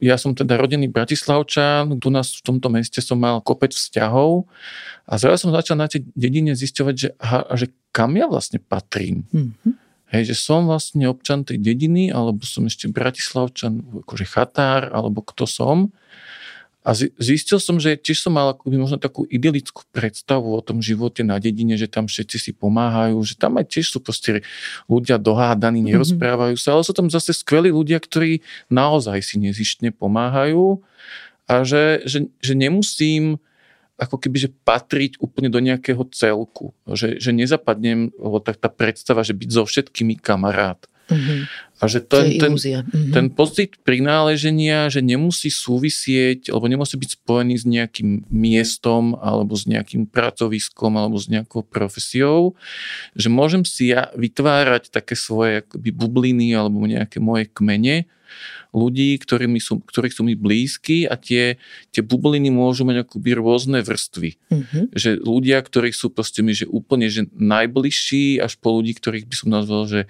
[0.00, 4.46] Ja som teda rodený Bratislavčan, tu nás v tomto meste som mal kopec vzťahov
[5.04, 9.26] a zrazu som začal na tej dedine zisťovať, že, aha, že kam ja vlastne patrím.
[9.34, 9.72] Mm-hmm.
[10.10, 15.46] Hej, že som vlastne občan tej dediny, alebo som ešte Bratislavčan, akože chatár, alebo kto
[15.46, 15.94] som.
[16.80, 21.20] A zistil som, že tiež som mal akoby možno takú idylickú predstavu o tom živote
[21.20, 24.40] na dedine, že tam všetci si pomáhajú, že tam aj tiež sú proste
[24.88, 25.88] ľudia dohádaní, mhm.
[25.92, 28.40] nerozprávajú sa, ale sú tam zase skvelí ľudia, ktorí
[28.72, 30.80] naozaj si nezištne pomáhajú
[31.44, 33.36] a že, že, že nemusím
[34.00, 36.72] ako keby, že patriť úplne do nejakého celku.
[36.88, 40.80] Že, že nezapadnem, lebo tak tá predstava, že byť so všetkými kamarát.
[41.10, 41.40] Mm-hmm.
[41.80, 43.12] A že ten, ten, mm-hmm.
[43.16, 49.64] ten pocit prináleženia, že nemusí súvisieť, alebo nemusí byť spojený s nejakým miestom, alebo s
[49.64, 52.54] nejakým pracoviskom, alebo s nejakou profesiou,
[53.16, 58.04] že môžem si ja vytvárať také svoje akoby bubliny, alebo nejaké moje kmene,
[58.70, 61.58] ľudí, ktorí, sú, ktorí sú mi blízki a tie,
[61.90, 64.38] tie bubliny môžu mať akoby rôzne vrstvy.
[64.50, 64.84] Mm-hmm.
[64.94, 69.34] Že ľudia, ktorí sú proste mi, že úplne že najbližší, až po ľudí, ktorých by
[69.34, 70.00] som nazval, že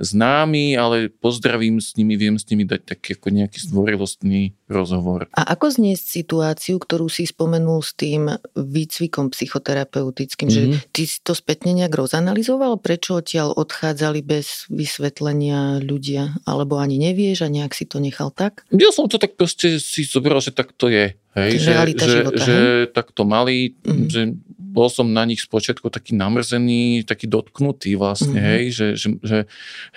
[0.00, 5.30] známi, ale pozdravím s nimi, viem s nimi dať taký ako nejaký zdvorilostný rozhovor.
[5.30, 10.70] A ako zniesť situáciu, ktorú si spomenul s tým výcvikom psychoterapeutickým, mm-hmm.
[10.70, 10.90] že mhm.
[10.90, 17.46] ty si to spätne nejak rozanalizoval, prečo odtiaľ odchádzali bez vysvetlenia ľudia, alebo ani nevieš
[17.46, 18.66] a nejak si to nechal tak?
[18.74, 21.14] Ja som to tak proste si zobral, že tak to je.
[21.36, 22.88] Hej, že, že, života, že, hej?
[22.96, 24.08] tak to mali, mm-hmm.
[24.08, 24.20] že
[24.56, 28.52] bol som na nich spočiatku taký namrzený, taký dotknutý vlastne, mm-hmm.
[28.56, 29.38] hej, že, že, že,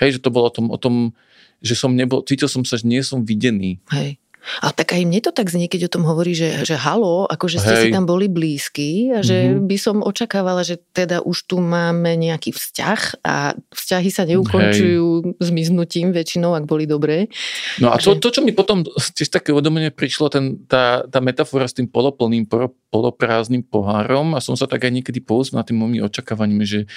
[0.04, 1.16] hej, že to bolo o tom, o tom,
[1.64, 3.80] že som nebol, cítil som sa, že nie som videný.
[3.92, 4.20] Hej.
[4.62, 7.62] A tak aj mne to tak znie, keď o tom hovorí, že, že halo, akože
[7.62, 7.84] ste Hej.
[7.86, 9.66] si tam boli blízky a že mm-hmm.
[9.70, 15.44] by som očakávala, že teda už tu máme nejaký vzťah a vzťahy sa neukončujú Hej.
[15.44, 17.30] zmiznutím väčšinou, ak boli dobré.
[17.78, 21.70] No a to, to čo mi potom tiež také uvedomenie prišlo, ten, tá, tá metafora
[21.70, 22.50] s tým poloplným,
[22.90, 26.90] poloprázdnym pohárom a som sa tak aj niekedy pouznal tým mojimi očakávaním, že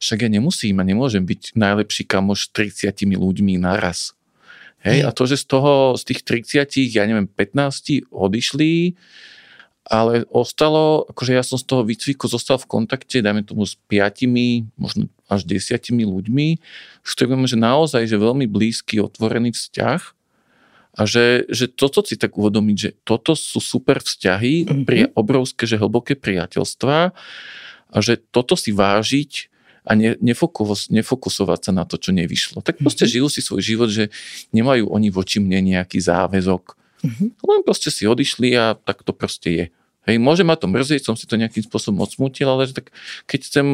[0.00, 4.16] však ja nemusím a nemôžem byť najlepší kamoš 30 ľuďmi naraz.
[4.84, 8.92] Hej, a to, že z toho, z tých 30, ja neviem, 15 odišli,
[9.84, 14.68] ale ostalo, akože ja som z toho výcviku zostal v kontakte, dajme tomu s piatimi,
[14.76, 16.48] možno až desiatimi ľuďmi,
[17.04, 20.00] s ktorými že naozaj, že veľmi blízky, otvorený vzťah
[20.94, 24.84] a že, že toto si tak uvedomiť, že toto sú super vzťahy, mm-hmm.
[24.84, 27.12] pri, obrovské, že hlboké priateľstva
[27.88, 29.52] a že toto si vážiť
[29.84, 32.64] a ne, nefokus, nefokusovať sa na to, čo nevyšlo.
[32.64, 33.14] Tak proste mm-hmm.
[33.20, 34.08] žijú si svoj život, že
[34.56, 36.72] nemajú oni voči mne nejaký záväzok.
[37.04, 37.28] Mm-hmm.
[37.44, 39.64] Len proste si odišli a tak to proste je.
[40.08, 42.92] Hej, môže ma to mrzieť, som si to nejakým spôsobom odsmutil, ale tak
[43.28, 43.66] keď chcem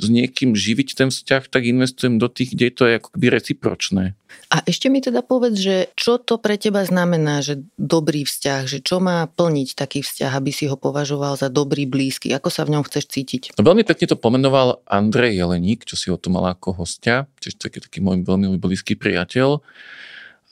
[0.00, 4.04] s niekým živiť ten vzťah, tak investujem do tých, kde to je ako keby recipročné.
[4.48, 8.78] A ešte mi teda povedz, že čo to pre teba znamená, že dobrý vzťah, že
[8.80, 12.76] čo má plniť taký vzťah, aby si ho považoval za dobrý, blízky, ako sa v
[12.76, 13.42] ňom chceš cítiť?
[13.56, 17.60] No, veľmi pekne to pomenoval Andrej Jeleník, čo si ho tu mal ako hostia, čiže
[17.60, 19.60] taký, taký môj veľmi blízky priateľ.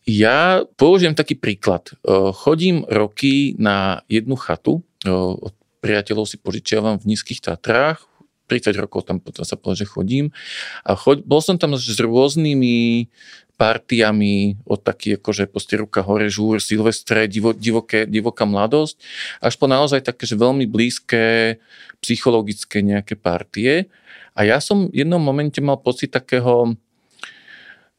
[0.08, 1.92] Ja použijem taký príklad.
[2.34, 8.04] Chodím roky na jednu chatu, od priateľov si požičiavam v Nízkych Tatrách,
[8.50, 10.34] 30 rokov tam potom sa povedal, že chodím.
[10.82, 13.06] A choď, bol som tam s rôznymi
[13.54, 18.96] partiami od taký akože proste ruka hore, žúr, silvestre, divo, divoké, divoká mladosť,
[19.44, 21.56] až po naozaj také, že veľmi blízke
[22.00, 23.92] psychologické nejaké partie.
[24.32, 26.72] A ja som v jednom momente mal pocit takého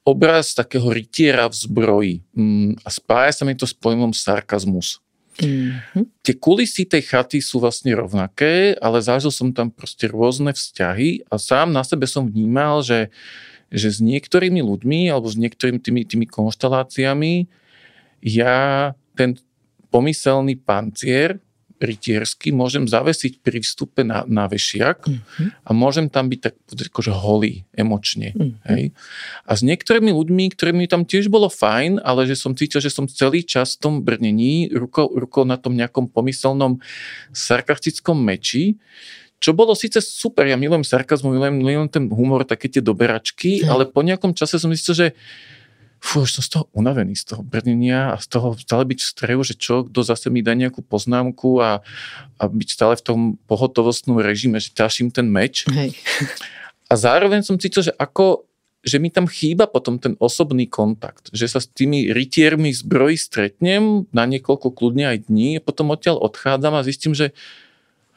[0.02, 2.16] obraz takého rytiera v zbroji.
[2.34, 4.98] Mm, a spája sa mi to s pojmom sarkazmus.
[5.42, 6.06] Mm-hmm.
[6.22, 11.42] Tie kulisy tej chaty sú vlastne rovnaké, ale zažil som tam proste rôzne vzťahy a
[11.42, 13.10] sám na sebe som vnímal, že,
[13.74, 17.50] že s niektorými ľuďmi alebo s niektorými tými, tými konštaláciami
[18.22, 19.36] ja ten
[19.90, 21.42] pomyselný pancier
[21.82, 25.48] rytiersky môžem zavesiť pri vstupe na, na vešiak uh-huh.
[25.66, 28.38] a môžem tam byť tak akože holý emočne.
[28.38, 28.54] Uh-huh.
[28.70, 28.94] Hej?
[29.50, 33.10] A s niektorými ľuďmi, ktorými tam tiež bolo fajn, ale že som cítil, že som
[33.10, 36.78] celý čas v tom brnení, rukou, rukou na tom nejakom pomyselnom
[37.34, 38.78] sarkastickom meči,
[39.42, 43.74] čo bolo síce super, ja milujem sarkazmu, milujem, milujem ten humor, také tie doberačky, uh-huh.
[43.74, 45.08] ale po nejakom čase som zistil, že
[46.02, 49.12] fú, už som z toho unavený, z toho brnenia a z toho stále byť v
[49.14, 51.86] strehu, že čo, kto zase mi dá nejakú poznámku a,
[52.42, 55.70] a byť stále v tom pohotovostnom režime, že ťažím ten meč.
[55.70, 55.94] Hej.
[56.92, 58.50] A zároveň som cítil, že ako
[58.82, 64.10] že mi tam chýba potom ten osobný kontakt, že sa s tými rytiermi zbrojí stretnem
[64.10, 67.30] na niekoľko kľudne aj dní a potom odtiaľ odchádzam a zistím, že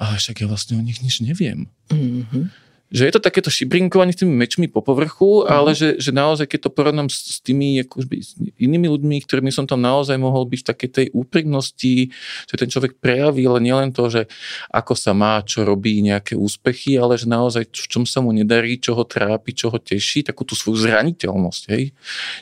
[0.01, 1.69] ale však ja vlastne o nich nič neviem.
[1.93, 2.64] Mm-hmm
[2.95, 5.51] že je to takéto šibrinkovanie s tými mečmi po povrchu, mm.
[5.51, 9.51] ale že, že naozaj, keď to porovnám s, s tými akoby, s inými ľuďmi, ktorými
[9.51, 12.15] som tam naozaj mohol byť v takej tej úprimnosti,
[12.47, 14.31] že ten človek prejaví, ale nielen to, že
[14.71, 18.79] ako sa má, čo robí, nejaké úspechy, ale že naozaj v čom sa mu nedarí,
[18.79, 21.63] čo ho trápi, čo ho teší, takú tú svoju zraniteľnosť.
[21.75, 21.91] Hej?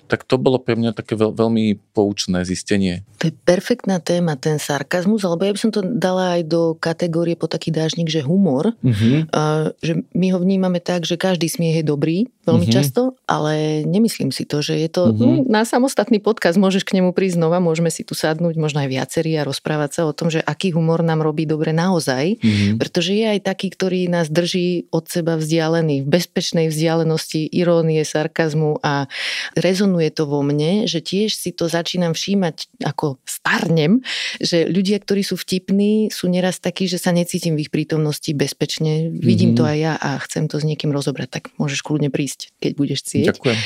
[0.05, 3.09] Tak to bolo pre mňa také veľ, veľmi poučné zistenie.
[3.25, 7.41] To je perfektná téma, ten sarkazmus, alebo ja by som to dala aj do kategórie
[7.41, 9.33] po taký dážnik, že humor, mm-hmm.
[9.33, 12.75] uh, že my ho vnímame tak, že každý smiech je dobrý, veľmi mm-hmm.
[12.75, 15.47] často, ale nemyslím si to, že je to mm-hmm.
[15.47, 19.39] na samostatný podcast, môžeš k nemu prísť znova, môžeme si tu sadnúť, možno aj viacerí
[19.39, 22.83] a rozprávať sa o tom, že aký humor nám robí dobre naozaj, mm-hmm.
[22.83, 28.83] pretože je aj taký, ktorý nás drží od seba vzdialený, v bezpečnej vzdialenosti irónie, sarkazmu
[28.83, 29.07] a
[29.55, 34.03] rezonuje to vo mne, že tiež si to začínam všímať ako starnem,
[34.43, 39.15] že ľudia, ktorí sú vtipní, sú neraz takí, že sa necítim v ich prítomnosti bezpečne.
[39.15, 39.63] Vidím mm-hmm.
[39.63, 43.05] to aj ja a chcem to s niekým rozobrať, tak môžeš kľudne prísť, keď budeš
[43.05, 43.27] chcieť.
[43.37, 43.59] Ďakujem.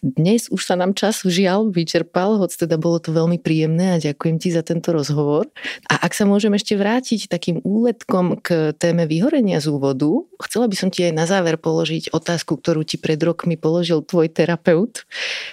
[0.00, 4.36] Dnes už sa nám čas žiaľ vyčerpal, hoď teda bolo to veľmi príjemné a ďakujem
[4.40, 5.48] ti za tento rozhovor.
[5.92, 10.76] A ak sa môžem ešte vrátiť takým úletkom k téme vyhorenia z úvodu, chcela by
[10.76, 15.04] som ti aj na záver položiť otázku, ktorú ti pred rokmi položil tvoj terapeut.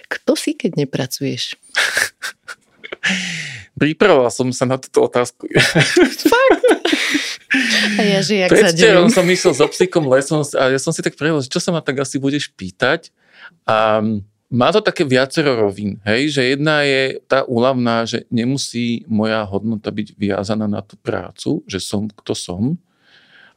[0.08, 1.60] Kto si, keď nepracuješ?
[3.74, 5.50] Pripravoval som sa na túto otázku.
[6.32, 6.83] Fakt?
[7.98, 9.14] A ja žijak sa delím.
[9.14, 12.02] som myslel so psíkom lesom a ja som si tak prehľadal, čo sa ma tak
[12.02, 13.14] asi budeš pýtať.
[13.70, 14.02] A
[14.54, 19.90] má to také viacero rovín, hej, že jedna je tá úlavná, že nemusí moja hodnota
[19.90, 22.64] byť viazaná na tú prácu, že som kto som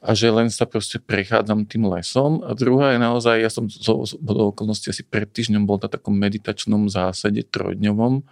[0.00, 2.40] a že len sa proste prechádzam tým lesom.
[2.44, 6.16] A druhá je naozaj, ja som zo, z okolnosti asi pred týždňom bol na takom
[6.16, 8.24] meditačnom zásade trojdňovom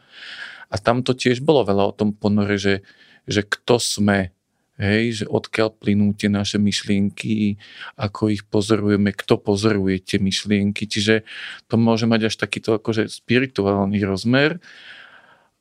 [0.71, 2.83] a tam to tiež bolo veľa o tom ponore, že,
[3.31, 4.34] že kto sme,
[4.75, 7.63] Hej, že odkiaľ plynú tie naše myšlienky,
[7.95, 10.91] ako ich pozorujeme, kto pozoruje tie myšlienky.
[10.91, 11.23] Čiže
[11.71, 14.59] to môže mať až takýto akože spirituálny rozmer,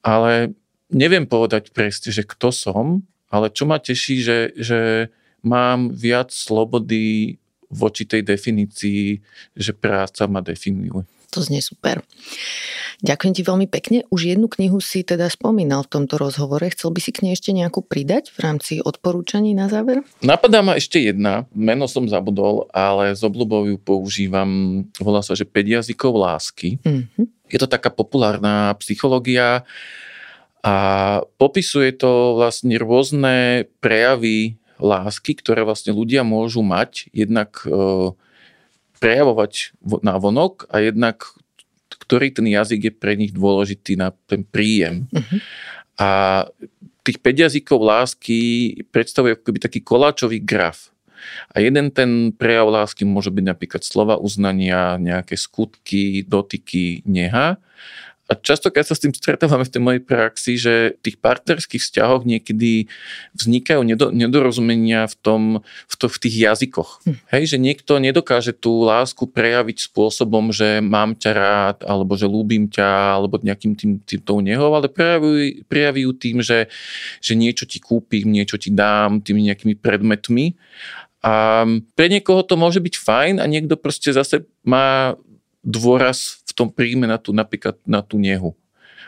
[0.02, 0.58] ale
[0.90, 4.80] neviem povedať presne, že kto som, ale čo ma teší, že, že
[5.46, 7.38] mám viac slobody
[7.70, 9.22] voči tej definícii,
[9.54, 11.06] že práca ma definuje.
[11.34, 12.06] To znie super.
[13.02, 14.06] Ďakujem ti veľmi pekne.
[14.14, 16.64] Už jednu knihu si teda spomínal v tomto rozhovore.
[16.70, 20.06] Chcel by si k nej ešte nejakú pridať v rámci odporúčaní na záver?
[20.22, 21.50] Napadá ma ešte jedna.
[21.58, 24.86] Meno som zabudol, ale z obľubou ju používam.
[25.02, 26.78] Volá sa, že 5 jazykov lásky.
[26.86, 27.26] Mm-hmm.
[27.50, 29.66] Je to taká populárna psychológia
[30.64, 30.76] a
[31.42, 37.12] popisuje to vlastne rôzne prejavy lásky, ktoré vlastne ľudia môžu mať.
[37.12, 38.16] Jednak e,
[39.04, 41.28] prejavovať na vonok a jednak
[42.04, 45.08] ktorý ten jazyk je pre nich dôležitý na ten príjem.
[45.12, 45.40] Uh-huh.
[46.00, 46.10] A
[47.04, 48.40] tých 5 jazykov lásky
[48.92, 50.92] predstavuje ako taký koláčový graf.
[51.56, 57.56] A jeden ten prejav lásky môže byť napríklad slova uznania, nejaké skutky, dotyky, neha.
[58.34, 62.26] A častokrát sa s tým stretávame v tej mojej praxi, že v tých partnerských vzťahoch
[62.26, 62.90] niekedy
[63.38, 67.06] vznikajú nedorozumenia v, tom, v, to, v tých jazykoch.
[67.06, 67.18] Hm.
[67.30, 72.74] Hej, že niekto nedokáže tú lásku prejaviť spôsobom, že mám ťa rád, alebo že ľúbim
[72.74, 76.74] ťa, alebo nejakým tým, tým tou nehou, ale prejavujú, prejavujú tým, že,
[77.22, 80.58] že niečo ti kúpim, niečo ti dám, tými nejakými predmetmi.
[81.22, 85.16] A pre niekoho to môže byť fajn a niekto proste zase má
[85.64, 88.54] dôraz v tom príjme na tú, napríklad na tú nehu.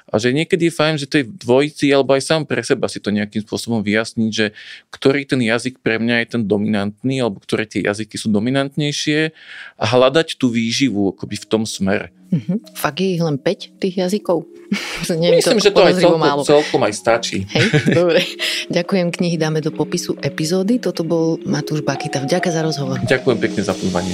[0.05, 3.09] A že niekedy je fajn, že tej dvojici, alebo aj sám pre seba si to
[3.09, 4.53] nejakým spôsobom vyjasniť, že
[4.93, 9.34] ktorý ten jazyk pre mňa je ten dominantný, alebo ktoré tie jazyky sú dominantnejšie
[9.81, 12.13] a hľadať tú výživu akoby v tom smere.
[12.30, 12.57] Mm-hmm.
[12.77, 14.45] Fakt je ich len 5 tých jazykov?
[15.09, 16.41] Myslím, to že to aj celkom, málo.
[16.45, 17.49] celkom aj stačí.
[17.49, 17.65] Hej,
[17.97, 18.22] dobre.
[18.69, 20.77] Ďakujem, knihy dáme do popisu epizódy.
[20.77, 22.26] Toto bol Matúš Bakita.
[22.30, 22.97] Ďakujem za rozhovor.
[23.05, 24.13] Ďakujem pekne za pozvanie.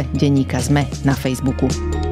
[0.13, 2.10] Denníka Sme na Facebooku.